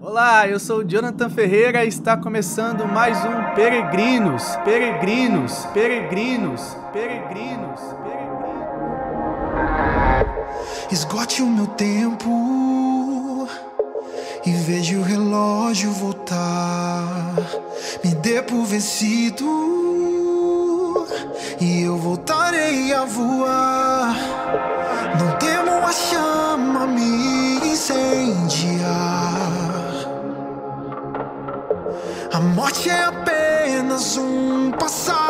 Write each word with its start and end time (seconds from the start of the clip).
Olá, 0.00 0.46
eu 0.46 0.60
sou 0.60 0.84
Jonathan 0.84 1.28
Ferreira 1.28 1.84
e 1.84 1.88
está 1.88 2.16
começando 2.16 2.86
mais 2.86 3.18
um 3.24 3.54
Peregrinos, 3.56 4.44
Peregrinos, 4.64 5.66
Peregrinos, 5.74 6.76
Peregrinos, 6.92 7.80
Peregrinos. 8.04 8.38
Esgote 10.92 11.42
o 11.42 11.46
meu 11.46 11.66
tempo 11.66 13.48
e 14.46 14.52
veja 14.52 14.96
o 14.96 15.02
relógio 15.02 15.90
voltar. 15.90 17.34
Me 18.04 18.14
dê 18.14 18.40
por 18.40 18.64
vencido 18.66 19.44
e 21.60 21.82
eu 21.82 21.96
voltarei 21.96 22.92
a 22.92 23.04
voar. 23.04 24.14
Não 25.18 25.36
temo 25.38 25.72
a 25.84 25.90
chama 25.90 26.86
me 26.86 27.56
incendiar. 27.66 29.27
Morte 32.58 32.90
é 32.90 33.04
apenas 33.04 34.16
um 34.16 34.72
passar. 34.72 35.27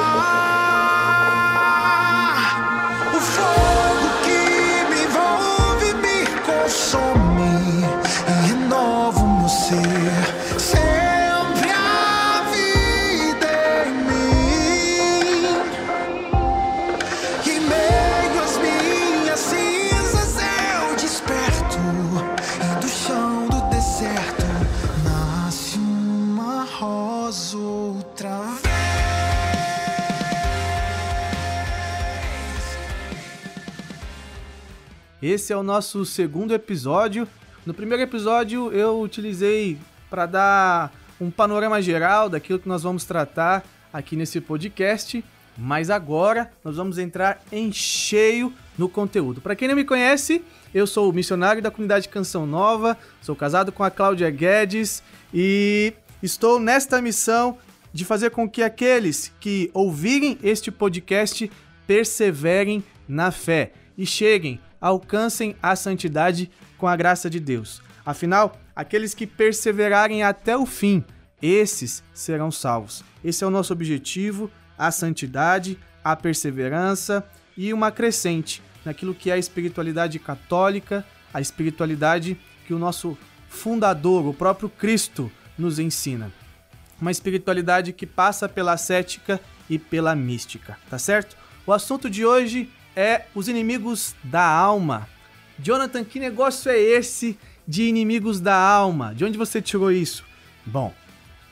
Esse 35.29 35.53
é 35.53 35.57
o 35.59 35.63
nosso 35.63 36.07
segundo 36.07 36.55
episódio. 36.55 37.29
No 37.67 37.75
primeiro 37.75 38.03
episódio 38.03 38.73
eu 38.73 38.99
utilizei 38.99 39.77
para 40.09 40.25
dar 40.25 40.93
um 41.21 41.31
panorama 41.31 41.83
geral 41.83 42.31
daquilo 42.31 42.59
que 42.59 42.67
nós 42.67 42.83
vamos 42.83 43.05
tratar 43.05 43.63
aqui 43.93 44.17
nesse 44.17 44.41
podcast, 44.41 45.23
mas 45.55 45.91
agora 45.91 46.51
nós 46.65 46.77
vamos 46.77 46.97
entrar 46.97 47.43
em 47.53 47.71
cheio 47.71 48.51
no 48.79 48.89
conteúdo. 48.89 49.43
Para 49.43 49.55
quem 49.55 49.69
não 49.69 49.77
me 49.77 49.85
conhece, 49.85 50.43
eu 50.73 50.87
sou 50.87 51.11
o 51.11 51.13
missionário 51.13 51.61
da 51.61 51.71
comunidade 51.71 52.09
Canção 52.09 52.47
Nova, 52.47 52.97
sou 53.21 53.37
casado 53.37 53.71
com 53.71 53.85
a 53.85 53.91
Cláudia 53.91 54.31
Guedes 54.31 55.03
e 55.35 55.93
estou 56.23 56.59
nesta 56.59 57.03
missão 57.03 57.59
de 57.93 58.03
fazer 58.03 58.31
com 58.31 58.49
que 58.49 58.63
aqueles 58.63 59.31
que 59.39 59.71
ouvirem 59.75 60.39
este 60.43 60.71
podcast 60.71 61.53
perseverem 61.87 62.83
na 63.07 63.31
fé 63.31 63.73
e 63.99 64.07
cheguem, 64.07 64.59
alcancem 64.81 65.57
a 65.63 65.75
santidade 65.77 66.51
com 66.77 66.87
a 66.87 66.97
graça 66.97 67.29
de 67.29 67.41
Deus. 67.41 67.83
Afinal, 68.05 68.59
aqueles 68.75 69.15
que 69.15 69.27
perseverarem 69.27 70.23
até 70.23 70.57
o 70.57 70.65
fim, 70.65 71.05
esses 71.43 72.03
serão 72.13 72.51
salvos. 72.51 73.05
Esse 73.23 73.45
é 73.45 73.47
o 73.47 73.51
nosso 73.51 73.73
objetivo, 73.73 74.51
a 74.77 74.91
santidade, 74.91 75.79
a 76.03 76.17
perseverança 76.17 77.29
e 77.57 77.73
uma 77.73 77.91
crescente 77.91 78.63
naquilo 78.85 79.15
que 79.15 79.31
é 79.31 79.35
a 79.35 79.39
espiritualidade 79.39 80.19
católica, 80.19 81.05
a 81.35 81.41
espiritualidade 81.41 82.39
que 82.67 82.73
o 82.73 82.79
nosso 82.79 83.19
fundador, 83.49 84.27
o 84.27 84.35
próprio 84.35 84.69
Cristo, 84.69 85.31
nos 85.59 85.79
ensina. 85.79 86.33
Uma 87.01 87.11
espiritualidade 87.11 87.93
que 87.93 88.07
passa 88.07 88.49
pela 88.49 88.77
cética 88.77 89.41
e 89.69 89.79
pela 89.79 90.15
mística, 90.17 90.79
tá 90.89 90.99
certo? 90.99 91.37
O 91.67 91.73
assunto 91.73 92.09
de 92.09 92.25
hoje 92.25 92.71
é 92.99 93.27
os 93.33 93.47
inimigos 93.47 94.17
da 94.25 94.45
alma. 94.45 95.09
Jonathan, 95.57 96.03
que 96.03 96.19
negócio 96.19 96.69
é 96.69 96.77
esse 96.77 97.39
de 97.67 97.85
inimigos 97.85 98.41
da 98.41 98.57
alma? 98.57 99.15
De 99.15 99.25
onde 99.25 99.39
você 99.39 99.63
tirou 99.63 99.93
isso? 99.93 100.25
Bom, 100.67 100.93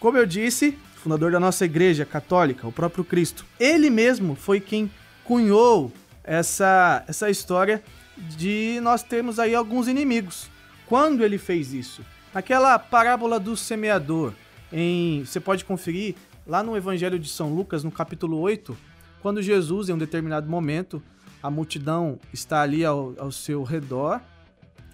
como 0.00 0.18
eu 0.18 0.26
disse, 0.26 0.76
fundador 0.96 1.30
da 1.30 1.38
nossa 1.38 1.64
igreja 1.64 2.04
católica, 2.04 2.66
o 2.66 2.72
próprio 2.72 3.04
Cristo, 3.04 3.46
ele 3.60 3.90
mesmo 3.90 4.34
foi 4.34 4.58
quem 4.58 4.90
cunhou 5.22 5.92
essa, 6.24 7.04
essa 7.06 7.30
história 7.30 7.80
de 8.16 8.80
nós 8.82 9.04
termos 9.04 9.38
aí 9.38 9.54
alguns 9.54 9.86
inimigos. 9.86 10.50
Quando 10.84 11.22
ele 11.22 11.38
fez 11.38 11.72
isso? 11.72 12.04
Naquela 12.34 12.76
parábola 12.76 13.38
do 13.38 13.56
semeador, 13.56 14.32
em, 14.72 15.24
você 15.24 15.38
pode 15.38 15.64
conferir 15.64 16.16
lá 16.44 16.60
no 16.64 16.76
Evangelho 16.76 17.20
de 17.20 17.28
São 17.28 17.54
Lucas, 17.54 17.84
no 17.84 17.92
capítulo 17.92 18.36
8, 18.40 18.76
quando 19.22 19.40
Jesus, 19.40 19.88
em 19.88 19.92
um 19.92 19.98
determinado 19.98 20.50
momento, 20.50 21.00
a 21.42 21.50
multidão 21.50 22.18
está 22.32 22.62
ali 22.62 22.84
ao, 22.84 23.14
ao 23.18 23.30
seu 23.30 23.62
redor, 23.62 24.20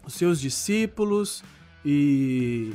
os 0.04 0.14
seus 0.14 0.40
discípulos 0.40 1.42
e 1.84 2.72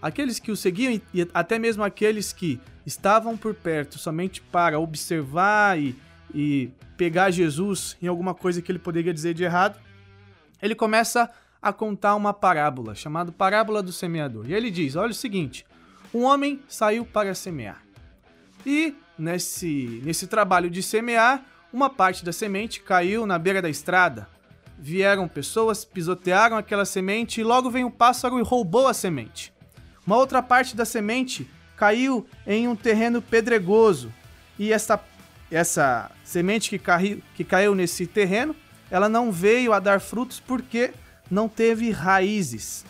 aqueles 0.00 0.38
que 0.38 0.50
o 0.50 0.56
seguiam 0.56 1.00
e, 1.12 1.28
até 1.34 1.58
mesmo 1.58 1.82
aqueles 1.82 2.32
que 2.32 2.60
estavam 2.86 3.36
por 3.36 3.54
perto 3.54 3.98
somente 3.98 4.40
para 4.40 4.78
observar 4.78 5.78
e, 5.78 5.96
e 6.34 6.70
pegar 6.96 7.30
Jesus 7.30 7.96
em 8.00 8.06
alguma 8.06 8.34
coisa 8.34 8.62
que 8.62 8.70
ele 8.72 8.78
poderia 8.78 9.12
dizer 9.12 9.34
de 9.34 9.44
errado, 9.44 9.78
ele 10.60 10.74
começa 10.74 11.30
a 11.60 11.72
contar 11.72 12.14
uma 12.14 12.32
parábola 12.32 12.94
chamada 12.94 13.32
Parábola 13.32 13.82
do 13.82 13.92
Semeador. 13.92 14.48
E 14.48 14.54
ele 14.54 14.70
diz: 14.70 14.96
Olha 14.96 15.10
o 15.10 15.14
seguinte, 15.14 15.66
um 16.14 16.24
homem 16.24 16.60
saiu 16.68 17.04
para 17.04 17.34
semear. 17.34 17.82
E 18.64 18.94
nesse, 19.18 20.00
nesse 20.04 20.26
trabalho 20.26 20.70
de 20.70 20.82
semear, 20.82 21.44
uma 21.72 21.90
parte 21.90 22.24
da 22.24 22.32
semente 22.32 22.80
caiu 22.80 23.26
na 23.26 23.38
beira 23.38 23.60
da 23.60 23.68
estrada. 23.68 24.28
Vieram 24.78 25.28
pessoas, 25.28 25.84
pisotearam 25.84 26.56
aquela 26.56 26.84
semente 26.84 27.40
e 27.40 27.44
logo 27.44 27.70
veio 27.70 27.88
um 27.88 27.90
pássaro 27.90 28.38
e 28.38 28.42
roubou 28.42 28.86
a 28.86 28.94
semente. 28.94 29.52
Uma 30.06 30.16
outra 30.16 30.42
parte 30.42 30.76
da 30.76 30.84
semente 30.84 31.48
caiu 31.76 32.26
em 32.46 32.68
um 32.68 32.76
terreno 32.76 33.20
pedregoso. 33.20 34.12
E 34.58 34.72
essa, 34.72 35.00
essa 35.50 36.10
semente 36.24 36.70
que, 36.70 36.78
caiu, 36.78 37.22
que 37.34 37.44
caiu 37.44 37.74
nesse 37.74 38.06
terreno, 38.06 38.54
ela 38.90 39.08
não 39.08 39.30
veio 39.30 39.72
a 39.72 39.78
dar 39.78 40.00
frutos 40.00 40.40
porque 40.40 40.92
não 41.30 41.48
teve 41.48 41.90
raízes. 41.90 42.84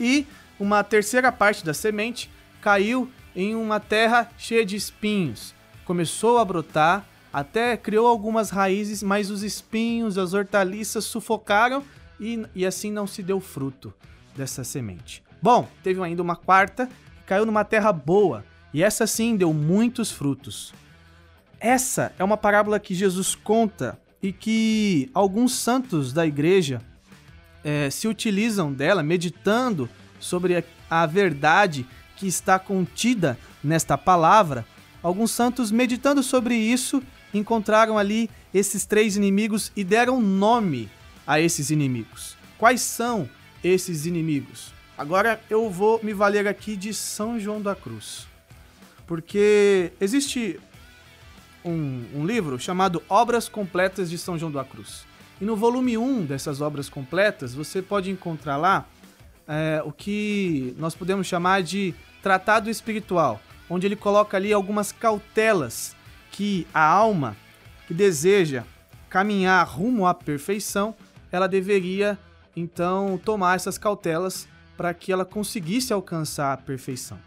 E 0.00 0.26
uma 0.58 0.82
terceira 0.82 1.30
parte 1.30 1.64
da 1.64 1.72
semente 1.72 2.30
caiu 2.60 3.10
em 3.34 3.54
uma 3.54 3.78
terra 3.78 4.30
cheia 4.36 4.64
de 4.64 4.76
espinhos. 4.76 5.54
Começou 5.84 6.38
a 6.38 6.44
brotar, 6.44 7.06
até 7.36 7.76
criou 7.76 8.06
algumas 8.06 8.48
raízes, 8.48 9.02
mas 9.02 9.30
os 9.30 9.42
espinhos, 9.42 10.16
as 10.16 10.32
hortaliças 10.32 11.04
sufocaram 11.04 11.84
e, 12.18 12.42
e 12.54 12.64
assim 12.64 12.90
não 12.90 13.06
se 13.06 13.22
deu 13.22 13.40
fruto 13.40 13.92
dessa 14.34 14.64
semente. 14.64 15.22
Bom, 15.42 15.68
teve 15.82 16.02
ainda 16.02 16.22
uma 16.22 16.34
quarta 16.34 16.86
que 16.86 17.24
caiu 17.26 17.44
numa 17.44 17.62
terra 17.62 17.92
boa, 17.92 18.42
e 18.72 18.82
essa 18.82 19.06
sim 19.06 19.36
deu 19.36 19.52
muitos 19.52 20.10
frutos. 20.10 20.72
Essa 21.60 22.10
é 22.18 22.24
uma 22.24 22.38
parábola 22.38 22.80
que 22.80 22.94
Jesus 22.94 23.34
conta 23.34 24.00
e 24.22 24.32
que 24.32 25.10
alguns 25.12 25.56
santos 25.56 26.14
da 26.14 26.26
igreja 26.26 26.80
é, 27.62 27.90
se 27.90 28.08
utilizam 28.08 28.72
dela, 28.72 29.02
meditando 29.02 29.90
sobre 30.18 30.56
a, 30.56 30.64
a 30.88 31.04
verdade 31.04 31.86
que 32.16 32.26
está 32.26 32.58
contida 32.58 33.38
nesta 33.62 33.98
palavra. 33.98 34.64
Alguns 35.02 35.32
santos, 35.32 35.70
meditando 35.70 36.22
sobre 36.22 36.54
isso, 36.54 37.02
encontraram 37.36 37.98
ali 37.98 38.30
esses 38.52 38.84
três 38.84 39.16
inimigos 39.16 39.72
e 39.76 39.84
deram 39.84 40.20
nome 40.20 40.88
a 41.26 41.40
esses 41.40 41.70
inimigos. 41.70 42.36
Quais 42.58 42.80
são 42.80 43.28
esses 43.62 44.06
inimigos? 44.06 44.72
Agora 44.96 45.40
eu 45.50 45.68
vou 45.68 46.00
me 46.02 46.14
valer 46.14 46.46
aqui 46.46 46.74
de 46.76 46.94
São 46.94 47.38
João 47.38 47.60
da 47.60 47.74
Cruz, 47.74 48.26
porque 49.06 49.92
existe 50.00 50.58
um, 51.64 52.04
um, 52.14 52.24
livro 52.24 52.58
chamado 52.58 53.02
Obras 53.08 53.48
Completas 53.48 54.08
de 54.08 54.16
São 54.16 54.38
João 54.38 54.50
da 54.50 54.64
Cruz. 54.64 55.04
E 55.38 55.44
no 55.44 55.54
volume 55.54 55.98
1 55.98 56.24
dessas 56.24 56.62
obras 56.62 56.88
completas, 56.88 57.54
você 57.54 57.82
pode 57.82 58.10
encontrar 58.10 58.56
lá 58.56 58.86
é, 59.46 59.82
o 59.84 59.92
que 59.92 60.74
nós 60.78 60.94
podemos 60.94 61.26
chamar 61.26 61.62
de 61.62 61.94
tratado 62.22 62.70
espiritual, 62.70 63.40
onde 63.68 63.86
ele 63.86 63.96
coloca 63.96 64.36
ali 64.36 64.52
algumas 64.52 64.92
cautelas 64.92 65.94
que 66.30 66.66
a 66.72 66.82
alma 66.82 67.36
que 67.86 67.94
deseja 67.94 68.64
caminhar 69.08 69.66
rumo 69.66 70.06
à 70.06 70.14
perfeição, 70.14 70.94
ela 71.30 71.46
deveria 71.46 72.18
então 72.54 73.20
tomar 73.24 73.56
essas 73.56 73.78
cautelas 73.78 74.48
para 74.76 74.92
que 74.92 75.12
ela 75.12 75.24
conseguisse 75.24 75.92
alcançar 75.92 76.52
a 76.52 76.56
perfeição. 76.56 77.18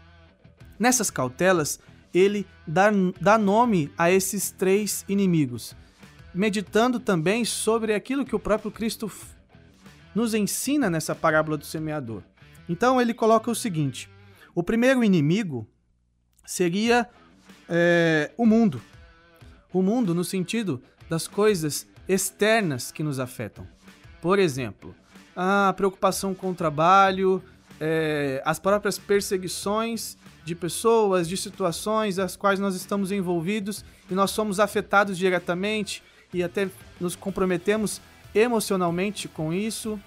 Nessas 0.78 1.10
cautelas, 1.10 1.80
ele 2.12 2.46
dá, 2.66 2.90
dá 3.20 3.38
nome 3.38 3.92
a 3.96 4.10
esses 4.10 4.50
três 4.50 5.04
inimigos, 5.08 5.76
meditando 6.34 6.98
também 6.98 7.44
sobre 7.44 7.94
aquilo 7.94 8.24
que 8.24 8.34
o 8.34 8.40
próprio 8.40 8.70
Cristo 8.70 9.10
nos 10.14 10.34
ensina 10.34 10.90
nessa 10.90 11.14
parábola 11.14 11.56
do 11.56 11.64
semeador. 11.64 12.22
Então 12.68 13.00
ele 13.00 13.14
coloca 13.14 13.50
o 13.50 13.54
seguinte: 13.54 14.08
o 14.54 14.62
primeiro 14.62 15.02
inimigo 15.02 15.66
seria 16.44 17.08
é, 17.68 18.32
o 18.36 18.44
mundo. 18.46 18.80
O 19.72 19.82
mundo 19.82 20.14
no 20.14 20.24
sentido 20.24 20.82
das 21.08 21.26
coisas 21.26 21.86
externas 22.08 22.90
que 22.90 23.02
nos 23.02 23.20
afetam. 23.20 23.66
Por 24.20 24.38
exemplo, 24.38 24.94
a 25.34 25.72
preocupação 25.76 26.34
com 26.34 26.50
o 26.50 26.54
trabalho, 26.54 27.42
é, 27.80 28.42
as 28.44 28.58
próprias 28.58 28.98
perseguições 28.98 30.16
de 30.44 30.54
pessoas, 30.54 31.28
de 31.28 31.36
situações 31.36 32.18
as 32.18 32.36
quais 32.36 32.58
nós 32.58 32.74
estamos 32.74 33.12
envolvidos 33.12 33.84
e 34.10 34.14
nós 34.14 34.30
somos 34.30 34.58
afetados 34.58 35.16
diretamente 35.16 36.02
e 36.32 36.42
até 36.42 36.68
nos 37.00 37.16
comprometemos 37.16 38.00
emocionalmente 38.34 39.28
com 39.28 39.52
isso 39.52 39.98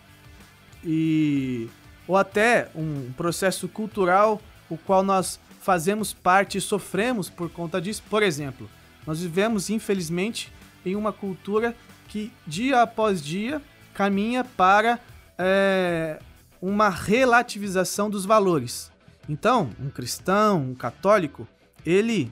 e 0.83 1.69
ou 2.07 2.17
até 2.17 2.69
um 2.75 3.11
processo 3.13 3.67
cultural 3.67 4.41
o 4.69 4.77
qual 4.77 5.03
nós 5.03 5.39
fazemos 5.61 6.13
parte 6.13 6.57
e 6.57 6.61
sofremos 6.61 7.29
por 7.29 7.49
conta 7.49 7.81
disso. 7.81 8.03
Por 8.09 8.21
exemplo, 8.21 8.69
nós 9.05 9.21
vivemos 9.21 9.69
infelizmente 9.69 10.51
em 10.85 10.95
uma 10.95 11.13
cultura 11.13 11.75
que 12.07 12.31
dia 12.45 12.81
após 12.81 13.23
dia 13.23 13.61
caminha 13.93 14.43
para 14.43 14.99
é, 15.37 16.19
uma 16.61 16.89
relativização 16.89 18.09
dos 18.09 18.25
valores. 18.25 18.91
Então, 19.27 19.69
um 19.79 19.89
cristão, 19.89 20.71
um 20.71 20.75
católico, 20.75 21.47
ele 21.85 22.31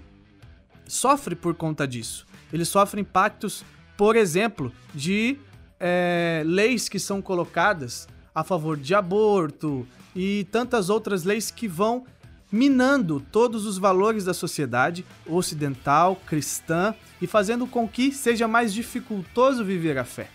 sofre 0.88 1.36
por 1.36 1.56
conta 1.56 1.88
disso. 1.88 2.26
Ele 2.52 2.66
sofre 2.66 3.02
impactos, 3.02 3.64
por 3.96 4.16
exemplo, 4.16 4.72
de 4.94 5.38
é, 5.80 6.44
leis 6.46 6.90
que 6.90 7.00
são 7.00 7.22
colocadas 7.22 8.08
a 8.36 8.44
favor 8.44 8.78
de 8.78 8.94
aborto 8.94 9.88
e 10.16 10.46
tantas 10.52 10.90
outras 10.90 11.24
leis 11.24 11.50
que 11.50 11.68
vão 11.68 12.06
minando 12.52 13.20
todos 13.32 13.66
os 13.66 13.78
valores 13.78 14.26
da 14.26 14.34
sociedade 14.34 15.06
ocidental, 15.26 16.18
cristã 16.28 16.94
e 17.22 17.28
fazendo 17.28 17.66
com 17.66 17.88
que 17.88 18.12
seja 18.12 18.48
mais 18.48 18.74
dificultoso 18.74 19.64
viver 19.64 19.98
a 19.98 20.04
fé. 20.04 20.30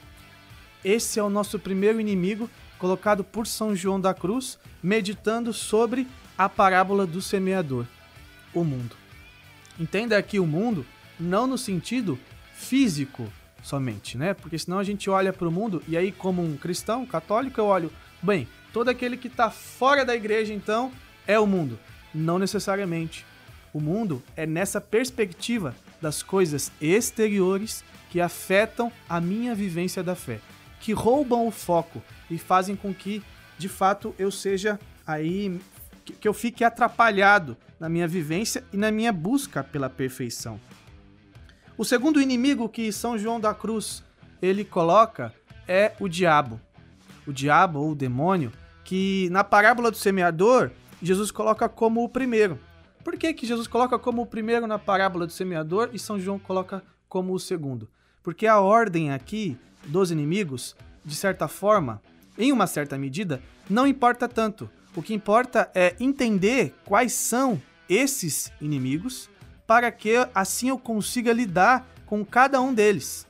Esse 0.85 1.19
é 1.19 1.23
o 1.23 1.29
nosso 1.29 1.59
primeiro 1.59 2.01
inimigo, 2.01 2.49
colocado 2.79 3.23
por 3.23 3.47
São 3.47 3.75
João 3.75 4.01
da 4.01 4.15
Cruz, 4.15 4.59
meditando 4.83 5.53
sobre 5.53 6.07
a 6.39 6.49
parábola 6.49 7.07
do 7.07 7.21
semeador, 7.21 7.87
o 8.55 8.63
mundo. 8.63 8.97
Entenda 9.79 10.17
aqui 10.17 10.39
o 10.39 10.47
mundo 10.47 10.87
não 11.19 11.47
no 11.47 11.59
sentido 11.59 12.19
físico 12.55 13.31
somente, 13.63 14.17
né? 14.17 14.33
Porque 14.33 14.59
senão 14.59 14.79
a 14.79 14.85
gente 14.85 15.11
olha 15.11 15.33
para 15.33 15.49
o 15.49 15.53
mundo 15.53 15.83
e 15.89 15.97
aí 15.97 16.13
como 16.13 16.43
um 16.43 16.57
cristão 16.57 17.05
católico 17.05 17.61
eu 17.61 17.67
olho, 17.67 17.93
bem, 18.23 18.47
todo 18.73 18.89
aquele 18.89 19.17
que 19.17 19.29
está 19.29 19.51
fora 19.51 20.05
da 20.05 20.15
igreja 20.15 20.55
então 20.55 20.93
é 21.27 21.39
o 21.39 21.47
mundo. 21.47 21.79
Não 22.17 22.39
necessariamente. 22.39 23.27
O 23.73 23.81
mundo 23.81 24.23
é 24.35 24.47
nessa 24.47 24.81
perspectiva 24.81 25.77
das 26.01 26.23
coisas 26.23 26.73
exteriores 26.81 27.85
que 28.09 28.21
afetam 28.21 28.91
a 29.07 29.21
minha 29.21 29.55
vivência 29.55 30.03
da 30.03 30.15
fé, 30.15 30.41
que 30.81 30.93
roubam 30.93 31.47
o 31.47 31.51
foco 31.51 32.03
e 32.31 32.39
fazem 32.39 32.75
com 32.75 32.95
que, 32.95 33.23
de 33.59 33.69
fato, 33.69 34.15
eu 34.19 34.31
seja 34.31 34.81
aí 35.07 35.61
que 36.21 36.27
eu 36.27 36.33
fique 36.33 36.65
atrapalhado 36.65 37.57
na 37.79 37.89
minha 37.89 38.09
vivência 38.09 38.65
e 38.73 38.77
na 38.77 38.91
minha 38.91 39.13
busca 39.13 39.63
pela 39.63 39.91
perfeição. 39.91 40.59
O 41.77 41.85
segundo 41.85 42.21
inimigo 42.21 42.69
que 42.69 42.91
São 42.93 43.19
João 43.19 43.39
da 43.39 43.53
Cruz 43.53 44.03
ele 44.41 44.65
coloca 44.65 45.35
é 45.69 45.93
o 46.01 46.09
diabo. 46.09 46.61
O 47.27 47.33
diabo 47.33 47.81
ou 47.81 47.91
o 47.91 47.95
demônio, 47.95 48.53
que 48.85 49.29
na 49.31 49.43
parábola 49.43 49.91
do 49.91 49.97
semeador, 49.97 50.71
Jesus 51.03 51.31
coloca 51.31 51.69
como 51.69 52.03
o 52.03 52.09
primeiro. 52.09 52.59
Por 53.05 53.17
que, 53.17 53.33
que 53.33 53.47
Jesus 53.47 53.69
coloca 53.69 53.99
como 53.99 54.23
o 54.23 54.27
primeiro 54.27 54.67
na 54.67 54.79
parábola 54.79 55.27
do 55.27 55.33
semeador 55.33 55.91
e 55.93 55.99
São 55.99 56.19
João 56.19 56.39
coloca 56.39 56.83
como 57.09 57.33
o 57.33 57.39
segundo? 57.39 57.89
Porque 58.23 58.47
a 58.47 58.59
ordem 58.59 59.13
aqui 59.13 59.57
dos 59.87 60.11
inimigos, 60.11 60.75
de 61.05 61.15
certa 61.15 61.47
forma, 61.47 62.03
em 62.37 62.51
uma 62.51 62.67
certa 62.67 62.99
medida, 62.99 63.41
não 63.71 63.87
importa 63.87 64.29
tanto. 64.29 64.69
O 64.95 65.03
que 65.03 65.15
importa 65.15 65.71
é 65.75 65.95
entender 66.01 66.75
quais 66.85 67.13
são 67.13 67.61
esses 67.89 68.51
inimigos 68.61 69.31
para 69.67 69.91
que 69.93 70.15
assim 70.35 70.69
eu 70.69 70.79
consiga 70.79 71.33
lidar 71.33 71.87
com 72.07 72.25
cada 72.25 72.61
um 72.61 72.73
deles. 72.73 73.27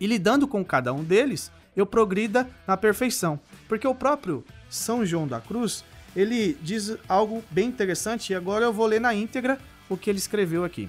E 0.00 0.06
lidando 0.06 0.46
com 0.46 0.64
cada 0.64 0.92
um 0.92 1.02
deles, 1.02 1.50
eu 1.76 1.86
progrida 1.86 2.48
na 2.66 2.76
perfeição. 2.76 3.40
Porque 3.68 3.86
o 3.86 3.94
próprio 3.94 4.44
São 4.70 5.04
João 5.04 5.26
da 5.26 5.40
Cruz, 5.40 5.84
ele 6.18 6.58
diz 6.60 6.96
algo 7.08 7.44
bem 7.48 7.68
interessante 7.68 8.32
e 8.32 8.34
agora 8.34 8.64
eu 8.64 8.72
vou 8.72 8.86
ler 8.86 9.00
na 9.00 9.14
íntegra 9.14 9.56
o 9.88 9.96
que 9.96 10.10
ele 10.10 10.18
escreveu 10.18 10.64
aqui. 10.64 10.88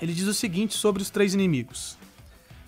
Ele 0.00 0.12
diz 0.12 0.28
o 0.28 0.34
seguinte 0.34 0.74
sobre 0.74 1.02
os 1.02 1.10
três 1.10 1.34
inimigos: 1.34 1.98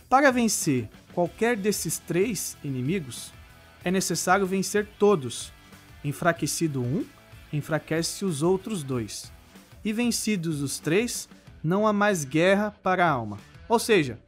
Para 0.08 0.32
vencer 0.32 0.88
qualquer 1.12 1.56
desses 1.56 1.98
três 1.98 2.56
inimigos, 2.64 3.32
é 3.84 3.92
necessário 3.92 4.44
vencer 4.44 4.88
todos 4.98 5.52
Enfraquecido 6.04 6.80
um, 6.80 7.04
enfraquece 7.52 8.24
os 8.24 8.42
outros 8.42 8.82
dois. 8.82 9.32
E 9.84 9.92
vencidos 9.92 10.62
os 10.62 10.78
três, 10.78 11.28
não 11.62 11.86
há 11.86 11.92
mais 11.92 12.24
guerra 12.24 12.74
para 12.82 13.04
a 13.04 13.10
alma. 13.10 13.38
Ou 13.68 13.78
seja, 13.78 14.18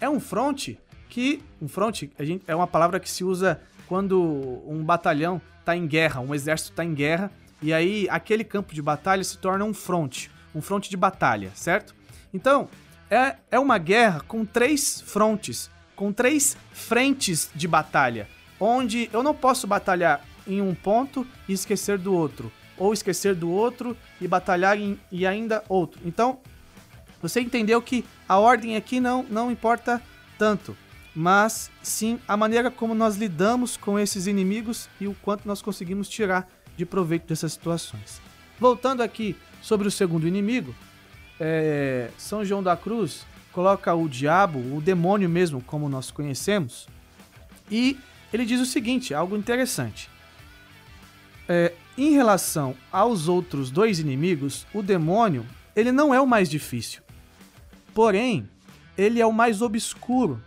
é 0.00 0.08
um 0.08 0.20
fronte 0.20 0.78
que. 1.08 1.42
Um 1.60 1.68
fronte 1.68 2.10
é 2.46 2.54
uma 2.54 2.66
palavra 2.66 3.00
que 3.00 3.10
se 3.10 3.24
usa 3.24 3.60
quando 3.86 4.62
um 4.66 4.82
batalhão 4.84 5.40
está 5.68 5.76
em 5.76 5.86
guerra, 5.86 6.20
um 6.20 6.34
exército 6.34 6.70
está 6.70 6.82
em 6.82 6.94
guerra, 6.94 7.30
e 7.60 7.74
aí 7.74 8.08
aquele 8.10 8.42
campo 8.42 8.74
de 8.74 8.80
batalha 8.80 9.22
se 9.22 9.36
torna 9.36 9.64
um 9.66 9.74
fronte, 9.74 10.30
um 10.54 10.62
fronte 10.62 10.88
de 10.88 10.96
batalha, 10.96 11.50
certo? 11.54 11.94
Então, 12.32 12.68
é, 13.10 13.36
é 13.50 13.58
uma 13.58 13.76
guerra 13.76 14.20
com 14.26 14.46
três 14.46 15.02
frontes, 15.02 15.70
com 15.94 16.10
três 16.10 16.56
frentes 16.72 17.50
de 17.54 17.68
batalha, 17.68 18.26
onde 18.58 19.10
eu 19.12 19.22
não 19.22 19.34
posso 19.34 19.66
batalhar 19.66 20.24
em 20.46 20.62
um 20.62 20.74
ponto 20.74 21.26
e 21.46 21.52
esquecer 21.52 21.98
do 21.98 22.14
outro, 22.14 22.50
ou 22.78 22.94
esquecer 22.94 23.34
do 23.34 23.50
outro 23.50 23.94
e 24.18 24.26
batalhar 24.26 24.78
em, 24.78 24.98
e 25.12 25.26
ainda 25.26 25.62
outro. 25.68 26.00
Então, 26.04 26.38
você 27.20 27.40
entendeu 27.40 27.82
que 27.82 28.06
a 28.26 28.38
ordem 28.38 28.74
aqui 28.74 29.00
não, 29.00 29.22
não 29.24 29.50
importa 29.50 30.00
tanto, 30.38 30.74
mas 31.14 31.70
sim 31.82 32.18
a 32.28 32.36
maneira 32.36 32.70
como 32.70 32.94
nós 32.94 33.16
lidamos 33.16 33.76
com 33.76 33.98
esses 33.98 34.26
inimigos 34.26 34.88
e 35.00 35.06
o 35.06 35.14
quanto 35.22 35.46
nós 35.46 35.62
conseguimos 35.62 36.08
tirar 36.08 36.48
de 36.76 36.86
proveito 36.86 37.26
dessas 37.26 37.52
situações. 37.52 38.20
Voltando 38.58 39.02
aqui 39.02 39.36
sobre 39.60 39.88
o 39.88 39.90
segundo 39.90 40.26
inimigo, 40.26 40.74
é, 41.40 42.10
São 42.16 42.44
João 42.44 42.62
da 42.62 42.76
Cruz 42.76 43.26
coloca 43.52 43.94
o 43.94 44.08
diabo, 44.08 44.58
o 44.76 44.80
demônio 44.80 45.28
mesmo, 45.28 45.60
como 45.62 45.88
nós 45.88 46.10
conhecemos, 46.10 46.86
e 47.70 47.98
ele 48.32 48.44
diz 48.44 48.60
o 48.60 48.66
seguinte, 48.66 49.14
algo 49.14 49.36
interessante. 49.36 50.08
É, 51.48 51.72
em 51.96 52.12
relação 52.12 52.76
aos 52.92 53.26
outros 53.26 53.70
dois 53.70 53.98
inimigos, 53.98 54.66
o 54.72 54.82
demônio 54.82 55.44
ele 55.74 55.90
não 55.90 56.12
é 56.12 56.20
o 56.20 56.26
mais 56.26 56.48
difícil. 56.48 57.02
Porém, 57.94 58.48
ele 58.96 59.20
é 59.20 59.26
o 59.26 59.32
mais 59.32 59.62
obscuro 59.62 60.42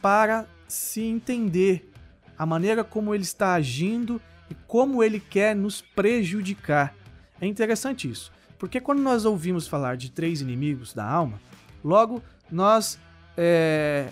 para 0.00 0.46
se 0.66 1.02
entender 1.02 1.90
a 2.36 2.46
maneira 2.46 2.84
como 2.84 3.14
ele 3.14 3.24
está 3.24 3.54
agindo 3.54 4.20
e 4.50 4.54
como 4.66 5.02
ele 5.02 5.18
quer 5.18 5.54
nos 5.56 5.80
prejudicar. 5.80 6.94
É 7.40 7.46
interessante 7.46 8.08
isso, 8.08 8.32
porque 8.58 8.80
quando 8.80 9.00
nós 9.00 9.24
ouvimos 9.24 9.66
falar 9.66 9.96
de 9.96 10.10
três 10.10 10.40
inimigos 10.40 10.92
da 10.92 11.04
alma, 11.04 11.40
logo 11.82 12.22
nós, 12.50 12.98
é, 13.36 14.08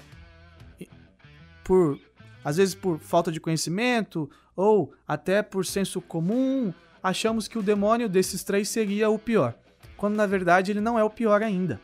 por 1.64 1.98
às 2.44 2.56
vezes 2.56 2.76
por 2.76 3.00
falta 3.00 3.32
de 3.32 3.40
conhecimento 3.40 4.30
ou 4.54 4.94
até 5.06 5.42
por 5.42 5.66
senso 5.66 6.00
comum, 6.00 6.72
achamos 7.02 7.48
que 7.48 7.58
o 7.58 7.62
demônio 7.62 8.08
desses 8.08 8.44
três 8.44 8.68
seria 8.68 9.10
o 9.10 9.18
pior, 9.18 9.54
quando 9.96 10.14
na 10.14 10.26
verdade 10.26 10.70
ele 10.70 10.80
não 10.80 10.98
é 10.98 11.02
o 11.02 11.10
pior 11.10 11.42
ainda. 11.42 11.80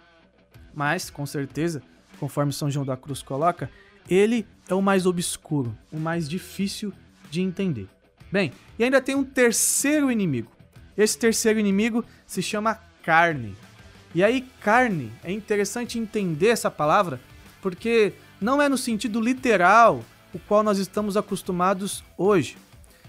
Mas, 0.75 1.11
com 1.11 1.27
certeza, 1.27 1.83
conforme 2.19 2.53
São 2.53 2.71
João 2.71 2.87
da 2.87 2.97
Cruz 2.97 3.23
coloca, 3.23 3.69
ele 4.09 4.47
é 4.69 4.75
o 4.75 4.83
mais 4.83 5.07
obscuro, 5.07 5.77
o 5.91 5.99
mais 5.99 6.29
difícil 6.29 6.93
de 7.31 7.41
entender. 7.41 7.89
Bem, 8.31 8.53
e 8.79 8.85
ainda 8.85 9.01
tem 9.01 9.15
um 9.15 9.25
terceiro 9.25 10.11
inimigo. 10.11 10.51
Esse 10.97 11.19
terceiro 11.19 11.59
inimigo 11.59 12.05
se 12.27 12.43
chama 12.43 12.79
carne. 13.03 13.55
E 14.15 14.23
aí, 14.23 14.47
carne, 14.61 15.11
é 15.25 15.33
interessante 15.33 15.99
entender 15.99 16.49
essa 16.49 16.71
palavra, 16.71 17.21
porque 17.61 18.13
não 18.41 18.61
é 18.61 18.69
no 18.69 18.77
sentido 18.77 19.21
literal 19.21 20.05
o 20.35 20.39
qual 20.39 20.63
nós 20.63 20.79
estamos 20.79 21.17
acostumados 21.17 22.03
hoje. 22.17 22.57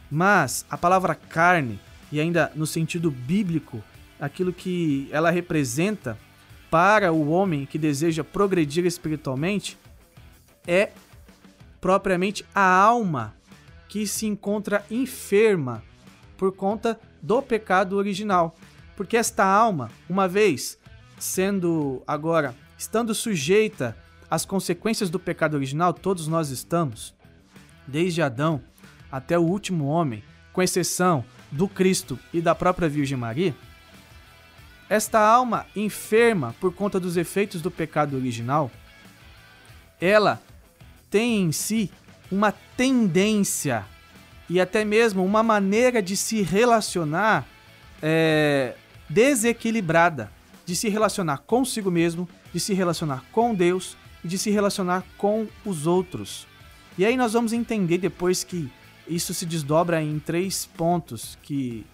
Mas 0.09 0.65
a 0.69 0.77
palavra 0.77 1.15
carne, 1.15 1.79
e 2.12 2.19
ainda 2.19 2.51
no 2.55 2.67
sentido 2.67 3.09
bíblico, 3.09 3.83
aquilo 4.19 4.53
que 4.53 5.09
ela 5.12 5.31
representa 5.31 6.17
para 6.69 7.12
o 7.12 7.29
homem 7.29 7.65
que 7.65 7.77
deseja 7.77 8.23
progredir 8.23 8.85
espiritualmente, 8.85 9.77
é 10.67 10.91
propriamente 11.79 12.46
a 12.53 12.63
alma 12.63 13.36
que 13.88 14.08
se 14.08 14.25
encontra 14.25 14.86
enferma 14.89 15.84
por 16.38 16.51
conta 16.55 17.00
do 17.22 17.41
pecado 17.41 17.98
original. 17.98 18.55
Porque 18.96 19.17
esta 19.17 19.46
alma, 19.46 19.89
uma 20.10 20.27
vez 20.27 20.77
sendo 21.20 22.03
agora, 22.05 22.55
estando 22.77 23.13
sujeita 23.13 23.98
às 24.29 24.46
consequências 24.46 25.10
do 25.10 25.20
pecado 25.20 25.55
original, 25.55 25.93
todos 25.93 26.27
nós 26.27 26.50
estamos, 26.50 27.13
desde 27.88 28.22
Adão 28.22 28.62
até 29.12 29.38
o 29.38 29.43
último 29.43 29.86
homem, 29.86 30.24
com 30.51 30.62
exceção 30.62 31.24
do 31.51 31.67
Cristo 31.67 32.17
e 32.34 32.41
da 32.41 32.55
própria 32.55 32.89
Virgem 32.89 33.17
Maria, 33.17 33.55
esta 34.89 35.20
alma 35.20 35.65
enferma 35.75 36.55
por 36.60 36.74
conta 36.74 37.00
dos 37.00 37.15
efeitos 37.15 37.62
do 37.62 37.72
pecado 37.72 38.15
original, 38.15 38.70
ela 40.00 40.41
tem 41.13 41.43
em 41.43 41.51
si 41.51 41.91
uma 42.32 42.51
tendência 42.75 43.86
e 44.50 44.60
até 44.60 44.84
mesmo 44.84 45.24
uma 45.24 45.43
maneira 45.43 46.01
de 46.01 46.17
se 46.17 46.41
relacionar 46.41 47.48
é, 48.01 48.74
desequilibrada, 49.08 50.32
de 50.65 50.75
se 50.75 50.89
relacionar 50.89 51.43
consigo 51.46 51.91
mesmo, 51.91 52.27
de 52.51 52.60
se 52.60 52.74
relacionar 52.74 53.24
com 53.32 53.53
Deus 53.53 53.96
e 54.25 54.27
de 54.27 54.39
se 54.39 54.50
relacionar 54.50 55.03
com 55.15 55.46
os 55.63 55.86
outros. 55.86 56.48
E 56.98 57.05
aí 57.05 57.15
nós 57.15 57.34
vamos 57.34 57.53
entender 57.53 58.00
depois 58.00 58.43
que 58.43 58.67
isso 59.08 59.36
se 59.36 59.46
desdobra 59.46 60.01
em 60.01 60.17
três 60.17 60.65
pontos 60.65 61.38
que 61.43 61.86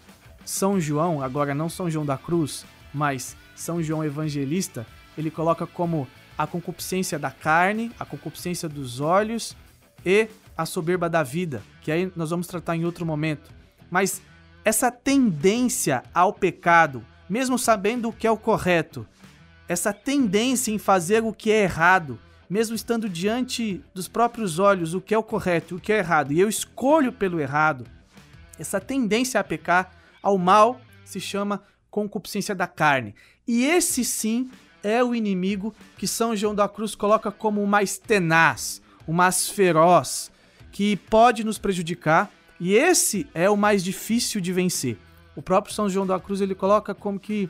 São 0.45 0.79
João, 0.79 1.21
agora 1.21 1.53
não 1.53 1.67
São 1.67 1.91
João 1.91 2.05
da 2.05 2.17
Cruz, 2.17 2.65
mas 2.93 3.35
São 3.53 3.83
João 3.83 4.01
Evangelista, 4.01 4.87
ele 5.17 5.29
coloca 5.29 5.67
como 5.67 6.07
a 6.39 6.47
concupiscência 6.47 7.19
da 7.19 7.29
carne, 7.29 7.91
a 7.99 8.05
concupiscência 8.05 8.69
dos 8.69 9.01
olhos 9.01 9.57
e 10.05 10.29
a 10.57 10.65
soberba 10.65 11.09
da 11.09 11.21
vida, 11.21 11.61
que 11.81 11.91
aí 11.91 12.09
nós 12.15 12.29
vamos 12.29 12.47
tratar 12.47 12.77
em 12.77 12.85
outro 12.85 13.05
momento. 13.05 13.51
Mas 13.91 14.21
essa 14.63 14.89
tendência 14.89 16.01
ao 16.13 16.31
pecado, 16.31 17.05
mesmo 17.29 17.59
sabendo 17.59 18.07
o 18.07 18.13
que 18.13 18.25
é 18.25 18.31
o 18.31 18.37
correto, 18.37 19.05
essa 19.67 19.91
tendência 19.91 20.71
em 20.71 20.79
fazer 20.79 21.25
o 21.25 21.33
que 21.33 21.51
é 21.51 21.63
errado, 21.63 22.17
mesmo 22.49 22.73
estando 22.73 23.09
diante 23.09 23.83
dos 23.93 24.07
próprios 24.07 24.59
olhos 24.59 24.93
o 24.93 25.01
que 25.01 25.13
é 25.13 25.17
o 25.17 25.23
correto 25.23 25.73
e 25.73 25.77
o 25.77 25.79
que 25.81 25.91
é 25.91 25.97
errado, 25.97 26.31
e 26.31 26.39
eu 26.39 26.47
escolho 26.47 27.11
pelo 27.11 27.41
errado, 27.41 27.85
essa 28.57 28.79
tendência 28.79 29.41
a 29.41 29.43
pecar, 29.43 29.91
ao 30.23 30.37
mal, 30.37 30.79
se 31.03 31.19
chama 31.19 31.61
concupiscência 31.91 32.55
da 32.55 32.65
carne. 32.65 33.13
E 33.45 33.65
esse 33.65 34.05
sim 34.05 34.49
é 34.83 35.03
o 35.03 35.13
inimigo 35.13 35.73
que 35.97 36.07
São 36.07 36.35
João 36.35 36.55
da 36.55 36.67
Cruz 36.67 36.95
coloca 36.95 37.31
como 37.31 37.63
o 37.63 37.67
mais 37.67 37.97
tenaz, 37.97 38.81
o 39.05 39.13
mais 39.13 39.49
feroz, 39.49 40.31
que 40.71 40.95
pode 40.95 41.43
nos 41.43 41.57
prejudicar, 41.57 42.31
e 42.59 42.73
esse 42.73 43.27
é 43.33 43.49
o 43.49 43.57
mais 43.57 43.83
difícil 43.83 44.41
de 44.41 44.51
vencer. 44.53 44.97
O 45.35 45.41
próprio 45.41 45.73
São 45.73 45.89
João 45.89 46.05
da 46.05 46.19
Cruz 46.19 46.41
ele 46.41 46.53
coloca 46.53 46.93
como 46.93 47.19
que 47.19 47.49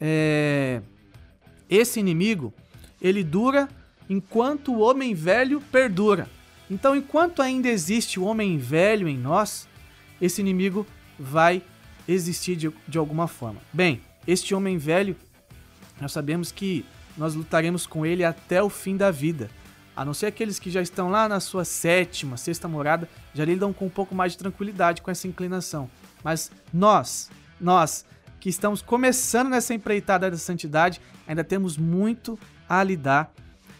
é, 0.00 0.82
esse 1.68 1.98
inimigo 1.98 2.52
ele 3.00 3.24
dura 3.24 3.68
enquanto 4.08 4.72
o 4.72 4.80
homem 4.80 5.14
velho 5.14 5.60
perdura. 5.72 6.28
Então, 6.70 6.94
enquanto 6.94 7.42
ainda 7.42 7.68
existe 7.68 8.18
o 8.18 8.24
homem 8.24 8.58
velho 8.58 9.08
em 9.08 9.16
nós, 9.16 9.68
esse 10.20 10.40
inimigo 10.40 10.86
vai 11.18 11.62
existir 12.06 12.56
de, 12.56 12.72
de 12.86 12.98
alguma 12.98 13.26
forma. 13.26 13.60
Bem, 13.72 14.00
este 14.26 14.54
homem 14.54 14.78
velho, 14.78 15.16
nós 16.02 16.12
sabemos 16.12 16.50
que 16.50 16.84
nós 17.16 17.34
lutaremos 17.34 17.86
com 17.86 18.04
ele 18.04 18.24
até 18.24 18.62
o 18.62 18.68
fim 18.68 18.96
da 18.96 19.10
vida. 19.10 19.48
A 19.94 20.04
não 20.04 20.12
ser 20.12 20.26
aqueles 20.26 20.58
que 20.58 20.70
já 20.70 20.82
estão 20.82 21.10
lá 21.10 21.28
na 21.28 21.38
sua 21.38 21.64
sétima, 21.64 22.36
sexta 22.36 22.66
morada, 22.66 23.08
já 23.32 23.44
lidam 23.44 23.72
com 23.72 23.86
um 23.86 23.90
pouco 23.90 24.14
mais 24.14 24.32
de 24.32 24.38
tranquilidade 24.38 25.00
com 25.00 25.10
essa 25.10 25.28
inclinação. 25.28 25.88
Mas 26.24 26.50
nós, 26.72 27.30
nós 27.60 28.04
que 28.40 28.48
estamos 28.48 28.82
começando 28.82 29.48
nessa 29.48 29.74
empreitada 29.74 30.28
da 30.28 30.36
santidade, 30.36 31.00
ainda 31.26 31.44
temos 31.44 31.76
muito 31.76 32.36
a 32.68 32.82
lidar 32.82 33.32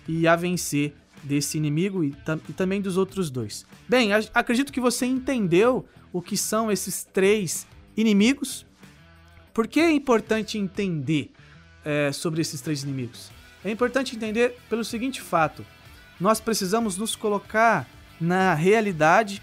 e 0.07 0.29
a 0.29 0.37
vencer 0.37 0.95
desse 1.25 1.57
inimigo 1.57 2.05
e, 2.05 2.13
tam 2.13 2.41
e 2.49 2.53
também 2.53 2.81
dos 2.81 2.97
outros 2.97 3.31
dois. 3.31 3.67
Bem, 3.89 4.11
acredito 4.13 4.73
que 4.73 4.81
você 4.81 5.07
entendeu 5.07 5.85
o 6.13 6.23
que 6.23 6.37
são 6.37 6.71
esses 6.71 7.05
três 7.05 7.67
inimigos. 7.97 8.65
Por 9.53 9.67
que 9.67 9.81
é 9.81 9.91
importante 9.91 10.59
entender 10.59 11.33
é, 11.85 12.13
sobre 12.13 12.41
esses 12.41 12.61
três 12.61 12.83
inimigos? 12.83 13.31
É 13.65 13.71
importante 13.71 14.17
entender 14.17 14.59
pelo 14.69 14.85
seguinte 14.85 15.21
fato: 15.21 15.65
nós 16.21 16.41
precisamos 16.41 16.97
nos 16.97 17.15
colocar 17.15 17.87
na 18.21 18.55
realidade 18.55 19.43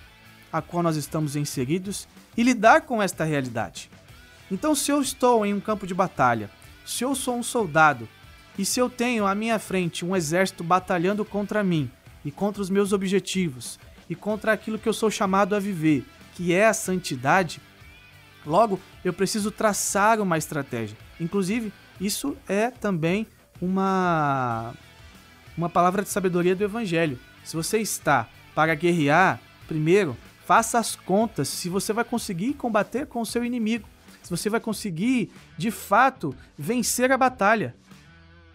a 0.51 0.61
qual 0.61 0.81
nós 0.83 0.95
estamos 0.95 1.35
inseridos 1.35 2.07
e 2.35 2.43
lidar 2.43 2.81
com 2.81 3.01
esta 3.01 3.23
realidade. 3.23 3.89
Então, 4.51 4.73
se 4.73 4.91
eu 4.91 5.01
estou 5.01 5.45
em 5.45 5.53
um 5.53 5.59
campo 5.59 5.85
de 5.85 5.93
batalha, 5.93 6.49
se 6.85 7.03
eu 7.03 7.13
sou 7.13 7.37
um 7.37 7.43
soldado 7.43 8.07
e 8.57 8.65
se 8.65 8.79
eu 8.79 8.89
tenho 8.89 9.27
à 9.27 9.35
minha 9.35 9.59
frente 9.59 10.03
um 10.03 10.15
exército 10.15 10.63
batalhando 10.63 11.23
contra 11.23 11.63
mim 11.63 11.89
e 12.25 12.31
contra 12.31 12.61
os 12.61 12.69
meus 12.69 12.91
objetivos 12.91 13.79
e 14.09 14.15
contra 14.15 14.51
aquilo 14.51 14.79
que 14.79 14.89
eu 14.89 14.93
sou 14.93 15.11
chamado 15.11 15.55
a 15.55 15.59
viver, 15.59 16.03
que 16.33 16.51
é 16.51 16.65
a 16.65 16.73
santidade, 16.73 17.61
logo 18.45 18.79
eu 19.05 19.13
preciso 19.13 19.51
traçar 19.51 20.19
uma 20.19 20.37
estratégia. 20.37 20.97
Inclusive, 21.19 21.71
isso 21.99 22.37
é 22.47 22.69
também 22.69 23.27
uma 23.61 24.73
uma 25.57 25.69
palavra 25.69 26.01
de 26.01 26.09
sabedoria 26.09 26.55
do 26.55 26.63
evangelho. 26.63 27.19
Se 27.43 27.55
você 27.55 27.79
está 27.79 28.29
para 28.55 28.73
guerrear, 28.75 29.41
primeiro, 29.67 30.15
faça 30.45 30.79
as 30.79 30.95
contas 30.95 31.49
se 31.49 31.67
você 31.67 31.91
vai 31.91 32.05
conseguir 32.05 32.53
combater 32.53 33.05
com 33.05 33.21
o 33.21 33.25
seu 33.25 33.43
inimigo, 33.43 33.87
se 34.23 34.29
você 34.29 34.49
vai 34.49 34.59
conseguir, 34.59 35.31
de 35.57 35.69
fato, 35.69 36.33
vencer 36.57 37.11
a 37.11 37.17
batalha. 37.17 37.75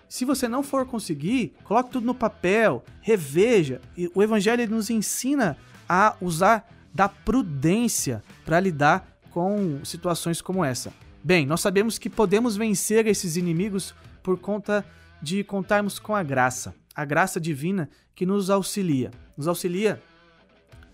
Se 0.08 0.24
você 0.24 0.48
não 0.48 0.62
for 0.62 0.86
conseguir, 0.86 1.54
coloque 1.64 1.90
tudo 1.90 2.06
no 2.06 2.14
papel, 2.14 2.84
reveja. 3.00 3.80
O 4.14 4.22
Evangelho 4.22 4.68
nos 4.70 4.88
ensina 4.88 5.58
a 5.88 6.16
usar 6.20 6.68
da 6.92 7.08
prudência 7.08 8.22
para 8.44 8.60
lidar 8.60 9.06
com 9.30 9.84
situações 9.84 10.40
como 10.40 10.64
essa. 10.64 10.92
Bem, 11.26 11.46
nós 11.46 11.62
sabemos 11.62 11.96
que 11.96 12.10
podemos 12.10 12.54
vencer 12.54 13.06
esses 13.06 13.38
inimigos 13.38 13.94
por 14.22 14.38
conta 14.38 14.84
de 15.22 15.42
contarmos 15.42 15.98
com 15.98 16.14
a 16.14 16.22
graça, 16.22 16.74
a 16.94 17.02
graça 17.02 17.40
divina 17.40 17.88
que 18.14 18.26
nos 18.26 18.50
auxilia. 18.50 19.10
Nos 19.34 19.48
auxilia 19.48 20.02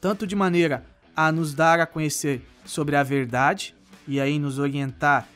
tanto 0.01 0.29
de 0.29 0.37
maneira 0.37 0.85
a 1.17 1.33
nos 1.33 1.53
dar 1.53 1.81
a 1.81 1.87
conhecer 1.87 2.47
sobre 2.65 2.95
a 2.95 3.03
verdade 3.03 3.75
e 4.07 4.21
aí 4.21 4.39
nos 4.39 4.61
orientar 4.61 5.27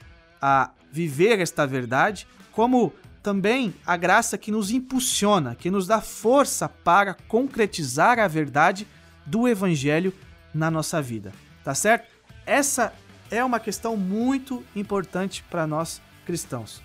a 0.40 0.70
viver 0.92 1.40
esta 1.40 1.66
verdade, 1.66 2.24
como 2.52 2.92
também 3.20 3.74
a 3.84 3.96
graça 3.96 4.38
que 4.38 4.52
nos 4.52 4.70
impulsiona, 4.70 5.56
que 5.56 5.72
nos 5.72 5.88
dá 5.88 6.00
força 6.00 6.68
para 6.68 7.14
concretizar 7.26 8.20
a 8.20 8.28
verdade 8.28 8.86
do 9.26 9.48
Evangelho 9.48 10.14
na 10.54 10.70
nossa 10.70 11.02
vida. 11.02 11.32
Tá 11.64 11.74
certo? 11.74 12.06
Essa 12.46 12.92
é 13.34 13.44
uma 13.44 13.60
questão 13.60 13.96
muito 13.96 14.64
importante 14.74 15.44
para 15.50 15.66
nós 15.66 16.00
cristãos. 16.24 16.82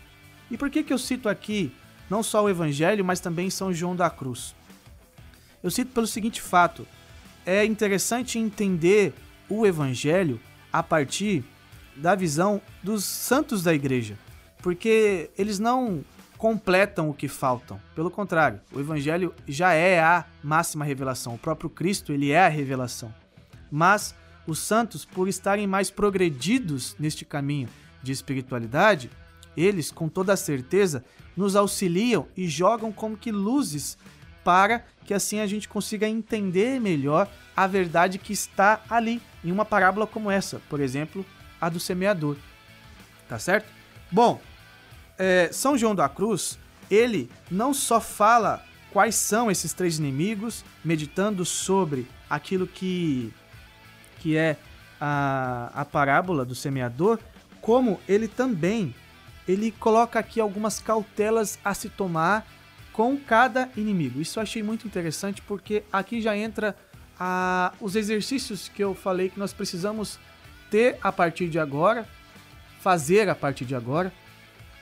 E 0.49 0.57
por 0.57 0.69
que, 0.69 0.83
que 0.83 0.91
eu 0.91 0.97
cito 0.97 1.29
aqui 1.29 1.71
não 2.09 2.23
só 2.23 2.43
o 2.43 2.49
Evangelho, 2.49 3.05
mas 3.05 3.19
também 3.19 3.49
São 3.49 3.73
João 3.73 3.95
da 3.95 4.09
Cruz? 4.09 4.55
Eu 5.63 5.69
cito 5.69 5.91
pelo 5.91 6.07
seguinte 6.07 6.41
fato: 6.41 6.87
é 7.45 7.63
interessante 7.65 8.39
entender 8.39 9.13
o 9.47 9.65
Evangelho 9.65 10.39
a 10.71 10.81
partir 10.81 11.43
da 11.95 12.15
visão 12.15 12.61
dos 12.81 13.03
santos 13.03 13.63
da 13.63 13.73
igreja, 13.73 14.17
porque 14.61 15.29
eles 15.37 15.59
não 15.59 16.03
completam 16.37 17.09
o 17.09 17.13
que 17.13 17.27
faltam. 17.27 17.79
Pelo 17.93 18.09
contrário, 18.09 18.61
o 18.71 18.79
evangelho 18.79 19.35
já 19.45 19.73
é 19.73 19.99
a 19.99 20.23
máxima 20.41 20.85
revelação. 20.85 21.35
O 21.35 21.37
próprio 21.37 21.69
Cristo, 21.69 22.13
ele 22.13 22.31
é 22.31 22.45
a 22.45 22.47
revelação. 22.47 23.13
Mas 23.69 24.15
os 24.51 24.59
santos, 24.59 25.05
por 25.05 25.27
estarem 25.27 25.67
mais 25.67 25.89
progredidos 25.89 26.95
neste 26.99 27.25
caminho 27.25 27.69
de 28.01 28.11
espiritualidade, 28.11 29.09
eles, 29.55 29.91
com 29.91 30.07
toda 30.07 30.35
certeza, 30.37 31.03
nos 31.35 31.55
auxiliam 31.55 32.27
e 32.35 32.47
jogam 32.47 32.91
como 32.91 33.17
que 33.17 33.31
luzes 33.31 33.97
para 34.43 34.83
que 35.05 35.13
assim 35.13 35.39
a 35.39 35.47
gente 35.47 35.67
consiga 35.67 36.07
entender 36.07 36.79
melhor 36.79 37.29
a 37.55 37.67
verdade 37.67 38.17
que 38.17 38.33
está 38.33 38.81
ali, 38.89 39.21
em 39.43 39.51
uma 39.51 39.65
parábola 39.65 40.07
como 40.07 40.31
essa, 40.31 40.61
por 40.69 40.79
exemplo, 40.79 41.25
a 41.59 41.69
do 41.69 41.79
semeador. 41.79 42.37
Tá 43.27 43.37
certo? 43.37 43.69
Bom, 44.11 44.41
é, 45.17 45.49
São 45.51 45.77
João 45.77 45.93
da 45.93 46.07
Cruz, 46.07 46.57
ele 46.89 47.29
não 47.51 47.73
só 47.73 47.99
fala 47.99 48.63
quais 48.91 49.15
são 49.15 49.51
esses 49.51 49.73
três 49.73 49.99
inimigos, 49.99 50.63
meditando 50.83 51.45
sobre 51.45 52.07
aquilo 52.29 52.65
que, 52.65 53.31
que 54.19 54.37
é 54.37 54.57
a, 54.99 55.71
a 55.73 55.85
parábola 55.85 56.45
do 56.45 56.55
semeador, 56.55 57.19
como 57.61 57.99
ele 58.07 58.27
também 58.27 58.93
ele 59.47 59.71
coloca 59.71 60.19
aqui 60.19 60.39
algumas 60.39 60.79
cautelas 60.79 61.57
a 61.65 61.73
se 61.73 61.89
tomar 61.89 62.45
com 62.93 63.17
cada 63.17 63.69
inimigo. 63.75 64.21
Isso 64.21 64.37
eu 64.37 64.43
achei 64.43 64.61
muito 64.61 64.85
interessante 64.85 65.41
porque 65.41 65.83
aqui 65.91 66.21
já 66.21 66.37
entra 66.37 66.75
a, 67.19 67.73
os 67.81 67.95
exercícios 67.95 68.69
que 68.69 68.83
eu 68.83 68.93
falei 68.93 69.29
que 69.29 69.39
nós 69.39 69.51
precisamos 69.51 70.19
ter 70.69 70.97
a 71.01 71.11
partir 71.11 71.49
de 71.49 71.57
agora, 71.57 72.07
fazer 72.79 73.27
a 73.27 73.33
partir 73.33 73.65
de 73.65 73.73
agora, 73.73 74.13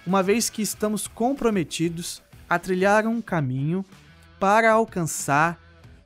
uma 0.06 0.22
vez 0.22 0.50
que 0.50 0.62
estamos 0.62 1.08
comprometidos 1.08 2.22
a 2.50 2.60
trilhar 2.60 3.08
um 3.08 3.22
caminho 3.22 3.86
para 4.39 4.72
alcançar 4.72 5.60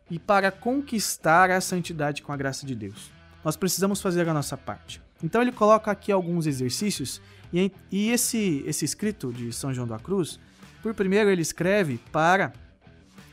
e 0.09 0.19
para 0.19 0.51
conquistar 0.51 1.49
a 1.49 1.59
santidade 1.61 2.21
com 2.21 2.31
a 2.31 2.37
graça 2.37 2.65
de 2.65 2.75
Deus. 2.75 3.20
Nós 3.43 3.55
precisamos 3.55 4.01
fazer 4.01 4.27
a 4.27 4.33
nossa 4.33 4.55
parte. 4.55 5.01
Então 5.23 5.41
ele 5.41 5.51
coloca 5.51 5.91
aqui 5.91 6.11
alguns 6.11 6.45
exercícios 6.45 7.21
e, 7.53 7.71
e 7.91 8.09
esse, 8.11 8.63
esse 8.65 8.85
escrito 8.85 9.31
de 9.31 9.51
São 9.51 9.73
João 9.73 9.87
da 9.87 9.99
Cruz, 9.99 10.39
por 10.81 10.93
primeiro 10.93 11.29
ele 11.29 11.41
escreve 11.41 11.99
para 12.11 12.53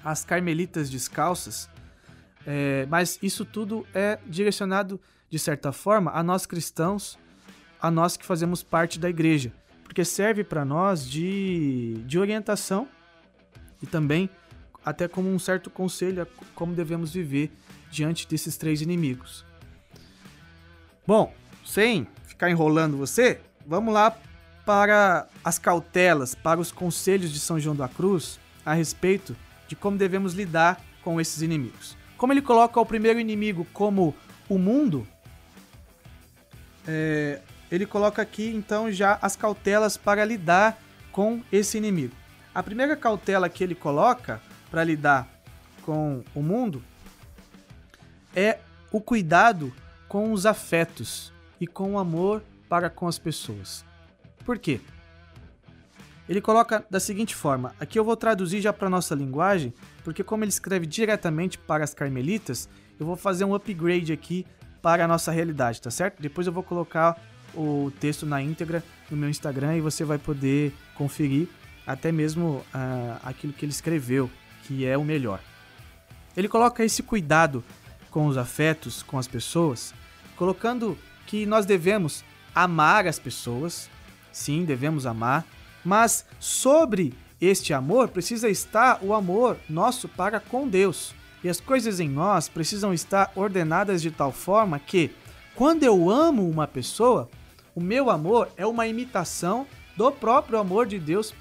as 0.04 0.24
carmelitas 0.24 0.90
descalças, 0.90 1.68
é, 2.46 2.86
mas 2.88 3.18
isso 3.22 3.44
tudo 3.44 3.86
é 3.94 4.18
direcionado, 4.26 5.00
de 5.30 5.38
certa 5.38 5.72
forma, 5.72 6.10
a 6.12 6.22
nós 6.22 6.46
cristãos, 6.46 7.18
a 7.80 7.90
nós 7.90 8.16
que 8.16 8.24
fazemos 8.24 8.62
parte 8.62 8.98
da 8.98 9.08
igreja, 9.08 9.52
porque 9.84 10.04
serve 10.04 10.44
para 10.44 10.64
nós 10.64 11.08
de, 11.08 11.94
de 12.06 12.18
orientação 12.18 12.88
e 13.82 13.86
também 13.86 14.28
até 14.84 15.06
como 15.06 15.28
um 15.28 15.38
certo 15.38 15.70
conselho 15.70 16.22
a 16.22 16.26
como 16.54 16.74
devemos 16.74 17.12
viver 17.12 17.50
diante 17.90 18.26
desses 18.26 18.56
três 18.56 18.80
inimigos. 18.80 19.47
Bom, 21.08 21.32
sem 21.64 22.06
ficar 22.24 22.50
enrolando 22.50 22.98
você, 22.98 23.40
vamos 23.66 23.94
lá 23.94 24.14
para 24.66 25.26
as 25.42 25.58
cautelas, 25.58 26.34
para 26.34 26.60
os 26.60 26.70
conselhos 26.70 27.32
de 27.32 27.40
São 27.40 27.58
João 27.58 27.74
da 27.74 27.88
Cruz 27.88 28.38
a 28.62 28.74
respeito 28.74 29.34
de 29.66 29.74
como 29.74 29.96
devemos 29.96 30.34
lidar 30.34 30.78
com 31.02 31.18
esses 31.18 31.40
inimigos. 31.40 31.96
Como 32.18 32.30
ele 32.30 32.42
coloca 32.42 32.78
o 32.78 32.84
primeiro 32.84 33.18
inimigo 33.18 33.66
como 33.72 34.14
o 34.50 34.58
mundo, 34.58 35.08
é, 36.86 37.40
ele 37.72 37.86
coloca 37.86 38.20
aqui 38.20 38.52
então 38.54 38.92
já 38.92 39.18
as 39.22 39.34
cautelas 39.34 39.96
para 39.96 40.22
lidar 40.26 40.78
com 41.10 41.42
esse 41.50 41.78
inimigo. 41.78 42.14
A 42.54 42.62
primeira 42.62 42.94
cautela 42.94 43.48
que 43.48 43.64
ele 43.64 43.74
coloca 43.74 44.42
para 44.70 44.84
lidar 44.84 45.26
com 45.86 46.22
o 46.34 46.42
mundo 46.42 46.84
é 48.36 48.58
o 48.92 49.00
cuidado 49.00 49.72
com 50.08 50.32
os 50.32 50.46
afetos 50.46 51.32
e 51.60 51.66
com 51.66 51.94
o 51.94 51.98
amor 51.98 52.42
para 52.68 52.88
com 52.88 53.06
as 53.06 53.18
pessoas. 53.18 53.84
Por 54.44 54.58
quê? 54.58 54.80
Ele 56.28 56.40
coloca 56.40 56.84
da 56.90 57.00
seguinte 57.00 57.34
forma: 57.34 57.74
aqui 57.80 57.98
eu 57.98 58.04
vou 58.04 58.16
traduzir 58.16 58.60
já 58.60 58.72
para 58.72 58.90
nossa 58.90 59.14
linguagem, 59.14 59.72
porque 60.04 60.22
como 60.22 60.44
ele 60.44 60.50
escreve 60.50 60.86
diretamente 60.86 61.58
para 61.58 61.84
as 61.84 61.94
carmelitas, 61.94 62.68
eu 62.98 63.06
vou 63.06 63.16
fazer 63.16 63.44
um 63.44 63.54
upgrade 63.54 64.12
aqui 64.12 64.46
para 64.82 65.04
a 65.04 65.08
nossa 65.08 65.32
realidade, 65.32 65.80
tá 65.80 65.90
certo? 65.90 66.20
Depois 66.20 66.46
eu 66.46 66.52
vou 66.52 66.62
colocar 66.62 67.20
o 67.54 67.90
texto 67.98 68.26
na 68.26 68.42
íntegra 68.42 68.82
no 69.10 69.16
meu 69.16 69.28
Instagram 69.28 69.76
e 69.76 69.80
você 69.80 70.04
vai 70.04 70.18
poder 70.18 70.72
conferir 70.94 71.48
até 71.86 72.12
mesmo 72.12 72.62
uh, 72.74 73.18
aquilo 73.24 73.52
que 73.52 73.64
ele 73.64 73.72
escreveu, 73.72 74.30
que 74.64 74.84
é 74.84 74.96
o 74.98 75.04
melhor. 75.04 75.40
Ele 76.36 76.48
coloca 76.48 76.84
esse 76.84 77.02
cuidado 77.02 77.64
com 78.18 78.26
os 78.26 78.36
afetos, 78.36 79.00
com 79.00 79.16
as 79.16 79.28
pessoas, 79.28 79.94
colocando 80.34 80.98
que 81.24 81.46
nós 81.46 81.64
devemos 81.64 82.24
amar 82.52 83.06
as 83.06 83.16
pessoas, 83.16 83.88
sim, 84.32 84.64
devemos 84.64 85.06
amar, 85.06 85.46
mas 85.84 86.26
sobre 86.40 87.14
este 87.40 87.72
amor 87.72 88.08
precisa 88.08 88.48
estar 88.48 88.98
o 89.04 89.14
amor 89.14 89.56
nosso 89.70 90.08
para 90.08 90.40
com 90.40 90.66
Deus. 90.66 91.14
E 91.44 91.48
as 91.48 91.60
coisas 91.60 92.00
em 92.00 92.08
nós 92.08 92.48
precisam 92.48 92.92
estar 92.92 93.30
ordenadas 93.36 94.02
de 94.02 94.10
tal 94.10 94.32
forma 94.32 94.80
que, 94.80 95.12
quando 95.54 95.84
eu 95.84 96.10
amo 96.10 96.50
uma 96.50 96.66
pessoa, 96.66 97.30
o 97.72 97.80
meu 97.80 98.10
amor 98.10 98.48
é 98.56 98.66
uma 98.66 98.88
imitação 98.88 99.64
do 99.96 100.10
próprio 100.10 100.58
amor 100.58 100.86
de 100.88 100.98
Deus 100.98 101.32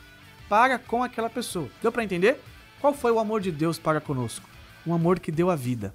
para 0.47 0.77
com 0.77 1.01
aquela 1.01 1.27
pessoa. 1.27 1.69
Deu 1.81 1.91
para 1.91 2.03
entender? 2.03 2.39
Qual 2.79 2.93
foi 2.93 3.11
o 3.11 3.17
amor 3.17 3.41
de 3.41 3.51
Deus 3.51 3.79
para 3.79 3.99
conosco? 3.99 4.47
Um 4.85 4.93
amor 4.93 5.19
que 5.19 5.31
deu 5.31 5.49
a 5.49 5.55
vida. 5.55 5.91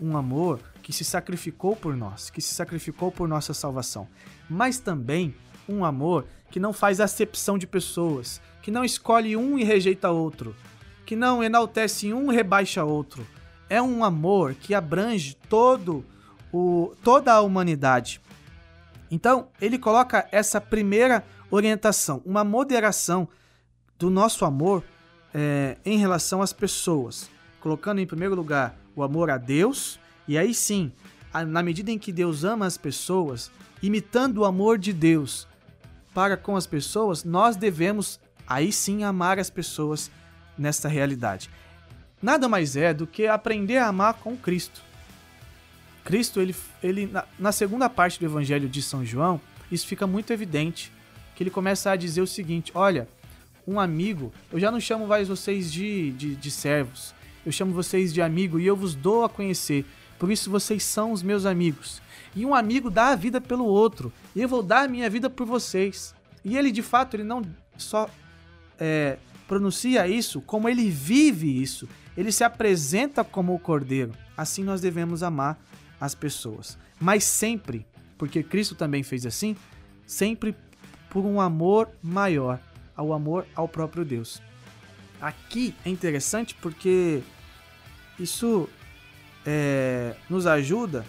Um 0.00 0.16
amor 0.16 0.60
que 0.82 0.92
se 0.92 1.04
sacrificou 1.04 1.76
por 1.76 1.96
nós, 1.96 2.30
que 2.30 2.40
se 2.40 2.54
sacrificou 2.54 3.10
por 3.12 3.28
nossa 3.28 3.52
salvação. 3.52 4.08
Mas 4.48 4.78
também 4.78 5.34
um 5.68 5.84
amor 5.84 6.26
que 6.50 6.58
não 6.58 6.72
faz 6.72 7.00
acepção 7.00 7.58
de 7.58 7.66
pessoas, 7.66 8.40
que 8.62 8.70
não 8.70 8.84
escolhe 8.84 9.36
um 9.36 9.58
e 9.58 9.64
rejeita 9.64 10.10
outro, 10.10 10.56
que 11.04 11.14
não 11.14 11.42
enaltece 11.42 12.12
um 12.12 12.32
e 12.32 12.34
rebaixa 12.34 12.84
outro. 12.84 13.26
É 13.68 13.80
um 13.82 14.02
amor 14.02 14.54
que 14.54 14.74
abrange 14.74 15.36
todo 15.48 16.04
o, 16.52 16.94
toda 17.02 17.32
a 17.32 17.40
humanidade. 17.40 18.20
Então, 19.10 19.48
ele 19.60 19.78
coloca 19.78 20.26
essa 20.32 20.60
primeira 20.60 21.24
orientação, 21.50 22.22
uma 22.24 22.44
moderação 22.44 23.28
do 23.98 24.10
nosso 24.10 24.44
amor 24.44 24.84
é, 25.34 25.76
em 25.84 25.98
relação 25.98 26.40
às 26.40 26.52
pessoas, 26.52 27.30
colocando 27.60 28.00
em 28.00 28.06
primeiro 28.06 28.34
lugar 28.34 28.78
o 29.00 29.02
amor 29.02 29.30
a 29.30 29.38
Deus, 29.38 29.98
e 30.26 30.36
aí 30.36 30.52
sim, 30.52 30.92
na 31.46 31.62
medida 31.62 31.90
em 31.90 31.98
que 31.98 32.12
Deus 32.12 32.44
ama 32.44 32.66
as 32.66 32.76
pessoas, 32.76 33.50
imitando 33.82 34.38
o 34.38 34.44
amor 34.44 34.78
de 34.78 34.92
Deus, 34.92 35.46
para 36.14 36.36
com 36.36 36.56
as 36.56 36.66
pessoas, 36.66 37.24
nós 37.24 37.56
devemos 37.56 38.18
aí 38.46 38.72
sim 38.72 39.04
amar 39.04 39.38
as 39.38 39.50
pessoas 39.50 40.10
nesta 40.56 40.88
realidade. 40.88 41.50
Nada 42.20 42.48
mais 42.48 42.76
é 42.76 42.92
do 42.92 43.06
que 43.06 43.26
aprender 43.26 43.76
a 43.76 43.86
amar 43.86 44.14
com 44.14 44.36
Cristo. 44.36 44.82
Cristo, 46.04 46.40
ele, 46.40 46.56
ele 46.82 47.06
na, 47.06 47.24
na 47.38 47.52
segunda 47.52 47.88
parte 47.88 48.18
do 48.18 48.24
Evangelho 48.24 48.68
de 48.68 48.82
São 48.82 49.04
João, 49.04 49.40
isso 49.70 49.86
fica 49.86 50.06
muito 50.06 50.32
evidente, 50.32 50.92
que 51.36 51.42
ele 51.42 51.50
começa 51.50 51.90
a 51.90 51.96
dizer 51.96 52.22
o 52.22 52.26
seguinte: 52.26 52.72
olha, 52.74 53.06
um 53.66 53.78
amigo, 53.78 54.32
eu 54.50 54.58
já 54.58 54.70
não 54.70 54.80
chamo 54.80 55.06
mais 55.06 55.28
vocês 55.28 55.70
de, 55.70 56.10
de, 56.12 56.34
de 56.34 56.50
servos, 56.50 57.14
eu 57.48 57.52
chamo 57.52 57.72
vocês 57.72 58.12
de 58.12 58.22
amigo 58.22 58.60
e 58.60 58.66
eu 58.66 58.76
vos 58.76 58.94
dou 58.94 59.24
a 59.24 59.28
conhecer, 59.28 59.84
por 60.18 60.30
isso 60.30 60.50
vocês 60.50 60.82
são 60.82 61.12
os 61.12 61.22
meus 61.22 61.46
amigos 61.46 62.02
e 62.34 62.44
um 62.46 62.54
amigo 62.54 62.90
dá 62.90 63.08
a 63.08 63.16
vida 63.16 63.40
pelo 63.40 63.64
outro, 63.64 64.12
e 64.34 64.40
eu 64.40 64.48
vou 64.48 64.62
dar 64.62 64.84
a 64.84 64.88
minha 64.88 65.08
vida 65.10 65.28
por 65.28 65.46
vocês. 65.46 66.14
E 66.44 66.56
ele, 66.56 66.70
de 66.70 66.82
fato, 66.82 67.14
ele 67.14 67.24
não 67.24 67.42
só 67.76 68.08
é, 68.78 69.18
pronuncia 69.46 70.06
isso, 70.06 70.40
como 70.42 70.68
ele 70.68 70.88
vive 70.88 71.60
isso. 71.60 71.88
Ele 72.16 72.30
se 72.30 72.44
apresenta 72.44 73.24
como 73.24 73.54
o 73.54 73.58
Cordeiro. 73.58 74.12
Assim 74.36 74.62
nós 74.62 74.80
devemos 74.80 75.22
amar 75.22 75.58
as 76.00 76.14
pessoas. 76.14 76.78
Mas 77.00 77.24
sempre, 77.24 77.86
porque 78.16 78.42
Cristo 78.42 78.74
também 78.74 79.02
fez 79.02 79.26
assim, 79.26 79.56
sempre 80.06 80.54
por 81.10 81.24
um 81.24 81.40
amor 81.40 81.88
maior, 82.02 82.60
ao 82.94 83.12
amor 83.12 83.46
ao 83.54 83.68
próprio 83.68 84.04
Deus. 84.04 84.40
Aqui 85.20 85.74
é 85.84 85.90
interessante 85.90 86.54
porque 86.54 87.22
isso 88.18 88.68
é, 89.46 90.14
nos 90.28 90.46
ajuda 90.46 91.04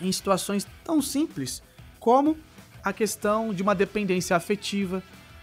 em 0.00 0.10
situações 0.12 0.66
tão 0.84 1.02
simples 1.02 1.62
como 1.98 2.36
a 2.82 2.92
questão 2.92 3.52
de 3.52 3.62
uma 3.62 3.74
dependência 3.74 4.36
afetiva, 4.36 5.02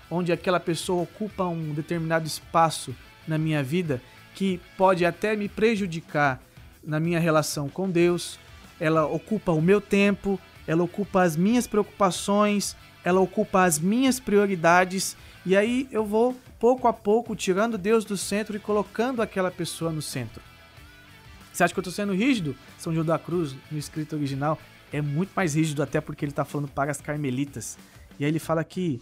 onde 0.09 0.31
aquela 0.31 0.59
pessoa 0.59 1.03
ocupa 1.03 1.43
um 1.43 1.73
determinado 1.73 2.25
espaço 2.25 2.95
na 3.27 3.37
minha 3.37 3.61
vida 3.61 4.01
que 4.33 4.59
pode 4.77 5.05
até 5.05 5.35
me 5.35 5.47
prejudicar 5.47 6.41
na 6.83 6.99
minha 6.99 7.19
relação 7.19 7.67
com 7.67 7.89
Deus, 7.89 8.37
ela 8.79 9.05
ocupa 9.05 9.51
o 9.51 9.61
meu 9.61 9.81
tempo, 9.81 10.39
ela 10.67 10.83
ocupa 10.83 11.23
as 11.23 11.35
minhas 11.35 11.67
preocupações, 11.67 12.75
ela 13.03 13.19
ocupa 13.19 13.63
as 13.63 13.79
minhas 13.79 14.19
prioridades, 14.19 15.15
e 15.45 15.55
aí 15.55 15.87
eu 15.91 16.05
vou 16.05 16.35
pouco 16.65 16.87
a 16.87 16.93
pouco 16.93 17.35
tirando 17.35 17.77
Deus 17.77 18.03
do 18.03 18.17
centro 18.17 18.55
e 18.55 18.59
colocando 18.59 19.21
aquela 19.21 19.51
pessoa 19.51 19.91
no 19.91 20.01
centro. 20.01 20.41
Você 21.53 21.63
acha 21.63 21.71
que 21.71 21.77
eu 21.77 21.81
estou 21.81 21.93
sendo 21.93 22.11
rígido? 22.11 22.55
São 22.79 22.91
João 22.91 23.05
da 23.05 23.19
Cruz, 23.19 23.55
no 23.69 23.77
escrito 23.77 24.15
original, 24.15 24.57
é 24.91 24.99
muito 24.99 25.29
mais 25.35 25.53
rígido, 25.53 25.83
até 25.83 26.01
porque 26.01 26.25
ele 26.25 26.31
está 26.31 26.43
falando 26.43 26.67
para 26.67 26.89
as 26.89 26.99
carmelitas. 26.99 27.77
E 28.17 28.25
aí 28.25 28.31
ele 28.31 28.39
fala 28.39 28.63
que, 28.63 28.99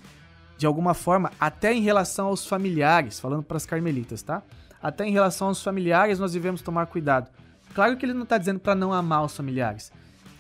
de 0.58 0.66
alguma 0.66 0.94
forma, 0.94 1.32
até 1.40 1.74
em 1.74 1.80
relação 1.80 2.28
aos 2.28 2.46
familiares, 2.46 3.18
falando 3.18 3.44
para 3.44 3.56
as 3.56 3.66
carmelitas, 3.66 4.22
tá? 4.22 4.44
Até 4.82 5.08
em 5.08 5.14
relação 5.14 5.48
aos 5.48 5.64
familiares, 5.64 6.20
nós 6.20 6.34
devemos 6.34 6.62
tomar 6.62 6.88
cuidado. 6.88 7.30
Claro 7.74 7.96
que 7.96 8.06
ele 8.06 8.14
não 8.14 8.24
está 8.24 8.38
dizendo 8.38 8.60
para 8.60 8.76
não 8.76 8.92
amar 8.92 9.24
os 9.24 9.38
familiares. 9.38 9.90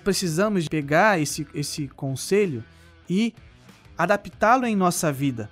Precisamos 0.04 0.68
pegar 0.68 1.22
esse, 1.22 1.48
esse 1.54 1.88
conselho 1.88 2.66
e 3.10 3.34
adaptá-lo 3.98 4.66
em 4.66 4.76
nossa 4.76 5.10
vida, 5.10 5.50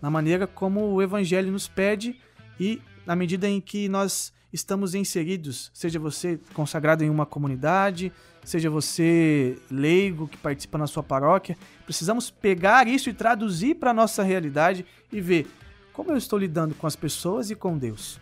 na 0.00 0.10
maneira 0.10 0.46
como 0.46 0.92
o 0.92 1.02
Evangelho 1.02 1.50
nos 1.50 1.68
pede 1.68 2.20
e 2.58 2.80
na 3.06 3.14
medida 3.14 3.48
em 3.48 3.60
que 3.60 3.88
nós 3.88 4.32
estamos 4.52 4.94
inseridos, 4.94 5.70
seja 5.74 5.98
você 5.98 6.38
consagrado 6.52 7.02
em 7.02 7.10
uma 7.10 7.26
comunidade, 7.26 8.12
seja 8.44 8.70
você 8.70 9.58
leigo 9.70 10.28
que 10.28 10.36
participa 10.36 10.78
na 10.78 10.86
sua 10.86 11.02
paróquia, 11.02 11.56
precisamos 11.84 12.30
pegar 12.30 12.86
isso 12.86 13.10
e 13.10 13.14
traduzir 13.14 13.74
para 13.74 13.90
a 13.90 13.94
nossa 13.94 14.22
realidade 14.22 14.86
e 15.12 15.20
ver 15.20 15.48
como 15.92 16.12
eu 16.12 16.16
estou 16.16 16.38
lidando 16.38 16.74
com 16.74 16.86
as 16.86 16.94
pessoas 16.94 17.50
e 17.50 17.54
com 17.54 17.76
Deus. 17.76 18.20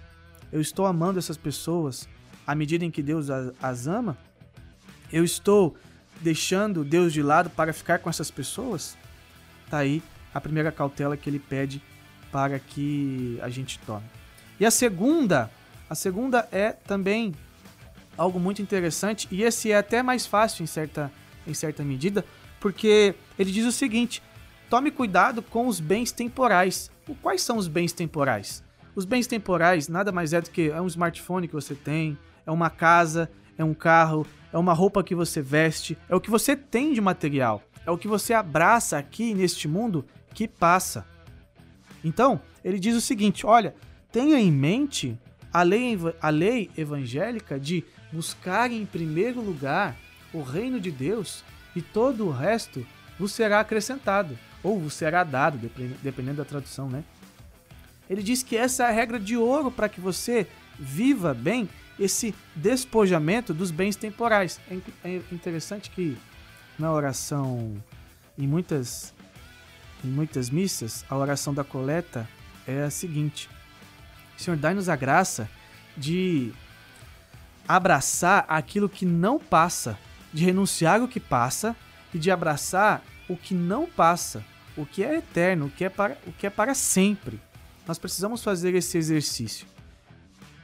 Eu 0.51 0.61
estou 0.61 0.87
amando 0.87 1.19
essas 1.19 1.37
pessoas 1.37 2.09
à 2.47 2.55
medida 2.55 2.85
em 2.85 2.91
que 2.91 3.03
Deus 3.03 3.29
as 3.31 3.87
ama? 3.87 4.17
Eu 5.13 5.25
estou 5.25 5.77
deixando 6.21 6.85
Deus 6.85 7.13
de 7.13 7.23
lado 7.23 7.51
para 7.51 7.73
ficar 7.73 7.99
com 7.99 8.09
essas 8.09 8.31
pessoas? 8.31 8.97
Tá 9.69 9.79
aí 9.79 10.03
a 10.33 10.41
primeira 10.41 10.73
cautela 10.73 11.17
que 11.17 11.29
ele 11.29 11.39
pede 11.39 11.83
para 12.31 12.59
que 12.59 13.39
a 13.43 13.49
gente 13.49 13.79
tome. 13.81 14.05
E 14.59 14.65
a 14.65 14.71
segunda, 14.71 15.51
a 15.89 15.95
segunda 15.95 16.49
é 16.51 16.73
também 16.73 17.35
algo 18.17 18.39
muito 18.39 18.63
interessante 18.63 19.29
e 19.31 19.43
esse 19.43 19.71
é 19.71 19.77
até 19.77 20.03
mais 20.03 20.27
fácil 20.27 20.63
em 20.63 20.67
certa, 20.67 21.13
em 21.47 21.55
certa 21.55 21.83
medida, 21.83 22.25
porque 22.61 23.15
ele 23.39 23.51
diz 23.51 23.67
o 23.67 23.73
seguinte: 23.73 24.23
tome 24.71 24.91
cuidado 24.91 25.43
com 25.43 25.67
os 25.67 25.81
bens 25.81 26.13
temporais. 26.13 26.91
Quais 27.21 27.43
são 27.43 27.57
os 27.57 27.69
bens 27.69 27.93
temporais? 27.93 28.63
Os 28.95 29.05
bens 29.05 29.27
temporais 29.27 29.89
nada 29.89 30.13
mais 30.13 30.33
é 30.33 30.41
do 30.41 30.51
que 30.51 30.71
é 30.71 30.81
um 30.81 30.87
smartphone 30.87 31.49
que 31.49 31.55
você 31.55 31.75
tem, 31.75 32.17
é 32.47 32.51
uma 32.51 32.71
casa, 32.71 33.31
é 33.59 33.65
um 33.65 33.75
carro, 33.75 34.27
é 34.53 34.59
uma 34.59 34.73
roupa 34.73 35.03
que 35.03 35.15
você 35.15 35.43
veste, 35.43 35.97
é 36.09 36.15
o 36.15 36.21
que 36.21 36.31
você 36.31 36.55
tem 36.55 36.93
de 36.93 37.01
material, 37.01 37.63
é 37.87 37.91
o 37.91 37.99
que 37.99 38.07
você 38.07 38.33
abraça 38.33 38.99
aqui 38.99 39.35
neste 39.35 39.67
mundo 39.67 40.05
que 40.35 40.49
passa. 40.49 41.07
Então, 42.05 42.41
ele 42.65 42.79
diz 42.79 42.97
o 42.97 43.01
seguinte: 43.01 43.47
olha, 43.47 43.75
tenha 44.11 44.39
em 44.39 44.51
mente 44.51 45.19
a 45.53 45.63
lei, 45.63 45.99
a 46.21 46.31
lei 46.31 46.71
evangélica 46.77 47.59
de 47.59 47.85
buscar 48.13 48.71
em 48.71 48.85
primeiro 48.87 49.41
lugar 49.41 49.97
o 50.33 50.43
reino 50.43 50.81
de 50.81 50.91
Deus 50.91 51.45
e 51.75 51.83
todo 51.83 52.27
o 52.27 52.31
resto 52.31 52.87
vos 53.19 53.33
será 53.33 53.61
acrescentado, 53.61 54.39
ou 54.63 54.81
vos 54.81 54.95
será 54.95 55.25
dado, 55.25 55.71
dependendo 56.03 56.39
da 56.39 56.45
tradução, 56.45 56.89
né? 56.89 57.05
Ele 58.09 58.23
diz 58.23 58.43
que 58.43 58.57
essa 58.57 58.85
é 58.85 58.87
a 58.89 58.91
regra 58.91 59.19
de 59.19 59.37
ouro 59.37 59.71
para 59.71 59.89
que 59.89 60.01
você 60.01 60.47
viva 60.79 61.33
bem 61.33 61.69
esse 61.99 62.35
despojamento 62.55 63.55
dos 63.55 63.71
bens 63.71 63.97
temporais. 63.97 64.61
É, 64.71 65.09
é 65.09 65.23
interessante 65.31 65.91
que 65.91 66.19
na 66.79 66.93
oração, 66.93 67.77
em 68.37 68.47
muitas, 68.47 69.15
em 70.05 70.09
muitas 70.09 70.51
missas, 70.51 71.05
a 71.09 71.17
oração 71.17 71.55
da 71.55 71.65
coleta 71.65 72.29
é 72.67 72.83
a 72.83 72.91
seguinte: 72.91 73.49
Senhor, 74.37 74.57
dai-nos 74.57 74.89
a 74.89 74.97
graça 74.97 75.49
de 75.97 76.53
abraçar 77.67 78.45
aquilo 78.49 78.89
que 78.89 79.07
não 79.07 79.39
passa, 79.39 79.99
de 80.33 80.45
renunciar 80.45 81.03
o 81.03 81.09
que 81.09 81.21
passa 81.21 81.77
e 82.13 82.19
de 82.19 82.31
abraçar 82.31 83.03
o 83.29 83.37
que 83.37 83.55
não 83.55 83.87
passa, 83.87 84.45
o 84.77 84.85
que 84.85 85.05
é 85.05 85.17
eterno, 85.17 85.67
o 85.67 85.71
que 85.71 85.85
é 85.85 85.89
para, 85.89 86.17
o 86.27 86.33
que 86.33 86.47
é 86.47 86.51
para 86.51 86.75
sempre. 86.75 87.41
Nós 87.87 87.99
precisamos 87.99 88.43
fazer 88.43 88.75
esse 88.75 88.97
exercício. 88.99 89.67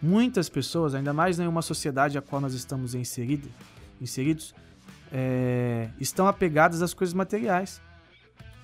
Muitas 0.01 0.49
pessoas, 0.49 0.95
ainda 0.95 1.13
mais 1.13 1.39
em 1.41 1.47
uma 1.47 1.63
sociedade 1.63 2.17
a 2.17 2.23
qual 2.23 2.41
nós 2.41 2.55
estamos 2.55 2.95
inserido, 2.95 3.49
inseridos, 4.01 4.55
é, 5.13 5.89
estão 5.99 6.29
apegadas 6.29 6.83
às 6.83 6.95
coisas 6.95 7.15
materiais. 7.15 7.81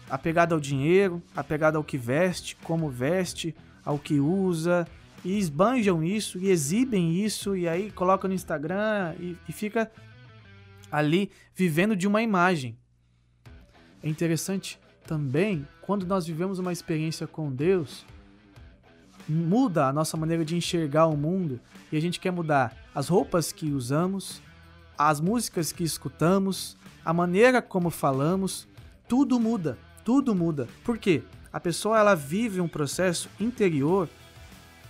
Apegada 0.08 0.54
ao 0.54 0.60
dinheiro, 0.60 1.22
apegada 1.34 1.78
ao 1.78 1.84
que 1.84 1.96
veste, 1.96 2.56
como 2.62 2.90
veste, 2.90 3.54
ao 3.84 3.98
que 3.98 4.20
usa, 4.20 4.86
e 5.24 5.38
esbanjam 5.38 6.04
isso, 6.04 6.38
e 6.38 6.50
exibem 6.50 7.14
isso, 7.24 7.56
e 7.56 7.66
aí 7.66 7.90
colocam 7.90 8.28
no 8.28 8.34
Instagram 8.34 9.14
e, 9.18 9.36
e 9.48 9.52
fica 9.52 9.90
ali 10.92 11.30
vivendo 11.54 11.96
de 11.96 12.06
uma 12.06 12.22
imagem. 12.22 12.76
É 14.02 14.08
interessante 14.08 14.78
também 15.06 15.66
quando 15.80 16.06
nós 16.06 16.26
vivemos 16.26 16.58
uma 16.58 16.72
experiência 16.72 17.26
com 17.26 17.50
Deus, 17.50 18.04
muda 19.28 19.86
a 19.86 19.92
nossa 19.92 20.16
maneira 20.16 20.44
de 20.44 20.56
enxergar 20.56 21.06
o 21.06 21.16
mundo 21.16 21.58
e 21.90 21.96
a 21.96 22.00
gente 22.00 22.20
quer 22.20 22.30
mudar 22.30 22.76
as 22.94 23.08
roupas 23.08 23.52
que 23.52 23.70
usamos, 23.70 24.42
as 24.96 25.20
músicas 25.20 25.72
que 25.72 25.82
escutamos, 25.82 26.76
a 27.04 27.12
maneira 27.12 27.62
como 27.62 27.90
falamos, 27.90 28.68
tudo 29.08 29.40
muda, 29.40 29.78
tudo 30.04 30.34
muda. 30.34 30.68
Por 30.84 30.98
quê? 30.98 31.22
A 31.52 31.58
pessoa 31.58 31.98
ela 31.98 32.14
vive 32.14 32.60
um 32.60 32.68
processo 32.68 33.28
interior, 33.40 34.08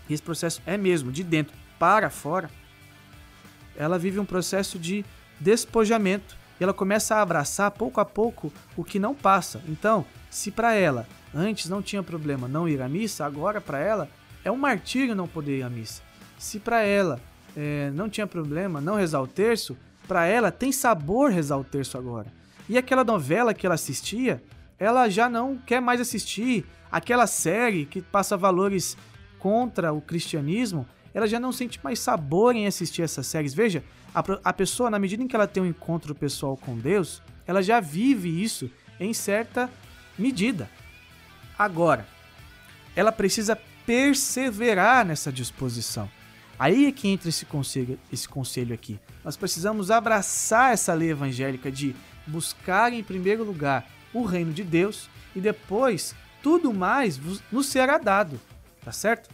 e 0.08 0.14
esse 0.14 0.22
processo 0.22 0.60
é 0.66 0.76
mesmo 0.76 1.12
de 1.12 1.22
dentro 1.22 1.54
para 1.78 2.10
fora. 2.10 2.50
Ela 3.76 3.98
vive 3.98 4.18
um 4.18 4.24
processo 4.24 4.78
de 4.78 5.04
despojamento 5.40 6.36
e 6.60 6.64
ela 6.64 6.72
começa 6.72 7.16
a 7.16 7.22
abraçar 7.22 7.70
pouco 7.70 8.00
a 8.00 8.04
pouco 8.04 8.52
o 8.76 8.84
que 8.84 8.98
não 8.98 9.14
passa. 9.14 9.60
Então, 9.68 10.04
se 10.30 10.50
para 10.50 10.74
ela 10.74 11.06
antes 11.34 11.68
não 11.68 11.82
tinha 11.82 12.02
problema 12.02 12.46
não 12.46 12.68
ir 12.68 12.80
à 12.80 12.88
missa, 12.88 13.26
agora 13.26 13.60
para 13.60 13.78
ela 13.78 14.08
é 14.44 14.50
um 14.50 14.56
martírio 14.56 15.14
não 15.14 15.26
poder 15.26 15.58
ir 15.58 15.62
à 15.62 15.70
missa. 15.70 16.02
Se 16.38 16.60
para 16.60 16.82
ela 16.82 17.20
é, 17.56 17.90
não 17.90 18.08
tinha 18.08 18.26
problema 18.26 18.80
não 18.80 18.94
rezar 18.94 19.20
o 19.20 19.26
terço, 19.26 19.76
para 20.06 20.26
ela 20.26 20.52
tem 20.52 20.70
sabor 20.70 21.30
rezar 21.30 21.58
o 21.58 21.64
terço 21.64 21.98
agora. 21.98 22.32
E 22.68 22.78
aquela 22.78 23.04
novela 23.04 23.52
que 23.52 23.66
ela 23.66 23.74
assistia, 23.74 24.42
ela 24.78 25.08
já 25.08 25.28
não 25.28 25.56
quer 25.56 25.80
mais 25.80 26.00
assistir. 26.00 26.66
Aquela 26.90 27.26
série 27.26 27.86
que 27.86 28.00
passa 28.00 28.36
valores 28.36 28.96
contra 29.38 29.92
o 29.92 30.00
cristianismo, 30.00 30.86
ela 31.12 31.26
já 31.26 31.38
não 31.38 31.52
sente 31.52 31.80
mais 31.82 31.98
sabor 31.98 32.54
em 32.54 32.66
assistir 32.66 33.02
essas 33.02 33.26
séries. 33.26 33.54
Veja, 33.54 33.84
a, 34.14 34.22
a 34.44 34.52
pessoa, 34.52 34.90
na 34.90 34.98
medida 34.98 35.22
em 35.22 35.28
que 35.28 35.36
ela 35.36 35.46
tem 35.46 35.62
um 35.62 35.66
encontro 35.66 36.14
pessoal 36.14 36.56
com 36.56 36.76
Deus, 36.76 37.22
ela 37.46 37.62
já 37.62 37.80
vive 37.80 38.42
isso 38.42 38.70
em 38.98 39.12
certa 39.12 39.70
medida. 40.18 40.68
Agora, 41.58 42.06
ela 42.96 43.12
precisa 43.12 43.58
perseverar 43.84 45.04
nessa 45.04 45.32
disposição. 45.32 46.08
Aí 46.58 46.86
é 46.86 46.92
que 46.92 47.08
entra 47.08 47.28
esse 47.28 47.44
conselho, 47.44 47.98
esse 48.12 48.28
conselho 48.28 48.74
aqui. 48.74 48.98
Nós 49.24 49.36
precisamos 49.36 49.90
abraçar 49.90 50.72
essa 50.72 50.94
lei 50.94 51.10
evangélica 51.10 51.70
de 51.70 51.94
buscar 52.26 52.92
em 52.92 53.02
primeiro 53.02 53.44
lugar 53.44 53.84
o 54.14 54.24
reino 54.24 54.52
de 54.52 54.62
Deus 54.62 55.10
e 55.36 55.40
depois 55.40 56.14
tudo 56.42 56.72
mais 56.72 57.20
nos 57.50 57.66
será 57.66 57.98
dado, 57.98 58.40
tá 58.82 58.92
certo? 58.92 59.28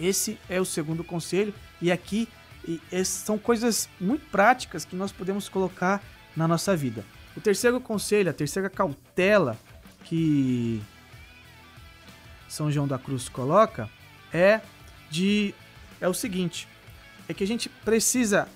Esse 0.00 0.38
é 0.48 0.60
o 0.60 0.64
segundo 0.64 1.04
conselho 1.04 1.54
e 1.80 1.92
aqui 1.92 2.28
e 2.66 2.80
são 3.04 3.36
coisas 3.36 3.88
muito 4.00 4.24
práticas 4.30 4.84
que 4.84 4.96
nós 4.96 5.12
podemos 5.12 5.48
colocar 5.48 6.02
na 6.34 6.48
nossa 6.48 6.74
vida. 6.74 7.04
O 7.36 7.40
terceiro 7.40 7.78
conselho, 7.80 8.30
a 8.30 8.32
terceira 8.32 8.70
cautela 8.70 9.58
que 10.04 10.82
são 12.48 12.70
João 12.70 12.88
da 12.88 12.98
Cruz 12.98 13.28
coloca 13.28 13.90
é 14.32 14.60
de 15.10 15.54
é 16.00 16.08
o 16.08 16.14
seguinte, 16.14 16.68
é 17.28 17.34
que 17.34 17.44
a 17.44 17.46
gente 17.46 17.68
precisa 17.68 18.48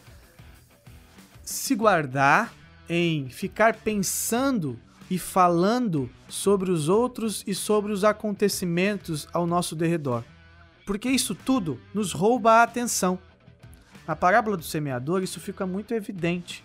se 1.42 1.74
guardar 1.74 2.52
em 2.88 3.28
ficar 3.28 3.74
pensando 3.76 4.78
e 5.10 5.18
falando 5.18 6.10
sobre 6.28 6.70
os 6.70 6.88
outros 6.88 7.42
e 7.46 7.54
sobre 7.54 7.92
os 7.92 8.04
acontecimentos 8.04 9.26
ao 9.32 9.46
nosso 9.46 9.74
derredor. 9.74 10.22
Porque 10.84 11.08
isso 11.08 11.34
tudo 11.34 11.80
nos 11.92 12.12
rouba 12.12 12.52
a 12.52 12.62
atenção. 12.62 13.18
Na 14.06 14.16
parábola 14.16 14.56
do 14.56 14.64
semeador, 14.64 15.22
isso 15.22 15.40
fica 15.40 15.66
muito 15.66 15.92
evidente. 15.92 16.64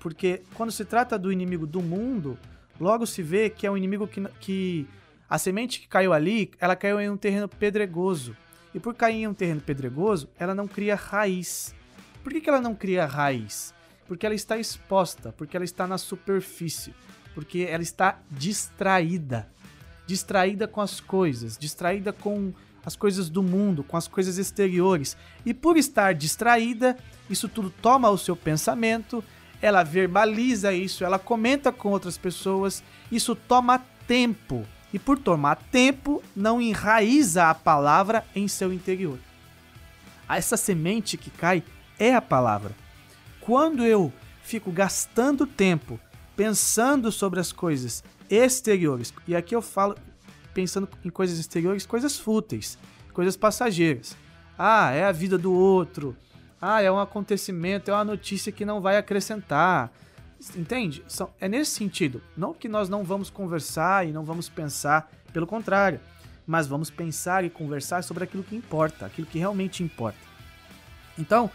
Porque 0.00 0.42
quando 0.54 0.72
se 0.72 0.84
trata 0.84 1.18
do 1.18 1.30
inimigo 1.30 1.66
do 1.66 1.80
mundo, 1.80 2.36
logo 2.80 3.06
se 3.06 3.22
vê 3.22 3.48
que 3.48 3.66
é 3.66 3.70
um 3.70 3.76
inimigo 3.76 4.06
que, 4.08 4.20
que 4.40 4.86
a 5.30 5.38
semente 5.38 5.80
que 5.80 5.88
caiu 5.88 6.12
ali, 6.12 6.50
ela 6.58 6.76
caiu 6.76 7.00
em 7.00 7.08
um 7.08 7.16
terreno 7.16 7.48
pedregoso. 7.48 8.36
E 8.74 8.80
por 8.80 8.94
cair 8.94 9.22
em 9.22 9.28
um 9.28 9.34
terreno 9.34 9.60
pedregoso, 9.60 10.28
ela 10.38 10.54
não 10.54 10.66
cria 10.66 10.94
raiz. 10.94 11.74
Por 12.22 12.32
que, 12.32 12.40
que 12.40 12.48
ela 12.48 12.60
não 12.60 12.74
cria 12.74 13.06
raiz? 13.06 13.72
Porque 14.06 14.26
ela 14.26 14.34
está 14.34 14.58
exposta, 14.58 15.32
porque 15.32 15.56
ela 15.56 15.64
está 15.64 15.86
na 15.86 15.98
superfície, 15.98 16.94
porque 17.34 17.66
ela 17.68 17.82
está 17.82 18.18
distraída. 18.30 19.48
Distraída 20.06 20.66
com 20.66 20.80
as 20.80 21.00
coisas, 21.00 21.56
distraída 21.56 22.12
com 22.12 22.52
as 22.84 22.96
coisas 22.96 23.28
do 23.28 23.42
mundo, 23.42 23.84
com 23.84 23.96
as 23.96 24.08
coisas 24.08 24.38
exteriores. 24.38 25.16
E 25.46 25.54
por 25.54 25.76
estar 25.76 26.14
distraída, 26.14 26.96
isso 27.30 27.48
tudo 27.48 27.70
toma 27.70 28.10
o 28.10 28.18
seu 28.18 28.36
pensamento, 28.36 29.22
ela 29.60 29.84
verbaliza 29.84 30.72
isso, 30.72 31.04
ela 31.04 31.18
comenta 31.18 31.70
com 31.70 31.90
outras 31.90 32.18
pessoas, 32.18 32.82
isso 33.10 33.36
toma 33.36 33.78
tempo 34.06 34.66
e 34.92 34.98
por 34.98 35.18
tomar 35.18 35.56
tempo, 35.56 36.22
não 36.36 36.60
enraiza 36.60 37.48
a 37.48 37.54
palavra 37.54 38.24
em 38.34 38.46
seu 38.46 38.72
interior. 38.72 39.18
Essa 40.28 40.56
semente 40.56 41.16
que 41.16 41.30
cai 41.30 41.62
é 41.98 42.14
a 42.14 42.20
palavra. 42.20 42.72
Quando 43.40 43.84
eu 43.84 44.12
fico 44.42 44.70
gastando 44.70 45.46
tempo 45.46 45.98
pensando 46.36 47.12
sobre 47.12 47.40
as 47.40 47.52
coisas 47.52 48.02
exteriores, 48.30 49.12
e 49.26 49.36
aqui 49.36 49.54
eu 49.54 49.62
falo 49.62 49.96
pensando 50.54 50.88
em 51.04 51.10
coisas 51.10 51.38
exteriores, 51.38 51.86
coisas 51.86 52.18
fúteis, 52.18 52.78
coisas 53.12 53.36
passageiras. 53.36 54.16
Ah, 54.58 54.90
é 54.90 55.04
a 55.04 55.12
vida 55.12 55.38
do 55.38 55.52
outro. 55.52 56.16
Ah, 56.60 56.82
é 56.82 56.90
um 56.90 57.00
acontecimento, 57.00 57.90
é 57.90 57.94
uma 57.94 58.04
notícia 58.04 58.52
que 58.52 58.64
não 58.64 58.80
vai 58.80 58.96
acrescentar. 58.96 59.90
Entende? 60.54 61.02
É 61.40 61.48
nesse 61.48 61.72
sentido. 61.72 62.22
Não 62.36 62.52
que 62.52 62.68
nós 62.68 62.88
não 62.88 63.02
vamos 63.02 63.30
conversar 63.30 64.06
e 64.06 64.12
não 64.12 64.24
vamos 64.24 64.48
pensar, 64.48 65.10
pelo 65.32 65.46
contrário. 65.46 66.00
Mas 66.46 66.66
vamos 66.66 66.90
pensar 66.90 67.44
e 67.44 67.50
conversar 67.50 68.02
sobre 68.04 68.24
aquilo 68.24 68.42
que 68.42 68.56
importa, 68.56 69.06
aquilo 69.06 69.26
que 69.26 69.38
realmente 69.38 69.82
importa. 69.82 70.18
Então, 71.18 71.50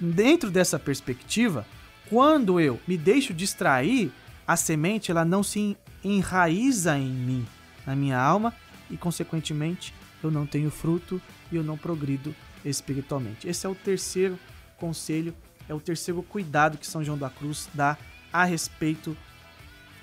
dentro 0.00 0.50
dessa 0.50 0.78
perspectiva, 0.78 1.66
quando 2.08 2.60
eu 2.60 2.80
me 2.86 2.96
deixo 2.96 3.32
distrair, 3.32 4.12
a 4.46 4.56
semente 4.56 5.10
ela 5.10 5.24
não 5.24 5.42
se 5.42 5.76
enraiza 6.02 6.98
em 6.98 7.08
mim, 7.08 7.46
na 7.86 7.96
minha 7.96 8.18
alma, 8.18 8.54
e 8.90 8.96
consequentemente 8.96 9.94
eu 10.22 10.30
não 10.30 10.46
tenho 10.46 10.70
fruto 10.70 11.20
e 11.50 11.56
eu 11.56 11.64
não 11.64 11.76
progrido 11.76 12.34
espiritualmente. 12.64 13.48
Esse 13.48 13.66
é 13.66 13.68
o 13.68 13.74
terceiro 13.74 14.38
conselho, 14.76 15.34
é 15.68 15.74
o 15.74 15.80
terceiro 15.80 16.22
cuidado 16.22 16.78
que 16.78 16.86
São 16.86 17.02
João 17.02 17.18
da 17.18 17.30
Cruz 17.30 17.68
dá 17.72 17.96
a 18.32 18.44
respeito 18.44 19.16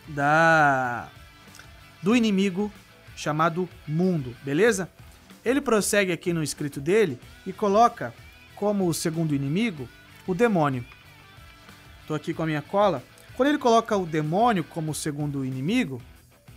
da 0.08 1.10
do 2.02 2.16
inimigo 2.16 2.72
chamado 3.16 3.70
mundo, 3.88 4.36
beleza? 4.44 4.90
Ele 5.46 5.62
prossegue 5.62 6.12
aqui 6.12 6.34
no 6.34 6.42
escrito 6.42 6.80
dele 6.80 7.20
e 7.46 7.54
coloca 7.54 8.14
como 8.56 8.88
o 8.88 8.94
segundo 8.94 9.36
inimigo 9.36 9.88
o 10.26 10.34
demônio. 10.34 10.86
Estou 12.02 12.16
aqui 12.16 12.34
com 12.34 12.44
a 12.44 12.46
minha 12.46 12.62
cola. 12.62 13.04
Quando 13.36 13.50
ele 13.50 13.58
coloca 13.58 13.96
o 13.96 14.06
demônio 14.06 14.64
como 14.64 14.94
segundo 14.94 15.46
inimigo, 15.46 16.02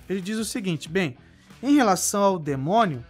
ele 0.09 0.21
diz 0.21 0.39
o 0.39 0.45
seguinte: 0.45 0.89
bem, 0.89 1.17
em 1.63 1.75
relação 1.75 2.23
ao 2.23 2.39
demônio, 2.39 3.05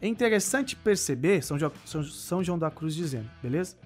é 0.00 0.06
interessante 0.06 0.76
perceber, 0.76 1.42
São 1.42 1.58
João, 1.58 1.72
São 1.84 2.44
João 2.44 2.58
da 2.58 2.70
Cruz 2.70 2.94
dizendo, 2.94 3.28
beleza? 3.42 3.76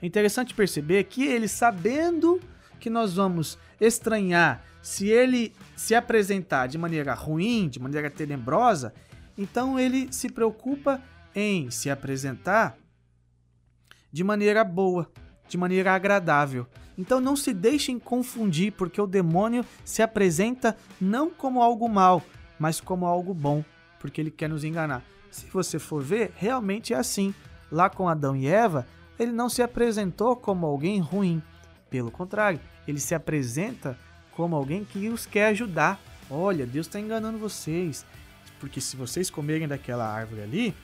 É 0.00 0.06
interessante 0.06 0.54
perceber 0.54 1.04
que 1.04 1.24
ele, 1.24 1.48
sabendo 1.48 2.40
que 2.80 2.88
nós 2.88 3.14
vamos 3.14 3.58
estranhar 3.80 4.64
se 4.80 5.08
ele 5.08 5.52
se 5.76 5.94
apresentar 5.94 6.66
de 6.66 6.78
maneira 6.78 7.12
ruim, 7.14 7.68
de 7.68 7.80
maneira 7.80 8.08
tenebrosa, 8.08 8.94
então 9.36 9.78
ele 9.78 10.12
se 10.12 10.28
preocupa 10.28 11.02
em 11.34 11.70
se 11.70 11.90
apresentar 11.90 12.76
de 14.10 14.24
maneira 14.24 14.64
boa, 14.64 15.10
de 15.48 15.56
maneira 15.56 15.94
agradável. 15.94 16.66
Então 16.96 17.20
não 17.20 17.36
se 17.36 17.54
deixem 17.54 17.98
confundir, 17.98 18.72
porque 18.72 19.00
o 19.00 19.06
demônio 19.06 19.64
se 19.84 20.02
apresenta 20.02 20.76
não 21.00 21.30
como 21.30 21.62
algo 21.62 21.88
mal, 21.88 22.22
mas 22.58 22.80
como 22.80 23.06
algo 23.06 23.32
bom, 23.32 23.64
porque 24.00 24.20
ele 24.20 24.30
quer 24.30 24.48
nos 24.48 24.64
enganar. 24.64 25.02
Se 25.30 25.46
você 25.46 25.78
for 25.78 26.02
ver, 26.02 26.32
realmente 26.36 26.92
é 26.92 26.96
assim. 26.96 27.34
Lá 27.70 27.88
com 27.88 28.08
Adão 28.08 28.34
e 28.34 28.46
Eva, 28.48 28.86
ele 29.18 29.30
não 29.30 29.48
se 29.48 29.62
apresentou 29.62 30.34
como 30.34 30.66
alguém 30.66 30.98
ruim. 30.98 31.42
Pelo 31.90 32.10
contrário, 32.10 32.60
ele 32.86 32.98
se 32.98 33.14
apresenta 33.14 33.96
como 34.32 34.56
alguém 34.56 34.84
que 34.84 35.08
os 35.08 35.26
quer 35.26 35.48
ajudar. 35.48 36.00
Olha, 36.30 36.66
Deus 36.66 36.86
está 36.86 36.98
enganando 36.98 37.38
vocês. 37.38 38.04
Porque 38.58 38.80
se 38.80 38.96
vocês 38.96 39.30
comerem 39.30 39.68
daquela 39.68 40.06
árvore 40.06 40.42
ali, 40.42 40.74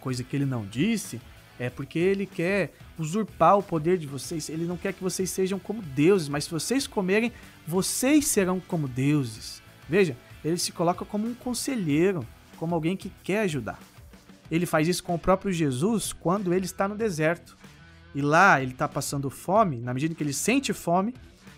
coisa 0.00 0.22
que 0.22 0.36
ele 0.36 0.44
não 0.44 0.64
disse, 0.64 1.20
é 1.58 1.68
porque 1.70 1.98
ele 1.98 2.26
quer 2.26 2.72
usurpar 2.98 3.58
o 3.58 3.62
poder 3.62 3.98
de 3.98 4.06
vocês. 4.06 4.48
Ele 4.48 4.64
não 4.64 4.76
quer 4.76 4.92
que 4.92 5.02
vocês 5.02 5.30
sejam 5.30 5.58
como 5.58 5.82
deuses, 5.82 6.28
mas 6.28 6.44
se 6.44 6.50
vocês 6.50 6.86
comerem, 6.86 7.32
vocês 7.66 8.26
serão 8.26 8.60
como 8.60 8.88
deuses. 8.88 9.62
Veja, 9.88 10.16
ele 10.44 10.58
se 10.58 10.72
coloca 10.72 11.04
como 11.04 11.26
um 11.26 11.34
conselheiro, 11.34 12.26
como 12.56 12.74
alguém 12.74 12.96
que 12.96 13.10
quer 13.22 13.40
ajudar. 13.40 13.78
Ele 14.50 14.66
faz 14.66 14.86
isso 14.88 15.02
com 15.02 15.14
o 15.14 15.18
próprio 15.18 15.52
Jesus 15.52 16.12
quando 16.12 16.52
ele 16.52 16.66
está 16.66 16.86
no 16.86 16.96
deserto. 16.96 17.56
E 18.14 18.20
lá 18.20 18.60
ele 18.60 18.72
está 18.72 18.86
passando 18.86 19.30
fome, 19.30 19.78
na 19.78 19.94
medida 19.94 20.14
que 20.14 20.22
ele 20.22 20.34
sente 20.34 20.72
fome, 20.72 21.14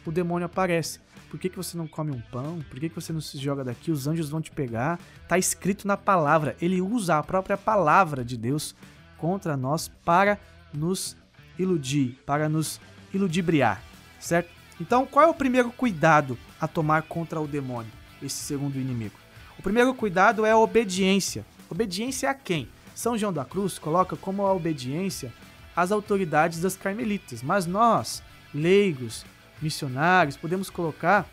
o 0.07 0.13
demônio 0.13 0.47
aparece. 0.47 1.01
Por 1.29 1.41
que, 1.41 1.49
que 1.49 1.57
você 1.57 1.77
não 1.77 1.89
come 1.89 2.13
um 2.13 2.21
pão? 2.21 2.61
Por 2.71 2.79
que, 2.79 2.89
que 2.89 2.95
você 2.95 3.13
não 3.13 3.21
se 3.21 3.39
joga 3.39 3.65
daqui? 3.65 3.91
Os 3.91 4.07
anjos 4.07 4.29
vão 4.29 4.41
te 4.41 4.53
pegar. 4.53 5.01
Está 5.21 5.37
escrito 5.37 5.85
na 5.85 5.97
palavra. 5.97 6.57
Ele 6.63 6.81
usa 6.81 7.19
a 7.19 7.23
própria 7.25 7.57
palavra 7.57 8.25
de 8.25 8.37
Deus 8.37 8.73
contra 9.19 9.57
nós 9.57 9.89
para 9.89 10.39
nos 10.73 11.17
iludir, 11.59 12.19
para 12.27 12.49
nos 12.49 12.81
iludibriar, 13.13 13.83
certo? 14.19 14.51
Então, 14.81 15.07
qual 15.07 15.27
é 15.27 15.29
o 15.29 15.35
primeiro 15.35 15.71
cuidado 15.71 16.37
a 16.61 16.67
tomar 16.67 17.03
contra 17.03 17.41
o 17.41 17.47
demônio, 17.47 17.91
esse 18.23 18.37
segundo 18.37 18.79
inimigo? 18.79 19.15
O 19.59 19.63
primeiro 19.63 19.95
cuidado 19.95 20.45
é 20.45 20.51
a 20.51 20.59
obediência. 20.59 21.47
Obediência 21.71 22.29
a 22.31 22.35
quem? 22.35 22.69
São 22.95 23.17
João 23.17 23.33
da 23.33 23.45
Cruz 23.45 23.79
coloca 23.79 24.17
como 24.17 24.45
a 24.45 24.53
obediência 24.53 25.33
às 25.75 25.91
autoridades 25.91 26.61
das 26.61 26.77
carmelitas, 26.77 27.43
mas 27.43 27.67
nós, 27.67 28.23
leigos, 28.53 29.25
missionários, 29.61 30.37
podemos 30.37 30.71
colocar 30.71 31.27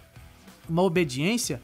uma 0.70 0.82
obediência 0.82 1.62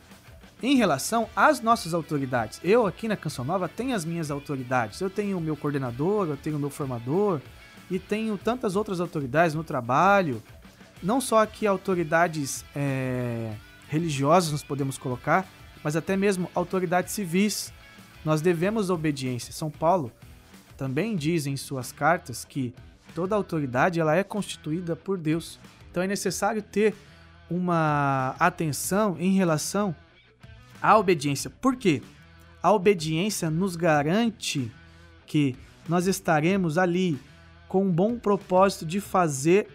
em 0.62 0.76
relação 0.76 1.30
às 1.36 1.62
nossas 1.62 1.94
autoridades. 1.94 2.60
Eu 2.64 2.88
aqui 2.88 3.08
na 3.08 3.16
Canção 3.16 3.46
Nova 3.46 3.70
tenho 3.70 3.96
as 3.96 4.04
minhas 4.04 4.32
autoridades. 4.32 5.00
Eu 5.00 5.10
tenho 5.10 5.38
o 5.38 5.42
meu 5.42 5.56
coordenador, 5.56 6.28
eu 6.28 6.38
tenho 6.38 6.58
o 6.58 6.60
meu 6.60 6.70
formador 6.70 7.42
e 7.90 8.00
tenho 8.00 8.38
tantas 8.38 8.76
outras 8.76 9.00
autoridades 9.00 9.56
no 9.56 9.64
trabalho. 9.64 10.42
Não 11.02 11.22
só 11.22 11.42
aqui 11.42 11.66
autoridades 11.66 12.66
é, 12.76 13.54
religiosas 13.88 14.52
nós 14.52 14.64
podemos 14.64 14.98
colocar, 14.98 15.48
mas 15.84 15.96
até 15.96 16.18
mesmo 16.18 16.50
autoridades 16.54 17.14
civis. 17.14 17.74
Nós 18.26 18.42
devemos 18.42 18.90
obediência. 18.90 19.54
São 19.54 19.70
Paulo 19.70 20.12
também 20.76 21.16
diz 21.16 21.48
em 21.48 21.56
suas 21.56 21.92
cartas 21.92 22.44
que 22.44 22.74
toda 23.16 23.36
autoridade 23.36 24.00
ela 24.00 24.16
é 24.16 24.24
constituída 24.24 24.96
por 24.96 25.18
Deus. 25.18 25.60
Então 25.90 26.04
é 26.04 26.08
necessário 26.08 26.62
ter 26.62 26.94
uma 27.50 28.36
atenção 28.40 29.16
em 29.20 29.34
relação 29.34 29.96
a 30.82 30.98
obediência. 30.98 31.50
Por 31.50 31.76
quê? 31.76 32.02
A 32.62 32.72
obediência 32.72 33.50
nos 33.50 33.76
garante 33.76 34.72
que 35.26 35.56
nós 35.88 36.06
estaremos 36.06 36.78
ali 36.78 37.20
com 37.68 37.86
um 37.86 37.92
bom 37.92 38.18
propósito 38.18 38.86
de 38.86 39.00
fazer 39.00 39.68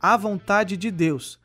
a 0.00 0.16
vontade 0.16 0.76
de 0.76 0.90
Deus. 0.90 1.38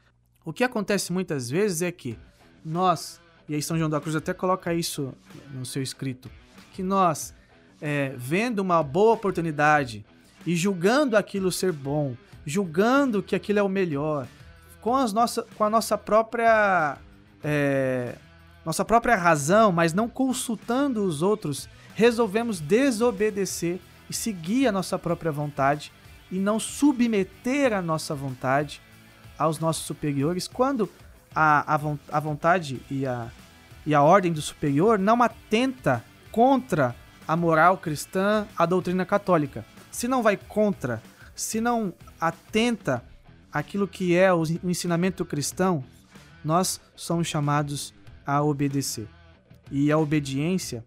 O 0.44 0.54
que 0.54 0.64
acontece 0.64 1.12
muitas 1.12 1.50
vezes 1.50 1.82
é 1.82 1.92
que 1.92 2.18
nós, 2.64 3.20
e 3.50 3.56
aí 3.56 3.62
São 3.62 3.78
João 3.78 3.90
da 3.90 4.00
Cruz 4.00 4.16
até 4.16 4.34
coloca 4.34 4.74
isso 4.74 5.14
no 5.54 5.66
seu 5.66 5.82
escrito, 5.82 6.30
que 6.74 6.84
nós, 6.84 7.34
é, 7.82 8.14
vendo 8.18 8.60
uma 8.60 8.82
boa 8.84 9.14
oportunidade 9.14 10.06
e 10.46 10.56
julgando 10.56 11.18
aquilo 11.18 11.52
ser 11.52 11.72
bom, 11.72 12.16
julgando 12.46 13.24
que 13.24 13.36
aquilo 13.36 13.60
é 13.60 13.64
o 13.64 13.70
melhor, 13.70 14.28
com, 14.82 14.96
as 14.96 15.12
nossa, 15.12 15.44
com 15.56 15.64
a 15.64 15.70
nossa 15.70 15.98
própria 15.98 16.98
é, 17.44 18.16
nossa 18.66 18.84
própria 18.84 19.16
razão, 19.16 19.72
mas 19.72 19.94
não 19.94 20.10
consultando 20.10 21.04
os 21.04 21.22
outros, 21.22 21.70
resolvemos 21.94 22.60
desobedecer 22.60 23.80
e 24.10 24.14
seguir 24.14 24.68
a 24.68 24.72
nossa 24.72 24.98
própria 24.98 25.32
vontade 25.32 25.92
e 26.32 26.38
não 26.40 26.60
submeter 26.60 27.74
a 27.74 27.82
nossa 27.82 28.16
vontade 28.16 28.82
aos 29.38 29.60
nossos 29.60 29.86
superiores, 29.86 30.48
quando 30.48 30.90
a, 31.34 31.76
a, 31.76 31.80
a 32.12 32.20
vontade 32.20 32.82
e 32.90 33.06
a, 33.06 33.30
e 33.86 33.94
a 33.94 34.02
ordem 34.02 34.32
do 34.32 34.42
superior 34.42 34.98
não 34.98 35.22
atenta 35.22 36.04
contra 36.32 36.96
a 37.28 37.36
moral 37.36 37.78
cristã, 37.78 38.48
a 38.58 38.66
doutrina 38.66 39.06
católica. 39.06 39.66
Se 39.92 40.08
não 40.08 40.22
vai 40.22 40.38
contra, 40.38 41.02
se 41.36 41.60
não 41.60 41.94
atenta 42.20 43.04
aquilo 43.52 43.88
que 43.88 44.16
é 44.16 44.34
o 44.34 44.44
ensinamento 44.64 45.26
cristão, 45.26 45.84
nós 46.44 46.80
somos 46.96 47.28
chamados 47.28 47.94
a 48.26 48.42
obedecer. 48.42 49.08
E 49.72 49.92
a 49.92 49.98
obediência, 49.98 50.86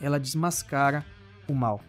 ela 0.00 0.20
desmascara 0.20 1.04
o 1.48 1.54
mal. 1.54 1.80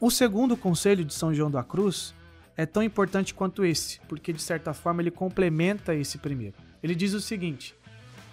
O 0.00 0.12
segundo 0.12 0.56
conselho 0.56 1.04
de 1.04 1.12
São 1.12 1.34
João 1.34 1.50
da 1.50 1.64
Cruz 1.64 2.14
é 2.56 2.64
tão 2.64 2.84
importante 2.84 3.34
quanto 3.34 3.64
esse, 3.64 3.98
porque 4.08 4.32
de 4.32 4.40
certa 4.40 4.72
forma 4.72 5.02
ele 5.02 5.10
complementa 5.10 5.92
esse 5.92 6.18
primeiro. 6.18 6.54
Ele 6.80 6.94
diz 6.94 7.14
o 7.14 7.20
seguinte: 7.20 7.74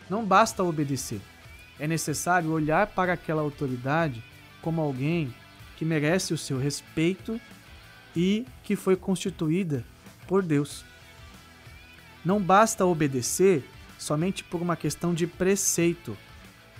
não 0.07 0.23
basta 0.23 0.63
obedecer, 0.63 1.19
é 1.79 1.87
necessário 1.87 2.51
olhar 2.51 2.85
para 2.85 3.13
aquela 3.13 3.41
autoridade 3.41 4.23
como 4.61 4.79
alguém 4.79 5.33
que 5.75 5.83
merece 5.83 6.35
o 6.35 6.37
seu 6.37 6.59
respeito 6.59 7.41
e 8.15 8.45
que 8.63 8.75
foi 8.75 8.95
constituída 8.95 9.83
por 10.27 10.43
Deus. 10.43 10.85
Não 12.23 12.39
basta 12.39 12.85
obedecer 12.85 13.63
somente 13.97 14.43
por 14.43 14.61
uma 14.61 14.75
questão 14.75 15.15
de 15.15 15.25
preceito, 15.25 16.15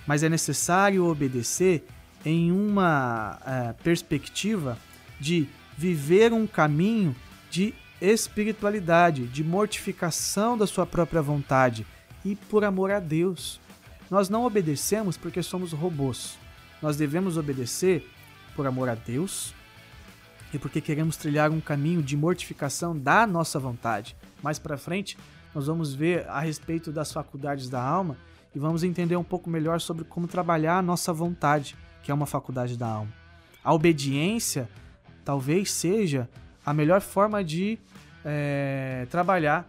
mas 0.06 0.22
é 0.22 0.28
necessário 0.28 1.04
obedecer 1.06 1.84
em 2.26 2.50
uma 2.50 3.38
uh, 3.40 3.82
perspectiva 3.84 4.76
de 5.20 5.48
viver 5.78 6.32
um 6.32 6.44
caminho 6.44 7.14
de 7.48 7.72
espiritualidade, 8.00 9.28
de 9.28 9.44
mortificação 9.44 10.58
da 10.58 10.66
sua 10.66 10.84
própria 10.84 11.22
vontade 11.22 11.86
e 12.24 12.34
por 12.34 12.64
amor 12.64 12.90
a 12.90 12.98
Deus. 12.98 13.60
Nós 14.10 14.28
não 14.28 14.44
obedecemos 14.44 15.16
porque 15.16 15.40
somos 15.40 15.72
robôs. 15.72 16.36
Nós 16.82 16.96
devemos 16.96 17.36
obedecer 17.36 18.04
por 18.56 18.66
amor 18.66 18.88
a 18.88 18.96
Deus 18.96 19.54
e 20.52 20.58
porque 20.58 20.80
queremos 20.80 21.16
trilhar 21.16 21.52
um 21.52 21.60
caminho 21.60 22.02
de 22.02 22.16
mortificação 22.16 22.98
da 22.98 23.24
nossa 23.24 23.60
vontade. 23.60 24.16
Mais 24.42 24.58
para 24.58 24.76
frente, 24.76 25.16
nós 25.54 25.68
vamos 25.68 25.94
ver 25.94 26.28
a 26.28 26.40
respeito 26.40 26.90
das 26.90 27.12
faculdades 27.12 27.68
da 27.68 27.80
alma 27.80 28.16
e 28.52 28.58
vamos 28.58 28.82
entender 28.82 29.14
um 29.14 29.24
pouco 29.24 29.48
melhor 29.48 29.80
sobre 29.80 30.04
como 30.04 30.26
trabalhar 30.26 30.78
a 30.78 30.82
nossa 30.82 31.12
vontade, 31.12 31.76
que 32.06 32.12
é 32.12 32.14
uma 32.14 32.24
faculdade 32.24 32.76
da 32.76 32.86
alma. 32.86 33.12
A 33.64 33.74
obediência 33.74 34.68
talvez 35.24 35.72
seja 35.72 36.30
a 36.64 36.72
melhor 36.72 37.00
forma 37.00 37.42
de 37.42 37.80
é, 38.24 39.08
trabalhar 39.10 39.68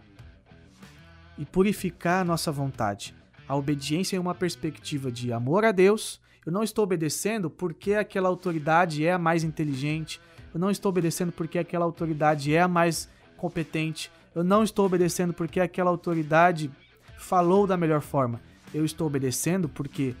e 1.36 1.44
purificar 1.44 2.20
a 2.20 2.24
nossa 2.24 2.52
vontade. 2.52 3.12
A 3.48 3.56
obediência 3.56 4.16
é 4.16 4.20
uma 4.20 4.36
perspectiva 4.36 5.10
de 5.10 5.32
amor 5.32 5.64
a 5.64 5.72
Deus. 5.72 6.20
Eu 6.46 6.52
não 6.52 6.62
estou 6.62 6.84
obedecendo 6.84 7.50
porque 7.50 7.94
aquela 7.94 8.28
autoridade 8.28 9.04
é 9.04 9.12
a 9.12 9.18
mais 9.18 9.42
inteligente. 9.42 10.20
Eu 10.54 10.60
não 10.60 10.70
estou 10.70 10.90
obedecendo 10.90 11.32
porque 11.32 11.58
aquela 11.58 11.84
autoridade 11.84 12.54
é 12.54 12.60
a 12.60 12.68
mais 12.68 13.08
competente. 13.36 14.12
Eu 14.32 14.44
não 14.44 14.62
estou 14.62 14.86
obedecendo 14.86 15.34
porque 15.34 15.58
aquela 15.58 15.90
autoridade 15.90 16.70
falou 17.16 17.66
da 17.66 17.76
melhor 17.76 18.00
forma. 18.00 18.40
Eu 18.72 18.84
estou 18.84 19.08
obedecendo 19.08 19.68
porque, 19.68 20.14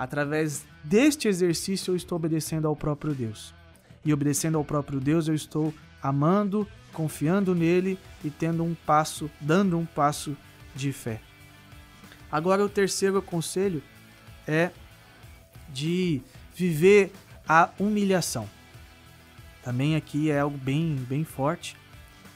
através 0.00 0.64
deste 0.82 1.28
exercício, 1.28 1.90
eu 1.90 1.96
estou 1.96 2.16
obedecendo 2.16 2.66
ao 2.66 2.74
próprio 2.74 3.14
Deus. 3.14 3.54
E 4.02 4.14
obedecendo 4.14 4.56
ao 4.56 4.64
próprio 4.64 4.98
Deus, 4.98 5.28
eu 5.28 5.34
estou 5.34 5.74
amando, 6.02 6.66
confiando 6.90 7.54
nele 7.54 7.98
e 8.24 8.30
tendo 8.30 8.64
um 8.64 8.74
passo, 8.74 9.30
dando 9.38 9.78
um 9.78 9.84
passo 9.84 10.34
de 10.74 10.90
fé. 10.90 11.20
Agora, 12.32 12.64
o 12.64 12.68
terceiro 12.68 13.20
conselho 13.20 13.82
é 14.48 14.70
de 15.68 16.22
viver 16.56 17.12
a 17.46 17.68
humilhação. 17.78 18.48
Também 19.62 19.96
aqui 19.96 20.30
é 20.30 20.40
algo 20.40 20.56
bem, 20.56 20.96
bem 21.10 21.24
forte, 21.24 21.76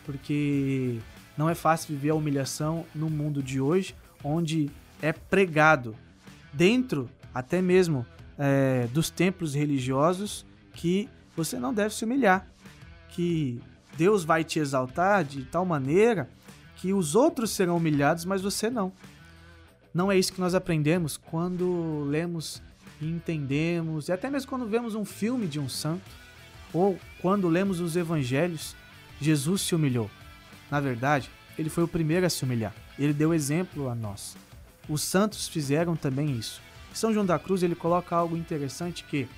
porque 0.05 0.99
não 1.35 1.49
é 1.49 1.55
fácil 1.55 1.95
viver 1.95 2.11
a 2.11 2.15
humilhação 2.15 2.85
no 2.95 3.09
mundo 3.09 3.43
de 3.43 3.59
hoje, 3.59 3.95
onde 4.23 4.69
é 5.01 5.15
pregado 5.15 5.97
dentro 6.53 7.09
até 7.35 7.61
mesmo 7.61 8.07
é, 8.39 8.87
dos 8.93 9.11
templos 9.11 9.55
religiosos 9.55 10.47
que 10.73 11.09
você 11.37 11.59
não 11.59 11.75
deve 11.75 11.95
se 11.95 12.05
humilhar, 12.05 12.47
que 13.11 13.61
Deus 13.97 14.25
vai 14.25 14.45
te 14.45 14.59
exaltar 14.59 15.25
de 15.25 15.45
tal 15.45 15.65
maneira 15.65 16.29
que 16.77 16.93
os 16.93 17.15
outros 17.15 17.51
serão 17.51 17.77
humilhados, 17.77 18.25
mas 18.25 18.43
você 18.43 18.71
não. 18.71 18.93
Não 19.93 20.11
é 20.11 20.19
isso 20.19 20.33
que 20.33 20.41
nós 20.41 20.55
aprendemos 20.55 21.17
quando 21.17 22.05
lemos 22.05 22.63
e 23.01 23.09
entendemos, 23.09 24.09
e 24.09 24.13
até 24.13 24.29
mesmo 24.29 24.49
quando 24.49 24.67
vemos 24.67 24.95
um 24.95 25.05
filme 25.05 25.47
de 25.47 25.61
um 25.61 25.69
santo, 25.69 26.11
ou 26.73 26.99
quando 27.21 27.49
lemos 27.49 27.81
os 27.81 27.97
evangelhos, 27.97 28.75
Jesus 29.21 29.63
se 29.63 29.75
humilhou. 29.75 30.11
Na 30.71 30.81
verdade, 30.81 31.31
ele 31.57 31.71
foi 31.71 31.85
o 31.85 31.89
primeiro 31.89 32.27
a 32.27 32.31
se 32.31 32.43
humilhar. 32.43 32.75
Ele 32.99 33.13
deu 33.13 33.33
exemplo 33.33 33.89
a 33.89 33.95
nós. 33.95 34.37
Os 34.89 35.03
santos 35.03 35.47
fizeram 35.49 35.95
também 35.95 36.37
isso. 36.37 36.61
São 36.95 37.13
João 37.13 37.27
da 37.27 37.39
Cruz 37.39 37.63
ele 37.63 37.75
coloca 37.75 38.15
algo 38.15 38.37
interessante 38.37 39.05
que 39.05 39.29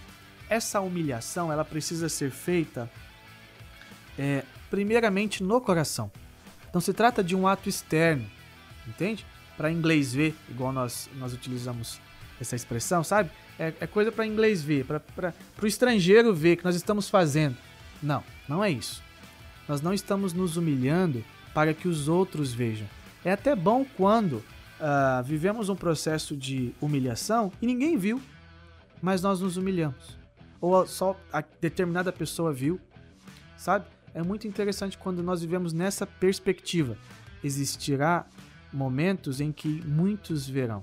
essa 0.48 0.80
humilhação 0.80 1.50
ela 1.50 1.64
precisa 1.64 2.08
ser 2.08 2.30
feita 2.30 2.88
é, 4.18 4.44
primeiramente 4.70 5.42
no 5.42 5.60
coração. 5.60 6.10
Então 6.68 6.80
se 6.80 6.92
trata 6.92 7.24
de 7.24 7.34
um 7.34 7.48
ato 7.48 7.68
externo, 7.68 8.26
entende? 8.86 9.26
Para 9.56 9.72
inglês 9.72 10.12
ver, 10.12 10.36
igual 10.50 10.72
nós, 10.72 11.08
nós 11.16 11.32
utilizamos 11.32 11.98
essa 12.40 12.54
expressão, 12.54 13.02
sabe? 13.02 13.30
É, 13.58 13.72
é 13.80 13.86
coisa 13.86 14.12
para 14.12 14.26
inglês 14.26 14.62
ver, 14.62 14.84
para 14.84 15.34
o 15.62 15.66
estrangeiro 15.66 16.34
ver 16.34 16.56
que 16.56 16.64
nós 16.64 16.76
estamos 16.76 17.08
fazendo. 17.08 17.56
Não, 18.02 18.22
não 18.46 18.62
é 18.62 18.70
isso. 18.70 19.02
Nós 19.66 19.80
não 19.80 19.94
estamos 19.94 20.34
nos 20.34 20.58
humilhando 20.58 21.24
para 21.54 21.72
que 21.72 21.88
os 21.88 22.06
outros 22.06 22.52
vejam. 22.52 22.86
É 23.24 23.32
até 23.32 23.56
bom 23.56 23.84
quando 23.96 24.44
uh, 24.80 25.22
vivemos 25.24 25.68
um 25.68 25.76
processo 25.76 26.36
de 26.36 26.74
humilhação 26.80 27.52
e 27.60 27.66
ninguém 27.66 27.96
viu, 27.96 28.20
mas 29.00 29.22
nós 29.22 29.40
nos 29.40 29.56
humilhamos. 29.56 30.18
Ou 30.60 30.86
só 30.86 31.18
a 31.32 31.42
determinada 31.60 32.12
pessoa 32.12 32.52
viu, 32.52 32.80
sabe? 33.56 33.86
É 34.14 34.22
muito 34.22 34.48
interessante 34.48 34.96
quando 34.96 35.22
nós 35.22 35.42
vivemos 35.42 35.72
nessa 35.72 36.06
perspectiva. 36.06 36.96
Existirá 37.44 38.26
momentos 38.72 39.40
em 39.40 39.52
que 39.52 39.68
muitos 39.86 40.48
verão. 40.48 40.82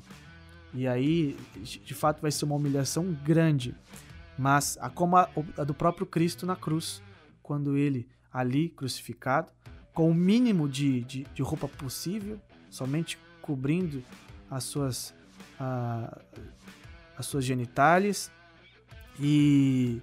E 0.74 0.88
aí, 0.88 1.38
de 1.62 1.94
fato, 1.94 2.22
vai 2.22 2.32
ser 2.32 2.46
uma 2.46 2.56
humilhação 2.56 3.12
grande. 3.24 3.76
Mas, 4.38 4.78
como 4.96 5.18
a, 5.18 5.30
a 5.58 5.64
do 5.64 5.74
próprio 5.74 6.06
Cristo 6.06 6.46
na 6.46 6.56
cruz, 6.56 7.02
quando 7.42 7.78
ele 7.78 8.08
ali 8.32 8.70
crucificado, 8.70 9.52
com 9.94 10.10
o 10.10 10.14
mínimo 10.14 10.68
de, 10.68 11.02
de, 11.02 11.24
de 11.36 11.42
roupa 11.44 11.68
possível, 11.68 12.40
somente 12.70 13.20
cobrindo 13.44 14.02
as 14.50 14.64
suas, 14.64 15.14
uh, 15.60 16.20
as 17.18 17.26
suas 17.26 17.46
genitálias, 17.46 18.32
e 19.20 20.02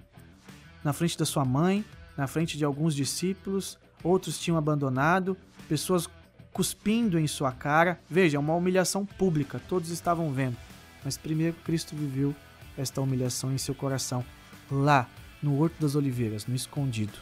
na 0.83 0.93
frente 0.93 1.17
da 1.17 1.25
sua 1.25 1.43
mãe, 1.43 1.83
na 2.15 2.27
frente 2.27 2.57
de 2.57 2.63
alguns 2.63 2.95
discípulos, 2.95 3.77
outros 4.03 4.39
tinham 4.39 4.57
abandonado, 4.57 5.35
pessoas 5.67 6.07
cuspindo 6.53 7.17
em 7.19 7.27
sua 7.27 7.51
cara. 7.51 7.99
Veja, 8.09 8.37
é 8.37 8.39
uma 8.39 8.55
humilhação 8.55 9.05
pública, 9.05 9.59
todos 9.67 9.89
estavam 9.89 10.31
vendo. 10.31 10.55
Mas 11.03 11.17
primeiro 11.17 11.55
Cristo 11.63 11.95
viveu 11.95 12.35
esta 12.77 13.01
humilhação 13.01 13.51
em 13.51 13.57
seu 13.57 13.73
coração, 13.73 14.23
lá 14.69 15.09
no 15.41 15.59
Horto 15.59 15.81
das 15.81 15.95
Oliveiras, 15.95 16.45
no 16.45 16.55
escondido. 16.55 17.17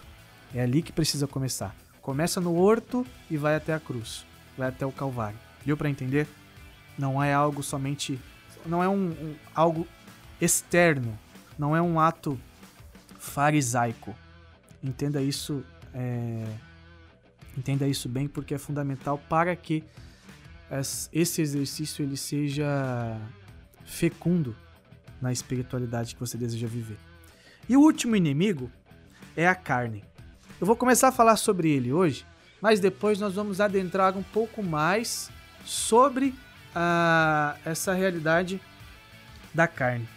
É 0.54 0.62
ali 0.62 0.82
que 0.82 0.92
precisa 0.92 1.28
começar. 1.28 1.76
Começa 2.02 2.42
no 2.42 2.56
horto 2.56 3.06
e 3.30 3.38
vai 3.38 3.56
até 3.56 3.74
a 3.74 3.80
cruz, 3.80 4.26
vai 4.58 4.68
até 4.68 4.86
o 4.86 4.92
Calvário. 4.92 5.38
Deu 5.66 5.76
para 5.76 5.90
entender? 5.90 6.28
Não 6.98 7.22
é 7.22 7.34
algo 7.34 7.64
somente, 7.64 8.20
não 8.66 8.84
é 8.84 8.90
um, 8.90 9.10
um, 9.10 9.36
algo 9.54 9.88
externo, 10.42 11.18
não 11.58 11.76
é 11.76 11.82
um 11.82 12.00
ato 12.00 12.40
farisaico. 13.18 14.16
Entenda 14.84 15.22
isso, 15.22 15.64
é, 15.94 16.46
entenda 17.58 17.88
isso 17.88 18.08
bem 18.10 18.28
porque 18.28 18.54
é 18.54 18.58
fundamental 18.58 19.18
para 19.18 19.56
que 19.56 19.84
esse 21.12 21.42
exercício 21.42 22.04
ele 22.04 22.16
seja 22.16 23.18
fecundo 23.86 24.56
na 25.22 25.32
espiritualidade 25.32 26.14
que 26.14 26.20
você 26.20 26.38
deseja 26.38 26.68
viver. 26.68 26.98
E 27.68 27.76
o 27.76 27.82
último 27.82 28.16
inimigo 28.16 28.72
é 29.36 29.48
a 29.48 29.56
carne. 29.56 30.04
Eu 30.60 30.68
vou 30.68 30.76
começar 30.76 31.08
a 31.08 31.12
falar 31.12 31.38
sobre 31.38 31.70
ele 31.70 31.92
hoje, 31.92 32.26
mas 32.62 32.80
depois 32.80 33.20
nós 33.20 33.36
vamos 33.36 33.62
adentrar 33.62 34.18
um 34.18 34.24
pouco 34.24 34.62
mais 34.62 35.30
sobre 35.66 36.36
a, 36.74 37.58
essa 37.66 37.94
realidade 37.94 38.62
da 39.54 39.68
carne. 39.68 40.08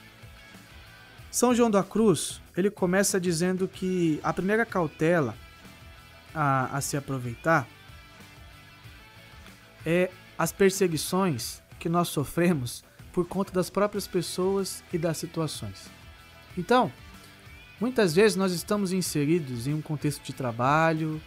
São 1.31 1.55
João 1.55 1.71
da 1.71 1.83
Cruz, 1.83 2.41
ele 2.57 2.71
começa 2.71 3.21
dizendo 3.21 3.67
que 3.67 4.21
a 4.23 4.33
primeira 4.33 4.67
cautela 4.67 5.35
a, 6.35 6.77
a 6.77 6.81
se 6.81 6.97
aproveitar 6.97 7.67
é 9.85 10.11
as 10.39 10.53
perseguições 10.53 11.63
que 11.79 11.89
nós 11.89 12.09
sofremos 12.09 12.85
por 13.13 13.27
conta 13.27 13.53
das 13.53 13.71
próprias 13.71 14.07
pessoas 14.07 14.85
e 14.93 14.99
das 14.99 15.19
situações. 15.19 15.91
Então, 16.57 16.93
Muitas 17.83 18.15
vezes 18.15 18.37
nós 18.37 18.53
estamos 18.53 18.93
inseridos 18.93 19.67
em 19.67 19.75
um 19.75 19.83
contexto 19.83 20.23
de 20.23 20.33
trabalho, 20.33 21.21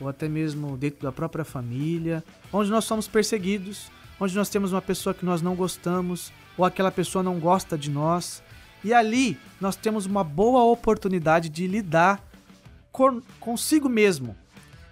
ou 0.00 0.08
até 0.08 0.28
mesmo 0.28 0.76
dentro 0.76 1.02
da 1.02 1.12
própria 1.12 1.44
família, 1.44 2.24
onde 2.52 2.70
nós 2.70 2.84
somos 2.84 3.06
perseguidos, 3.06 3.90
onde 4.18 4.34
nós 4.34 4.48
temos 4.48 4.72
uma 4.72 4.82
pessoa 4.82 5.14
que 5.14 5.24
nós 5.24 5.42
não 5.42 5.54
gostamos, 5.54 6.32
ou 6.56 6.64
aquela 6.64 6.90
pessoa 6.90 7.22
não 7.22 7.38
gosta 7.38 7.76
de 7.76 7.90
nós. 7.90 8.42
E 8.82 8.94
ali 8.94 9.38
nós 9.60 9.76
temos 9.76 10.06
uma 10.06 10.24
boa 10.24 10.64
oportunidade 10.64 11.48
de 11.48 11.66
lidar 11.66 12.22
com, 12.90 13.20
consigo 13.38 13.88
mesmo. 13.88 14.36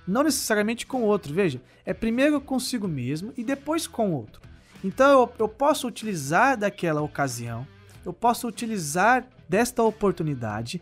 Não 0.06 0.22
necessariamente 0.22 0.86
com 0.86 1.02
o 1.02 1.06
outro, 1.06 1.32
veja, 1.34 1.60
é 1.84 1.92
primeiro 1.92 2.40
consigo 2.40 2.86
mesmo 2.86 3.32
e 3.36 3.44
depois 3.44 3.86
com 3.86 4.10
o 4.10 4.14
outro. 4.14 4.40
Então 4.82 5.10
eu, 5.10 5.32
eu 5.38 5.48
posso 5.48 5.86
utilizar 5.86 6.56
daquela 6.56 7.02
ocasião, 7.02 7.66
eu 8.04 8.12
posso 8.12 8.46
utilizar 8.46 9.26
desta 9.48 9.82
oportunidade 9.82 10.80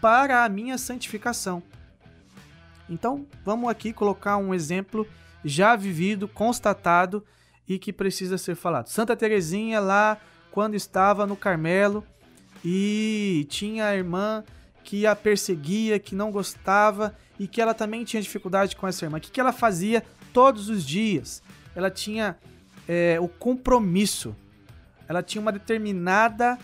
para 0.00 0.44
a 0.44 0.48
minha 0.48 0.76
santificação. 0.78 1.62
Então, 2.88 3.26
vamos 3.44 3.68
aqui 3.68 3.92
colocar 3.92 4.36
um 4.36 4.54
exemplo 4.54 5.06
já 5.44 5.76
vivido, 5.76 6.28
constatado 6.28 7.24
e 7.68 7.78
que 7.78 7.92
precisa 7.92 8.38
ser 8.38 8.54
falado. 8.54 8.88
Santa 8.88 9.16
Teresinha 9.16 9.80
lá 9.80 10.18
quando 10.50 10.74
estava 10.74 11.26
no 11.26 11.36
Carmelo 11.36 12.04
e 12.64 13.46
tinha 13.48 13.86
a 13.86 13.94
irmã 13.96 14.42
que 14.82 15.06
a 15.06 15.16
perseguia, 15.16 15.98
que 15.98 16.14
não 16.14 16.30
gostava 16.30 17.14
e 17.38 17.46
que 17.46 17.60
ela 17.60 17.74
também 17.74 18.04
tinha 18.04 18.22
dificuldade 18.22 18.76
com 18.76 18.86
essa 18.86 19.04
irmã. 19.04 19.18
O 19.18 19.20
que, 19.20 19.40
ela 19.40 19.52
fazia 19.52 20.02
todos 20.32 20.68
os 20.68 20.84
dias? 20.84 21.42
Ela 21.74 21.90
tinha 21.90 22.38
é, 22.88 23.18
o 23.20 23.28
compromisso, 23.28 24.34
ela 25.08 25.22
tinha 25.22 25.42
uma 25.42 25.52
determinada 25.52 26.58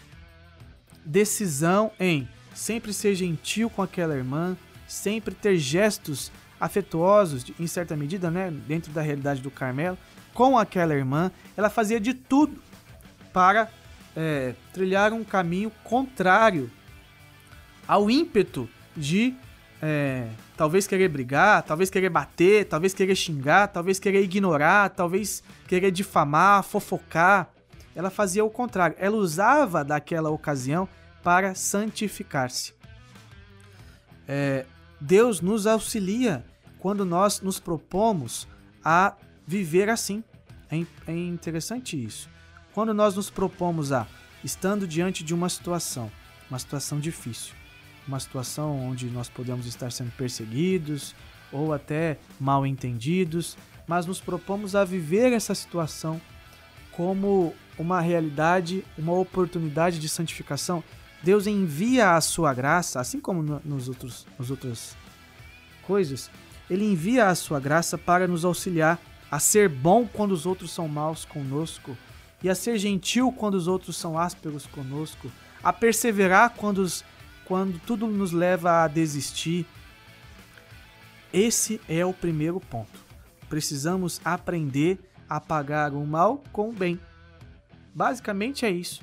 decisão 1.05 1.91
em 1.99 2.29
sempre 2.55 2.93
ser 2.93 3.15
gentil 3.15 3.69
com 3.69 3.83
aquela 3.83 4.15
irmã, 4.15 4.57
sempre 4.93 5.35
ter 5.35 5.57
gestos 5.57 6.31
afetuosos, 6.61 7.47
em 7.59 7.67
certa 7.67 7.97
medida, 7.97 8.31
né, 8.31 8.51
dentro 8.51 8.93
da 8.93 9.01
realidade 9.01 9.41
do 9.41 9.51
Carmelo, 9.51 9.99
com 10.33 10.57
aquela 10.57 10.95
irmã. 10.95 11.31
Ela 11.57 11.71
fazia 11.71 11.99
de 11.99 12.15
tudo 12.15 12.63
para 13.33 13.69
é, 14.15 14.55
trilhar 14.73 15.13
um 15.13 15.25
caminho 15.25 15.73
contrário 15.83 16.71
ao 17.89 18.11
ímpeto 18.11 18.69
de 18.97 19.35
é, 19.81 20.29
talvez 20.57 20.87
querer 20.87 21.09
brigar, 21.09 21.63
talvez 21.63 21.91
querer 21.91 22.11
bater, 22.11 22.67
talvez 22.67 22.95
querer 22.95 23.17
xingar, 23.17 23.69
talvez 23.69 23.99
querer 23.99 24.23
ignorar, 24.23 24.91
talvez 24.91 25.43
querer 25.67 25.91
difamar, 25.91 26.63
fofocar. 26.63 27.49
Ela 27.97 28.11
fazia 28.11 28.45
o 28.45 28.51
contrário. 28.51 28.95
Ela 28.99 29.17
usava 29.17 29.83
daquela 29.83 30.31
ocasião 30.31 30.89
para 31.23 31.55
santificar-se. 31.55 32.75
É, 34.29 34.65
Deus 35.03 35.41
nos 35.41 35.67
auxilia 35.67 36.45
quando 36.79 37.05
nós 37.05 37.41
nos 37.41 37.59
propomos 37.59 38.47
a 38.85 39.17
viver 39.45 39.89
assim. 39.89 40.23
É, 40.71 40.81
é 41.09 41.13
interessante 41.13 42.03
isso. 42.03 42.31
Quando 42.73 42.95
nós 42.95 43.17
nos 43.17 43.29
propomos 43.29 43.91
a, 43.91 44.07
estando 44.45 44.87
diante 44.87 45.25
de 45.25 45.35
uma 45.35 45.49
situação, 45.49 46.11
uma 46.49 46.59
situação 46.59 47.01
difícil, 47.01 47.53
uma 48.07 48.21
situação 48.21 48.79
onde 48.79 49.07
nós 49.07 49.29
podemos 49.29 49.67
estar 49.67 49.91
sendo 49.91 50.13
perseguidos 50.13 51.17
ou 51.51 51.73
até 51.73 52.17
mal 52.39 52.65
entendidos, 52.65 53.59
mas 53.89 54.07
nos 54.07 54.21
propomos 54.21 54.77
a 54.77 54.85
viver 54.85 55.33
essa 55.33 55.55
situação 55.55 56.21
como 56.93 57.53
uma 57.77 58.01
realidade, 58.01 58.85
uma 58.97 59.15
oportunidade 59.15 59.99
de 59.99 60.09
santificação. 60.09 60.83
Deus 61.23 61.47
envia 61.47 62.17
a 62.17 62.21
sua 62.21 62.53
graça, 62.53 63.01
assim 63.01 63.21
como 63.21 63.61
nos 63.65 63.89
outros, 63.89 64.27
nos 64.39 64.51
outras 64.51 64.97
coisas, 65.83 66.31
ele 66.69 66.85
envia 66.85 67.29
a 67.29 67.35
sua 67.35 67.61
graça 67.61 67.97
para 67.97 68.27
nos 68.27 68.45
auxiliar 68.45 68.99
a 69.31 69.39
ser 69.39 69.69
bom 69.69 70.07
quando 70.07 70.33
os 70.33 70.47
outros 70.47 70.71
são 70.71 70.89
maus 70.89 71.25
conosco, 71.25 71.97
e 72.43 72.51
a 72.51 72.55
ser 72.55 72.77
gentil 72.77 73.33
quando 73.33 73.55
os 73.55 73.69
outros 73.69 73.97
são 73.97 74.19
ásperos 74.19 74.67
conosco, 74.67 75.31
a 75.63 75.73
perseverar 75.73 76.55
quando, 76.57 76.79
os, 76.79 77.05
quando 77.45 77.79
tudo 77.87 78.07
nos 78.09 78.33
leva 78.33 78.83
a 78.83 78.89
desistir. 78.89 79.65
Esse 81.33 81.81
é 81.89 82.05
o 82.05 82.13
primeiro 82.13 82.59
ponto. 82.59 83.01
Precisamos 83.49 84.21
aprender 84.25 84.99
a 85.29 85.41
pagar 85.41 85.93
o 85.93 86.05
mal 86.05 86.43
com 86.53 86.71
o 86.71 86.73
bem. 86.73 87.01
Basicamente 87.95 88.67
é 88.67 88.71
isso. 88.71 89.03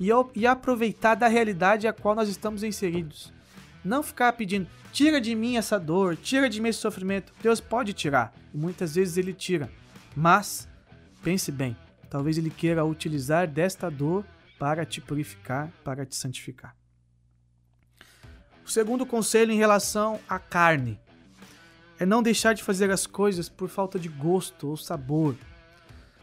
E, 0.00 0.08
e 0.34 0.46
aproveitar 0.46 1.14
da 1.14 1.28
realidade 1.28 1.86
a 1.86 1.92
qual 1.92 2.14
nós 2.14 2.28
estamos 2.28 2.62
inseridos. 2.62 3.32
Não 3.84 4.02
ficar 4.02 4.32
pedindo, 4.32 4.66
tira 4.92 5.20
de 5.20 5.34
mim 5.34 5.56
essa 5.56 5.78
dor, 5.78 6.16
tira 6.16 6.48
de 6.48 6.60
mim 6.60 6.70
esse 6.70 6.78
sofrimento. 6.80 7.32
Deus 7.42 7.60
pode 7.60 7.92
tirar, 7.92 8.34
e 8.52 8.56
muitas 8.56 8.94
vezes 8.94 9.16
ele 9.16 9.32
tira. 9.32 9.70
Mas, 10.16 10.68
pense 11.22 11.52
bem, 11.52 11.76
talvez 12.08 12.38
ele 12.38 12.50
queira 12.50 12.84
utilizar 12.84 13.46
desta 13.46 13.90
dor 13.90 14.24
para 14.58 14.84
te 14.84 15.00
purificar, 15.00 15.70
para 15.84 16.06
te 16.06 16.16
santificar. 16.16 16.74
O 18.64 18.70
segundo 18.70 19.04
conselho 19.04 19.52
em 19.52 19.58
relação 19.58 20.18
à 20.26 20.38
carne 20.38 20.98
é 21.98 22.06
não 22.06 22.22
deixar 22.22 22.54
de 22.54 22.62
fazer 22.62 22.90
as 22.90 23.06
coisas 23.06 23.48
por 23.48 23.68
falta 23.68 23.98
de 23.98 24.08
gosto 24.08 24.68
ou 24.68 24.76
sabor. 24.76 25.36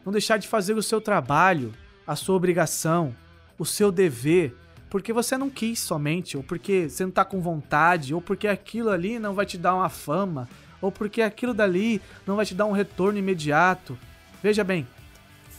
Não 0.04 0.12
deixar 0.12 0.38
de 0.38 0.48
fazer 0.48 0.74
o 0.74 0.82
seu 0.82 1.00
trabalho, 1.00 1.72
a 2.06 2.16
sua 2.16 2.36
obrigação, 2.36 3.16
o 3.62 3.66
seu 3.66 3.92
dever 3.92 4.58
porque 4.90 5.14
você 5.14 5.38
não 5.38 5.52
quis 5.52 5.80
somente, 5.80 6.36
ou 6.36 6.42
porque 6.44 6.90
você 6.90 7.04
não 7.04 7.12
está 7.12 7.24
com 7.24 7.40
vontade, 7.40 8.14
ou 8.14 8.22
porque 8.22 8.48
aquilo 8.48 8.90
ali 8.90 9.20
não 9.20 9.36
vai 9.36 9.46
te 9.46 9.58
dar 9.58 9.76
uma 9.76 9.88
fama, 9.88 10.50
ou 10.82 10.92
porque 10.92 11.22
aquilo 11.22 11.54
dali 11.54 12.02
não 12.26 12.36
vai 12.36 12.46
te 12.46 12.56
dar 12.56 12.66
um 12.66 12.72
retorno 12.72 13.20
imediato. 13.20 13.98
Veja 14.42 14.64
bem, 14.64 14.86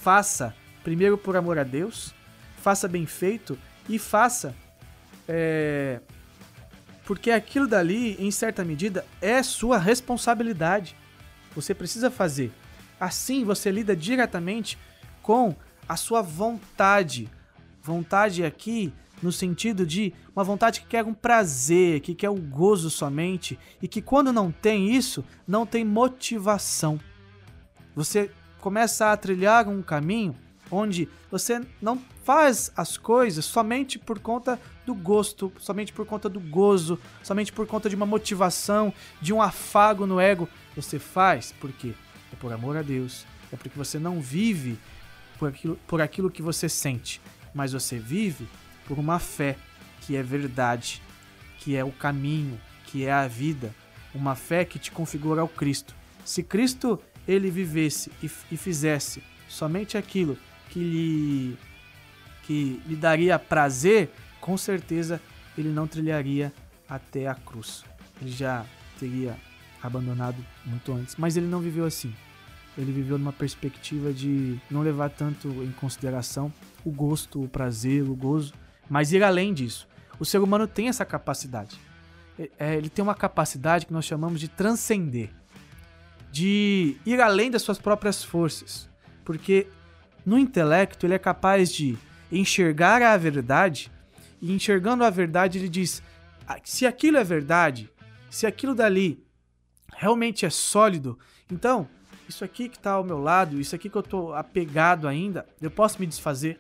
faça 0.03 0.53
primeiro 0.83 1.17
por 1.17 1.37
amor 1.37 1.59
a 1.59 1.63
Deus, 1.63 2.13
faça 2.59 2.89
bem 2.89 3.07
feito 3.07 3.57
e 3.89 3.99
faça 3.99 4.55
é, 5.29 6.01
porque 7.07 7.31
aquilo 7.31 7.69
dali, 7.69 8.17
em 8.19 8.31
certa 8.33 8.65
medida, 8.65 9.07
é 9.21 9.43
sua 9.45 9.79
responsabilidade. 9.79 10.97
Você 11.55 11.73
precisa 11.73 12.11
fazer. 12.11 12.53
Assim 12.99 13.45
você 13.45 13.71
lida 13.71 13.95
diretamente 13.95 14.77
com 15.23 15.55
a 15.89 15.97
sua 15.97 16.21
vontade. 16.21 17.31
Vontade 17.83 18.45
aqui 18.45 18.93
no 19.21 19.33
sentido 19.33 19.87
de 19.87 20.13
uma 20.35 20.45
vontade 20.45 20.81
que 20.81 20.87
quer 20.87 21.05
um 21.05 21.15
prazer, 21.15 22.01
que 22.01 22.15
quer 22.15 22.31
um 22.31 22.41
gozo 22.41 22.91
somente 22.91 23.59
e 23.81 23.89
que 23.89 24.01
quando 24.01 24.33
não 24.33 24.51
tem 24.51 24.95
isso, 24.95 25.25
não 25.47 25.67
tem 25.67 25.85
motivação. 25.85 26.99
Você 27.95 28.31
começa 28.61 29.13
a 29.13 29.17
trilhar 29.17 29.69
um 29.69 29.83
caminho 29.83 30.35
onde 30.71 31.09
você 31.31 31.61
não 31.81 32.01
faz 32.25 32.73
as 32.77 32.97
coisas 32.97 33.45
somente 33.45 33.99
por 33.99 34.19
conta 34.19 34.59
do 34.87 34.95
gosto, 34.95 35.53
somente 35.59 35.93
por 35.93 36.07
conta 36.07 36.29
do 36.29 36.41
gozo, 36.41 36.99
somente 37.23 37.53
por 37.53 37.67
conta 37.67 37.91
de 37.91 37.97
uma 37.97 38.07
motivação, 38.07 38.93
de 39.21 39.33
um 39.33 39.43
afago 39.43 40.07
no 40.07 40.19
ego. 40.19 40.49
Você 40.75 40.99
faz 40.99 41.53
porque 41.61 41.95
é 42.33 42.37
por 42.37 42.53
amor 42.53 42.77
a 42.77 42.83
Deus, 42.83 43.27
é 43.53 43.57
porque 43.57 43.77
você 43.77 43.99
não 43.99 44.21
vive 44.21 44.79
por 45.39 45.49
aquilo, 45.49 45.79
por 45.87 46.01
aquilo 46.01 46.31
que 46.31 46.41
você 46.41 46.69
sente, 46.69 47.21
mas 47.55 47.73
você 47.73 47.99
vive 47.99 48.47
por 48.87 48.99
uma 48.99 49.19
fé 49.19 49.57
que 50.01 50.17
é 50.17 50.23
verdade, 50.23 51.03
que 51.59 51.77
é 51.77 51.85
o 51.85 51.93
caminho, 51.93 52.61
que 52.87 53.05
é 53.05 53.13
a 53.13 53.27
vida, 53.27 53.75
uma 54.15 54.35
fé 54.35 54.65
que 54.65 54.79
te 54.79 54.91
configura 54.91 55.41
ao 55.41 55.49
Cristo. 55.49 55.95
Se 56.25 56.43
Cristo 56.43 57.01
ele 57.27 57.51
vivesse 57.51 58.11
e, 58.23 58.31
e 58.51 58.57
fizesse 58.57 59.23
somente 59.49 59.97
aquilo 59.97 60.37
que 60.71 60.79
lhe 60.79 61.59
que 62.45 62.83
lhe 62.87 62.97
daria 62.97 63.39
prazer, 63.39 64.11
com 64.41 64.57
certeza 64.57 65.21
ele 65.57 65.69
não 65.69 65.87
trilharia 65.87 66.53
até 66.89 67.29
a 67.29 67.35
cruz. 67.35 67.85
Ele 68.21 68.33
já 68.33 68.67
teria 68.99 69.37
abandonado 69.81 70.45
muito 70.65 70.93
antes, 70.93 71.15
mas 71.17 71.37
ele 71.37 71.47
não 71.47 71.61
viveu 71.61 71.85
assim. 71.85 72.13
Ele 72.77 72.91
viveu 72.91 73.19
numa 73.19 73.33
perspectiva 73.33 74.13
de 74.13 74.59
não 74.71 74.83
levar 74.83 75.11
tanto 75.11 75.49
em 75.63 75.73
consideração 75.73 76.53
o 76.85 76.91
gosto, 76.91 77.43
o 77.43 77.49
prazer, 77.49 78.03
o 78.03 78.15
gozo, 78.15 78.55
mas 78.89 79.13
ir 79.13 79.23
além 79.23 79.53
disso. 79.53 79.87
O 80.19 80.25
ser 80.25 80.39
humano 80.39 80.67
tem 80.67 80.89
essa 80.89 81.05
capacidade. 81.05 81.79
É, 82.39 82.51
é, 82.59 82.77
ele 82.77 82.89
tem 82.89 83.03
uma 83.03 83.15
capacidade 83.15 83.87
que 83.87 83.93
nós 83.93 84.05
chamamos 84.05 84.41
de 84.41 84.49
transcender, 84.49 85.31
de 86.31 86.97
ir 87.05 87.21
além 87.21 87.51
das 87.51 87.63
suas 87.63 87.79
próprias 87.79 88.25
forças, 88.25 88.89
porque 89.25 89.67
no 90.25 90.39
intelecto 90.39 91.07
ele 91.07 91.15
é 91.15 91.19
capaz 91.19 91.71
de 91.71 91.99
enxergar 92.31 93.03
a 93.03 93.17
verdade 93.17 93.91
e 94.41 94.53
enxergando 94.53 95.05
a 95.05 95.11
verdade 95.11 95.59
ele 95.59 95.69
diz: 95.69 96.03
ah, 96.47 96.59
se 96.65 96.87
aquilo 96.87 97.19
é 97.19 97.25
verdade, 97.25 97.91
se 98.31 98.47
aquilo 98.47 98.75
dali 98.75 99.23
realmente 99.95 100.47
é 100.47 100.51
sólido, 100.51 101.19
então 101.51 101.89
isso 102.33 102.45
aqui 102.45 102.69
que 102.69 102.77
está 102.77 102.93
ao 102.93 103.05
meu 103.05 103.19
lado, 103.19 103.61
isso 103.61 103.75
aqui 103.75 103.89
que 103.89 103.97
eu 103.97 104.01
estou 104.01 104.35
apegado 104.35 105.07
ainda, 105.07 105.47
eu 105.61 105.71
posso 105.71 106.01
me 106.01 106.07
desfazer 106.07 106.59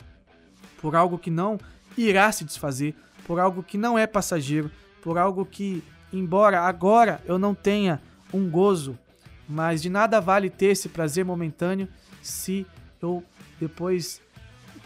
por 0.80 0.94
algo 0.94 1.18
que 1.18 1.30
não 1.30 1.58
irá 1.96 2.30
se 2.30 2.44
desfazer 2.44 2.94
por 3.24 3.38
algo 3.38 3.62
que 3.62 3.78
não 3.78 3.98
é 3.98 4.06
passageiro, 4.06 4.70
por 5.00 5.18
algo 5.18 5.44
que, 5.44 5.82
embora 6.12 6.60
agora 6.60 7.20
eu 7.24 7.38
não 7.38 7.54
tenha 7.54 8.00
um 8.32 8.48
gozo, 8.48 8.98
mas 9.48 9.82
de 9.82 9.88
nada 9.88 10.20
vale 10.20 10.50
ter 10.50 10.66
esse 10.66 10.88
prazer 10.88 11.24
momentâneo 11.24 11.88
se 12.20 12.66
eu 13.00 13.22
depois, 13.60 14.20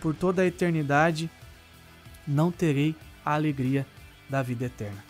por 0.00 0.14
toda 0.14 0.42
a 0.42 0.46
eternidade, 0.46 1.30
não 2.26 2.50
terei 2.50 2.94
a 3.24 3.34
alegria 3.34 3.86
da 4.28 4.42
vida 4.42 4.66
eterna. 4.66 5.02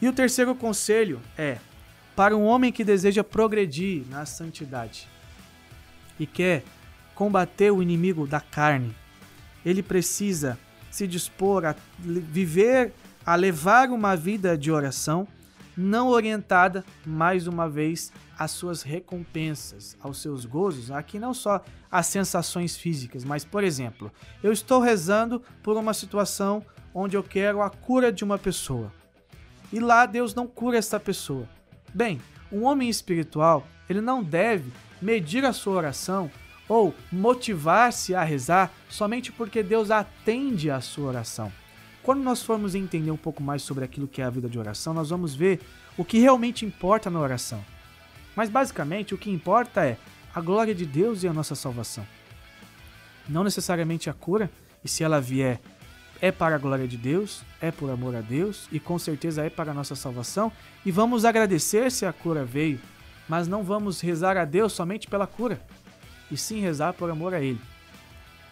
E 0.00 0.08
o 0.08 0.12
terceiro 0.12 0.54
conselho 0.54 1.20
é 1.36 1.58
para 2.14 2.36
um 2.36 2.44
homem 2.44 2.72
que 2.72 2.84
deseja 2.84 3.24
progredir 3.24 4.04
na 4.08 4.24
santidade 4.24 5.08
e 6.18 6.26
quer 6.26 6.62
combater 7.14 7.70
o 7.70 7.82
inimigo 7.82 8.26
da 8.26 8.40
carne, 8.40 8.94
ele 9.64 9.82
precisa 9.82 10.58
se 10.90 11.06
dispor 11.06 11.64
a 11.64 11.74
viver, 11.98 12.92
a 13.26 13.34
levar 13.34 13.90
uma 13.90 14.16
vida 14.16 14.56
de 14.56 14.70
oração, 14.70 15.26
não 15.76 16.08
orientada, 16.08 16.84
mais 17.04 17.48
uma 17.48 17.68
vez, 17.68 18.12
às 18.38 18.52
suas 18.52 18.82
recompensas, 18.82 19.96
aos 20.00 20.22
seus 20.22 20.44
gozos, 20.44 20.92
aqui 20.92 21.18
não 21.18 21.34
só 21.34 21.64
as 21.90 22.06
sensações 22.06 22.76
físicas, 22.76 23.24
mas, 23.24 23.44
por 23.44 23.64
exemplo, 23.64 24.12
eu 24.40 24.52
estou 24.52 24.80
rezando 24.80 25.42
por 25.62 25.76
uma 25.76 25.92
situação 25.92 26.64
onde 26.94 27.16
eu 27.16 27.24
quero 27.24 27.60
a 27.60 27.70
cura 27.70 28.12
de 28.12 28.22
uma 28.22 28.38
pessoa. 28.38 28.92
E 29.72 29.80
lá 29.80 30.06
Deus 30.06 30.32
não 30.32 30.46
cura 30.46 30.78
essa 30.78 31.00
pessoa. 31.00 31.48
Bem, 31.94 32.20
um 32.50 32.64
homem 32.64 32.88
espiritual, 32.88 33.64
ele 33.88 34.00
não 34.00 34.20
deve 34.20 34.72
medir 35.00 35.44
a 35.44 35.52
sua 35.52 35.74
oração 35.74 36.28
ou 36.68 36.92
motivar-se 37.12 38.16
a 38.16 38.24
rezar 38.24 38.72
somente 38.88 39.30
porque 39.30 39.62
Deus 39.62 39.92
atende 39.92 40.72
a 40.72 40.80
sua 40.80 41.06
oração. 41.06 41.52
Quando 42.02 42.20
nós 42.20 42.42
formos 42.42 42.74
entender 42.74 43.12
um 43.12 43.16
pouco 43.16 43.40
mais 43.40 43.62
sobre 43.62 43.84
aquilo 43.84 44.08
que 44.08 44.20
é 44.20 44.24
a 44.24 44.30
vida 44.30 44.48
de 44.48 44.58
oração, 44.58 44.92
nós 44.92 45.10
vamos 45.10 45.36
ver 45.36 45.60
o 45.96 46.04
que 46.04 46.18
realmente 46.18 46.66
importa 46.66 47.08
na 47.08 47.20
oração. 47.20 47.64
Mas 48.34 48.50
basicamente 48.50 49.14
o 49.14 49.18
que 49.18 49.30
importa 49.30 49.86
é 49.86 49.96
a 50.34 50.40
glória 50.40 50.74
de 50.74 50.84
Deus 50.84 51.22
e 51.22 51.28
a 51.28 51.32
nossa 51.32 51.54
salvação. 51.54 52.04
Não 53.28 53.44
necessariamente 53.44 54.10
a 54.10 54.12
cura, 54.12 54.50
e 54.84 54.88
se 54.88 55.04
ela 55.04 55.20
vier 55.20 55.60
é 56.20 56.32
para 56.32 56.56
a 56.56 56.58
glória 56.58 56.86
de 56.86 56.96
Deus, 56.96 57.42
é 57.60 57.70
por 57.70 57.90
amor 57.90 58.14
a 58.14 58.20
Deus 58.20 58.68
e 58.72 58.80
com 58.80 58.98
certeza 58.98 59.44
é 59.44 59.50
para 59.50 59.70
a 59.70 59.74
nossa 59.74 59.94
salvação. 59.94 60.50
E 60.84 60.90
vamos 60.90 61.24
agradecer 61.24 61.90
se 61.90 62.06
a 62.06 62.12
cura 62.12 62.44
veio, 62.44 62.80
mas 63.28 63.48
não 63.48 63.62
vamos 63.62 64.00
rezar 64.00 64.36
a 64.36 64.44
Deus 64.44 64.72
somente 64.72 65.06
pela 65.08 65.26
cura, 65.26 65.60
e 66.30 66.36
sim 66.36 66.60
rezar 66.60 66.92
por 66.92 67.10
amor 67.10 67.34
a 67.34 67.40
Ele. 67.40 67.60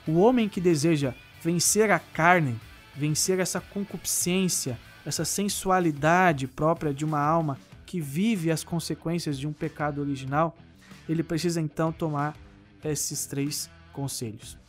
O 0.07 0.19
homem 0.19 0.49
que 0.49 0.61
deseja 0.61 1.15
vencer 1.43 1.91
a 1.91 1.99
carne, 1.99 2.59
vencer 2.95 3.39
essa 3.39 3.61
concupiscência, 3.61 4.79
essa 5.05 5.25
sensualidade 5.25 6.47
própria 6.47 6.93
de 6.93 7.05
uma 7.05 7.21
alma 7.21 7.59
que 7.87 8.01
vive 8.01 8.51
as 8.51 8.65
consequências 8.65 9.39
de 9.39 9.47
um 9.47 9.53
pecado 9.53 10.01
original, 10.01 10.57
ele 11.09 11.23
precisa 11.23 11.61
então 11.61 11.93
tomar 11.93 12.37
esses 12.85 13.27
três 13.27 13.69
conselhos. 13.93 14.62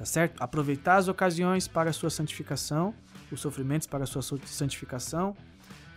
Tá 0.00 0.06
certo? 0.06 0.42
Aproveitar 0.42 0.96
as 0.96 1.08
ocasiões 1.08 1.68
para 1.68 1.90
a 1.90 1.92
sua 1.92 2.08
santificação, 2.08 2.94
os 3.30 3.38
sofrimentos 3.38 3.86
para 3.86 4.04
a 4.04 4.06
sua 4.06 4.22
santificação, 4.22 5.36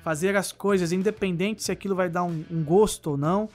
fazer 0.03 0.35
as 0.35 0.51
coisas 0.51 0.91
independente 0.91 1.63
se 1.63 1.71
aquilo 1.71 1.95
vai 1.95 2.09
dar 2.09 2.25
um, 2.25 2.43
um 2.51 2.61
gosto 2.65 3.11
ou 3.11 3.17
não, 3.17 3.47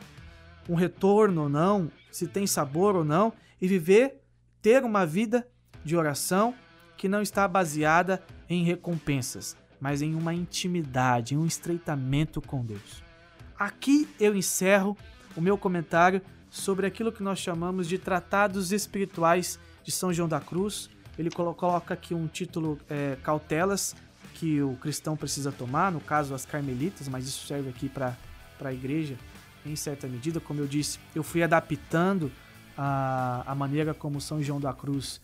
um 0.66 0.74
retorno 0.74 1.42
ou 1.42 1.48
não, 1.50 1.90
se 2.10 2.26
tem 2.26 2.46
sabor 2.46 2.96
ou 2.96 3.04
não, 3.04 3.30
e 3.60 3.68
viver, 3.68 4.22
ter 4.62 4.84
uma 4.84 5.04
vida 5.04 5.46
de 5.84 5.94
oração 5.94 6.54
que 6.96 7.10
não 7.10 7.20
está 7.20 7.46
baseada 7.46 8.24
em 8.48 8.64
recompensas, 8.64 9.54
mas 9.78 10.00
em 10.00 10.14
uma 10.14 10.32
intimidade, 10.32 11.34
em 11.34 11.36
um 11.36 11.44
estreitamento 11.44 12.40
com 12.40 12.64
Deus. 12.64 13.02
Aqui 13.58 14.08
eu 14.18 14.34
encerro 14.34 14.96
o 15.36 15.42
meu 15.42 15.58
comentário 15.58 16.22
sobre 16.48 16.86
aquilo 16.86 17.12
que 17.12 17.22
nós 17.22 17.38
chamamos 17.38 17.86
de 17.86 17.98
tratados 17.98 18.72
espirituais 18.72 19.60
de 19.88 19.92
São 19.92 20.12
João 20.12 20.28
da 20.28 20.38
Cruz. 20.38 20.90
Ele 21.18 21.30
coloca 21.30 21.94
aqui 21.94 22.12
um 22.12 22.26
título 22.26 22.78
é, 22.90 23.16
cautelas 23.22 23.96
que 24.34 24.60
o 24.60 24.76
cristão 24.76 25.16
precisa 25.16 25.50
tomar, 25.50 25.90
no 25.90 25.98
caso 25.98 26.34
as 26.34 26.44
carmelitas, 26.44 27.08
mas 27.08 27.26
isso 27.26 27.46
serve 27.46 27.70
aqui 27.70 27.88
para 27.88 28.14
a 28.62 28.72
igreja 28.72 29.16
em 29.64 29.74
certa 29.74 30.06
medida. 30.06 30.40
Como 30.40 30.60
eu 30.60 30.66
disse, 30.66 31.00
eu 31.14 31.22
fui 31.22 31.42
adaptando 31.42 32.30
a, 32.76 33.42
a 33.46 33.54
maneira 33.54 33.94
como 33.94 34.20
São 34.20 34.42
João 34.42 34.60
da 34.60 34.74
Cruz 34.74 35.22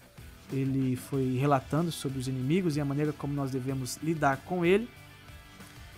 ele 0.51 0.97
foi 0.97 1.37
relatando 1.37 1.93
sobre 1.93 2.19
os 2.19 2.27
inimigos 2.27 2.77
e 2.77 2.81
a 2.81 2.85
maneira 2.85 3.13
como 3.13 3.35
nós 3.35 3.51
devemos 3.51 3.99
lidar 4.03 4.39
com 4.47 4.65
ele. 4.65 4.89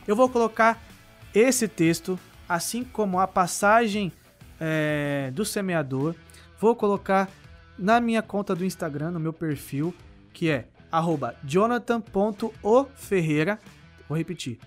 Eu 0.08 0.16
vou 0.16 0.28
colocar 0.28 0.82
esse 1.32 1.68
texto, 1.68 2.18
assim 2.48 2.82
como 2.82 3.20
a 3.20 3.28
passagem 3.28 4.12
é, 4.58 5.30
do 5.34 5.44
semeador, 5.44 6.14
vou 6.58 6.74
colocar 6.74 7.28
na 7.78 8.00
minha 8.00 8.22
conta 8.22 8.54
do 8.54 8.64
Instagram, 8.64 9.10
no 9.12 9.20
meu 9.20 9.32
perfil, 9.32 9.94
que 10.32 10.50
é 10.50 10.66
jonathan.oferreira. 11.44 13.58
Vou 14.08 14.16
repetir, 14.16 14.58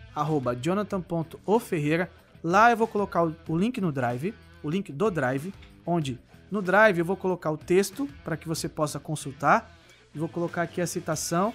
jonathan.oferreira. 0.61 2.11
Lá 2.43 2.71
eu 2.71 2.77
vou 2.77 2.87
colocar 2.87 3.23
o 3.23 3.57
link 3.57 3.81
no 3.81 3.91
Drive, 3.91 4.33
o 4.63 4.69
link 4.69 4.91
do 4.91 5.09
Drive, 5.09 5.51
onde 5.85 6.19
no 6.51 6.61
Drive 6.61 6.99
eu 6.99 7.05
vou 7.05 7.17
colocar 7.17 7.51
o 7.51 7.57
texto 7.57 8.07
para 8.23 8.37
que 8.37 8.47
você 8.47 8.69
possa 8.69 8.99
consultar. 8.99 9.75
Vou 10.13 10.27
colocar 10.27 10.63
aqui 10.63 10.81
a 10.81 10.87
citação. 10.87 11.53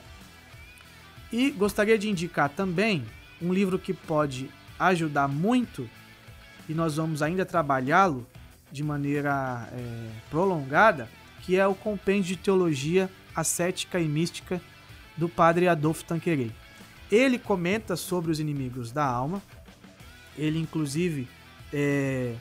E 1.33 1.51
gostaria 1.51 1.99
de 1.99 2.09
indicar 2.09 2.49
também 2.49 3.05
um 3.43 3.53
livro 3.53 3.79
que 3.79 3.93
pode 3.93 4.49
ajudar 4.79 5.29
muito 5.29 5.89
e 6.69 6.75
nós 6.75 6.97
vamos 6.97 7.23
ainda 7.23 7.45
trabalhá-lo 7.45 8.27
de 8.73 8.83
maneira 8.83 9.69
é, 9.73 10.11
prolongada, 10.31 11.09
que 11.45 11.57
é 11.57 11.67
o 11.67 11.75
Compêndio 11.75 12.37
de 12.37 12.37
Teologia 12.37 13.11
Ascética 13.35 14.01
e 14.01 14.09
Mística 14.09 14.61
do 15.17 15.29
padre 15.29 15.69
Adolfo 15.69 16.05
Tanquerei. 16.05 16.53
Ele 17.11 17.39
comenta 17.39 17.97
sobre 17.97 18.31
os 18.31 18.41
inimigos 18.41 18.91
da 18.91 19.05
alma. 19.05 19.43
Ele, 20.37 20.59
inclusive, 20.59 21.29
é, 21.73 22.35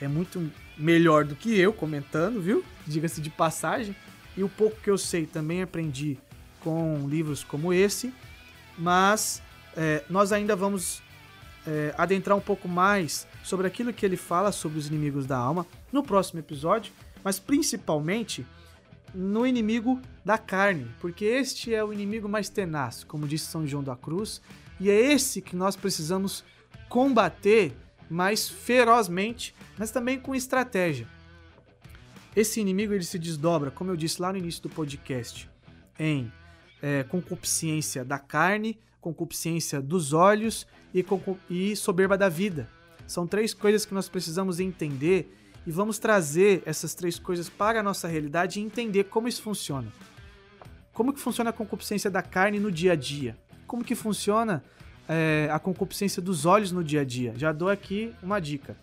é 0.00 0.08
muito 0.08 0.50
melhor 0.76 1.24
do 1.24 1.36
que 1.36 1.58
eu 1.58 1.72
comentando, 1.72 2.40
viu? 2.40 2.64
Diga-se 2.86 3.20
de 3.20 3.30
passagem. 3.30 3.94
E 4.36 4.42
o 4.42 4.48
pouco 4.48 4.80
que 4.80 4.90
eu 4.90 4.98
sei 4.98 5.26
também 5.26 5.62
aprendi 5.62 6.18
com 6.60 7.06
livros 7.08 7.44
como 7.44 7.72
esse. 7.72 8.12
Mas 8.76 9.42
é, 9.76 10.02
nós 10.08 10.32
ainda 10.32 10.56
vamos 10.56 11.02
é, 11.66 11.94
adentrar 11.96 12.36
um 12.36 12.40
pouco 12.40 12.68
mais 12.68 13.26
sobre 13.42 13.66
aquilo 13.66 13.92
que 13.92 14.04
ele 14.04 14.16
fala 14.16 14.52
sobre 14.52 14.78
os 14.78 14.86
inimigos 14.86 15.26
da 15.26 15.36
alma 15.36 15.66
no 15.92 16.02
próximo 16.02 16.40
episódio, 16.40 16.92
mas 17.24 17.38
principalmente 17.38 18.46
no 19.14 19.46
inimigo 19.46 20.00
da 20.24 20.38
carne, 20.38 20.90
porque 21.00 21.24
este 21.24 21.74
é 21.74 21.82
o 21.82 21.92
inimigo 21.92 22.28
mais 22.28 22.48
tenaz, 22.48 23.04
como 23.04 23.26
disse 23.26 23.46
São 23.46 23.66
João 23.66 23.82
da 23.82 23.96
Cruz, 23.96 24.40
e 24.78 24.88
é 24.88 25.12
esse 25.12 25.42
que 25.42 25.56
nós 25.56 25.76
precisamos 25.76 26.44
combater 26.88 27.76
mais 28.08 28.48
ferozmente, 28.48 29.54
mas 29.78 29.90
também 29.90 30.18
com 30.18 30.34
estratégia. 30.34 31.06
Esse 32.34 32.60
inimigo 32.60 32.92
ele 32.92 33.04
se 33.04 33.18
desdobra, 33.18 33.70
como 33.70 33.90
eu 33.90 33.96
disse 33.96 34.22
lá 34.22 34.32
no 34.32 34.38
início 34.38 34.62
do 34.62 34.68
podcast, 34.68 35.50
em 35.98 36.32
é, 36.80 37.02
concupiscência 37.04 38.04
da 38.04 38.18
carne, 38.18 38.78
concupiscência 39.00 39.80
dos 39.80 40.12
olhos 40.12 40.66
e, 40.94 41.04
e 41.48 41.76
soberba 41.76 42.16
da 42.16 42.28
vida. 42.28 42.68
São 43.06 43.26
três 43.26 43.52
coisas 43.52 43.84
que 43.84 43.94
nós 43.94 44.08
precisamos 44.08 44.60
entender 44.60 45.36
e 45.66 45.70
vamos 45.70 45.98
trazer 45.98 46.62
essas 46.66 46.94
três 46.94 47.18
coisas 47.18 47.48
para 47.48 47.80
a 47.80 47.82
nossa 47.82 48.08
realidade 48.08 48.58
e 48.58 48.62
entender 48.62 49.04
como 49.04 49.28
isso 49.28 49.42
funciona. 49.42 49.88
Como 50.92 51.12
que 51.12 51.20
funciona 51.20 51.50
a 51.50 51.52
concupiscência 51.52 52.10
da 52.10 52.22
carne 52.22 52.58
no 52.58 52.70
dia 52.70 52.92
a 52.92 52.96
dia? 52.96 53.36
Como 53.66 53.84
que 53.84 53.94
funciona 53.94 54.62
é, 55.08 55.48
a 55.50 55.58
concupiscência 55.58 56.22
dos 56.22 56.46
olhos 56.46 56.72
no 56.72 56.84
dia 56.84 57.00
a 57.00 57.04
dia. 57.04 57.34
Já 57.36 57.52
dou 57.52 57.68
aqui 57.68 58.14
uma 58.22 58.40
dica. 58.40 58.76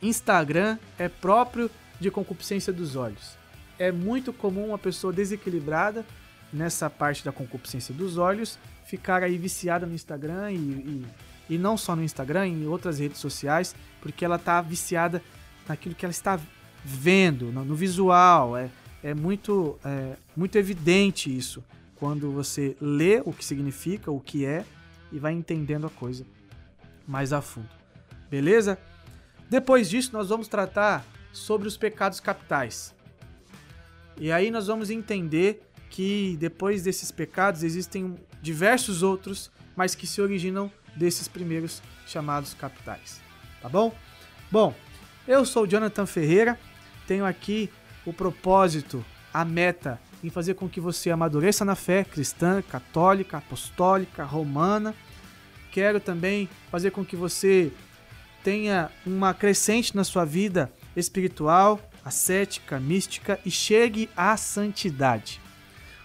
Instagram 0.00 0.78
é 0.98 1.08
próprio 1.08 1.70
de 2.00 2.10
concupiscência 2.10 2.72
dos 2.72 2.96
olhos. 2.96 3.36
É 3.78 3.92
muito 3.92 4.32
comum 4.32 4.68
uma 4.68 4.78
pessoa 4.78 5.12
desequilibrada 5.12 6.04
nessa 6.52 6.90
parte 6.90 7.24
da 7.24 7.32
concupiscência 7.32 7.94
dos 7.94 8.18
olhos 8.18 8.58
ficar 8.84 9.22
aí 9.22 9.38
viciada 9.38 9.86
no 9.86 9.94
Instagram 9.94 10.50
e, 10.52 10.56
e, 10.56 11.06
e 11.50 11.58
não 11.58 11.78
só 11.78 11.96
no 11.96 12.02
Instagram, 12.02 12.48
em 12.48 12.66
outras 12.66 12.98
redes 12.98 13.18
sociais, 13.18 13.74
porque 14.00 14.24
ela 14.24 14.36
está 14.36 14.60
viciada 14.60 15.22
naquilo 15.68 15.94
que 15.94 16.04
ela 16.04 16.10
está 16.10 16.38
vendo, 16.84 17.52
no, 17.52 17.64
no 17.64 17.74
visual. 17.74 18.56
É, 18.56 18.70
é 19.02 19.14
muito, 19.14 19.78
é, 19.84 20.16
muito 20.36 20.56
evidente 20.56 21.34
isso 21.34 21.62
quando 21.96 22.32
você 22.32 22.76
lê 22.80 23.22
o 23.24 23.32
que 23.32 23.44
significa, 23.44 24.10
o 24.10 24.20
que 24.20 24.44
é, 24.44 24.64
e 25.12 25.18
vai 25.18 25.32
entendendo 25.32 25.86
a 25.86 25.90
coisa 25.90 26.26
mais 27.06 27.32
a 27.32 27.40
fundo. 27.40 27.68
Beleza? 28.30 28.78
Depois 29.48 29.88
disso, 29.88 30.10
nós 30.12 30.28
vamos 30.28 30.48
tratar 30.48 31.04
sobre 31.32 31.68
os 31.68 31.76
pecados 31.76 32.18
capitais. 32.18 32.94
E 34.16 34.32
aí 34.32 34.50
nós 34.50 34.66
vamos 34.66 34.90
entender 34.90 35.62
que 35.90 36.36
depois 36.40 36.82
desses 36.82 37.10
pecados 37.10 37.62
existem 37.62 38.16
diversos 38.40 39.02
outros, 39.02 39.50
mas 39.76 39.94
que 39.94 40.06
se 40.06 40.20
originam 40.20 40.72
desses 40.96 41.28
primeiros 41.28 41.82
chamados 42.06 42.54
capitais. 42.54 43.20
Tá 43.60 43.68
bom? 43.68 43.94
Bom, 44.50 44.74
eu 45.26 45.44
sou 45.44 45.66
Jonathan 45.66 46.06
Ferreira, 46.06 46.58
tenho 47.06 47.24
aqui 47.24 47.70
o 48.04 48.12
propósito, 48.12 49.04
a 49.32 49.44
meta 49.44 50.00
em 50.22 50.30
fazer 50.30 50.54
com 50.54 50.68
que 50.68 50.80
você 50.80 51.10
amadureça 51.10 51.64
na 51.64 51.74
fé 51.74 52.04
cristã, 52.04 52.62
católica, 52.62 53.38
apostólica, 53.38 54.24
romana. 54.24 54.94
Quero 55.70 56.00
também 56.00 56.48
fazer 56.70 56.90
com 56.90 57.04
que 57.04 57.16
você 57.16 57.72
tenha 58.42 58.90
uma 59.06 59.32
crescente 59.34 59.96
na 59.96 60.04
sua 60.04 60.24
vida 60.24 60.72
espiritual, 60.96 61.80
ascética, 62.04 62.78
mística 62.78 63.38
e 63.44 63.50
chegue 63.50 64.08
à 64.16 64.36
santidade. 64.36 65.40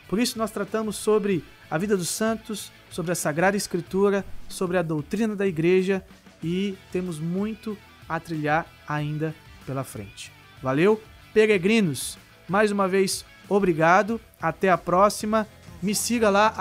Por 0.08 0.20
isso 0.20 0.38
nós 0.38 0.52
tratamos 0.52 0.96
sobre 0.96 1.44
a 1.70 1.78
vida 1.78 1.98
dos 1.98 2.10
santos, 2.10 2.72
sobre 2.90 3.12
a 3.12 3.16
Sagrada 3.16 3.58
Escritura, 3.58 4.26
sobre 4.48 4.78
a 4.78 4.82
doutrina 4.82 5.36
da 5.36 5.46
igreja 5.46 6.04
e 6.42 6.78
temos 6.92 7.20
muito 7.20 7.78
a 8.08 8.20
trilhar 8.20 8.66
ainda 8.88 9.36
pela 9.66 9.84
frente. 9.84 10.32
Valeu, 10.62 11.02
peregrinos! 11.34 12.18
Mais 12.48 12.72
uma 12.72 12.88
vez, 12.88 13.26
Obrigado, 13.50 14.20
até 14.42 14.70
a 14.70 14.78
próxima. 14.78 15.48
Me 15.82 15.96
siga 15.96 16.30
lá, 16.30 16.54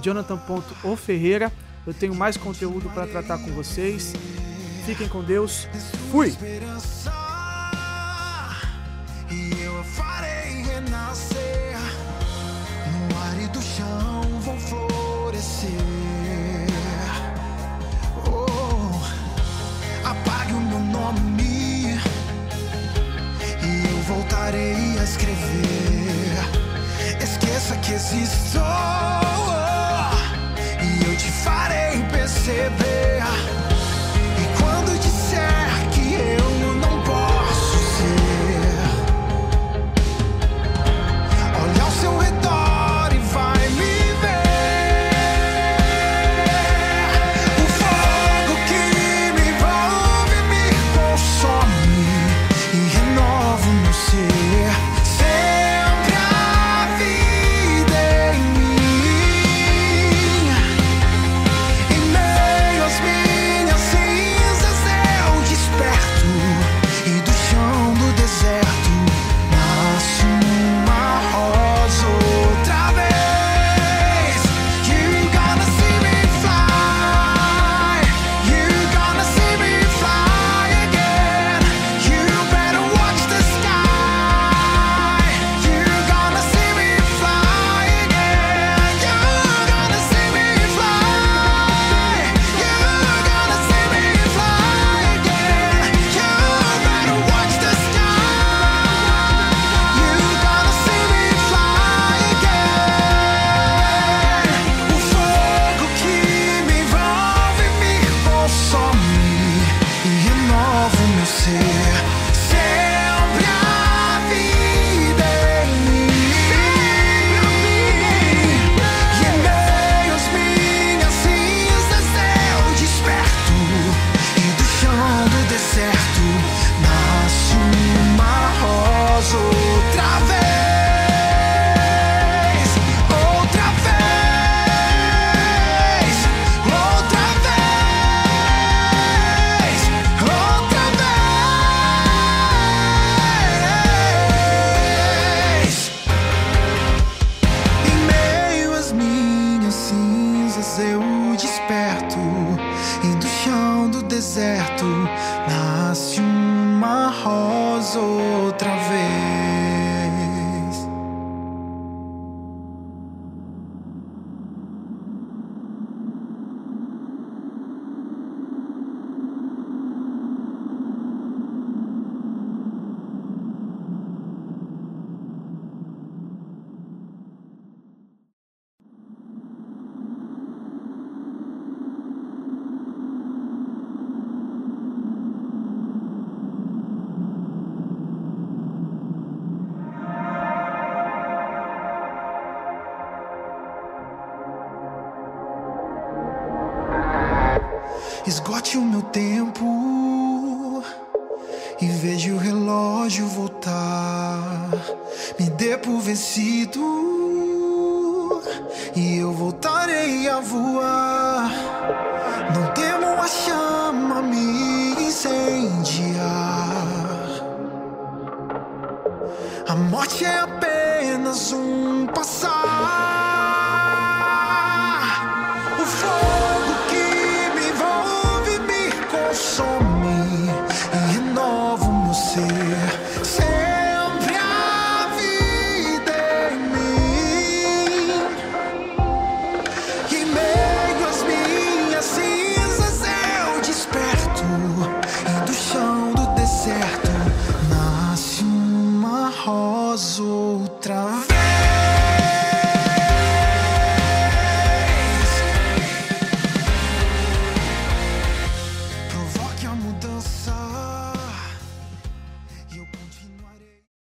jonathan.oferreira. 0.00 1.52
Eu 1.86 1.94
tenho 1.94 2.14
mais 2.14 2.36
conteúdo 2.36 2.90
para 2.90 3.06
tratar 3.06 3.38
com 3.38 3.52
vocês. 3.52 4.12
Fiquem 4.84 5.08
com 5.08 5.22
Deus. 5.22 5.68
Fui! 6.10 6.34
E 9.30 9.62
eu 9.62 9.84
farei 9.84 10.62
renascer 10.62 11.65
parei 24.46 24.96
a 25.00 25.02
escrever. 25.02 26.36
Esqueça 27.20 27.76
que 27.78 27.94
existo 27.94 28.60
e 30.80 31.04
eu 31.04 31.16
te 31.16 31.32
farei 31.32 32.00
perceber. 32.12 32.95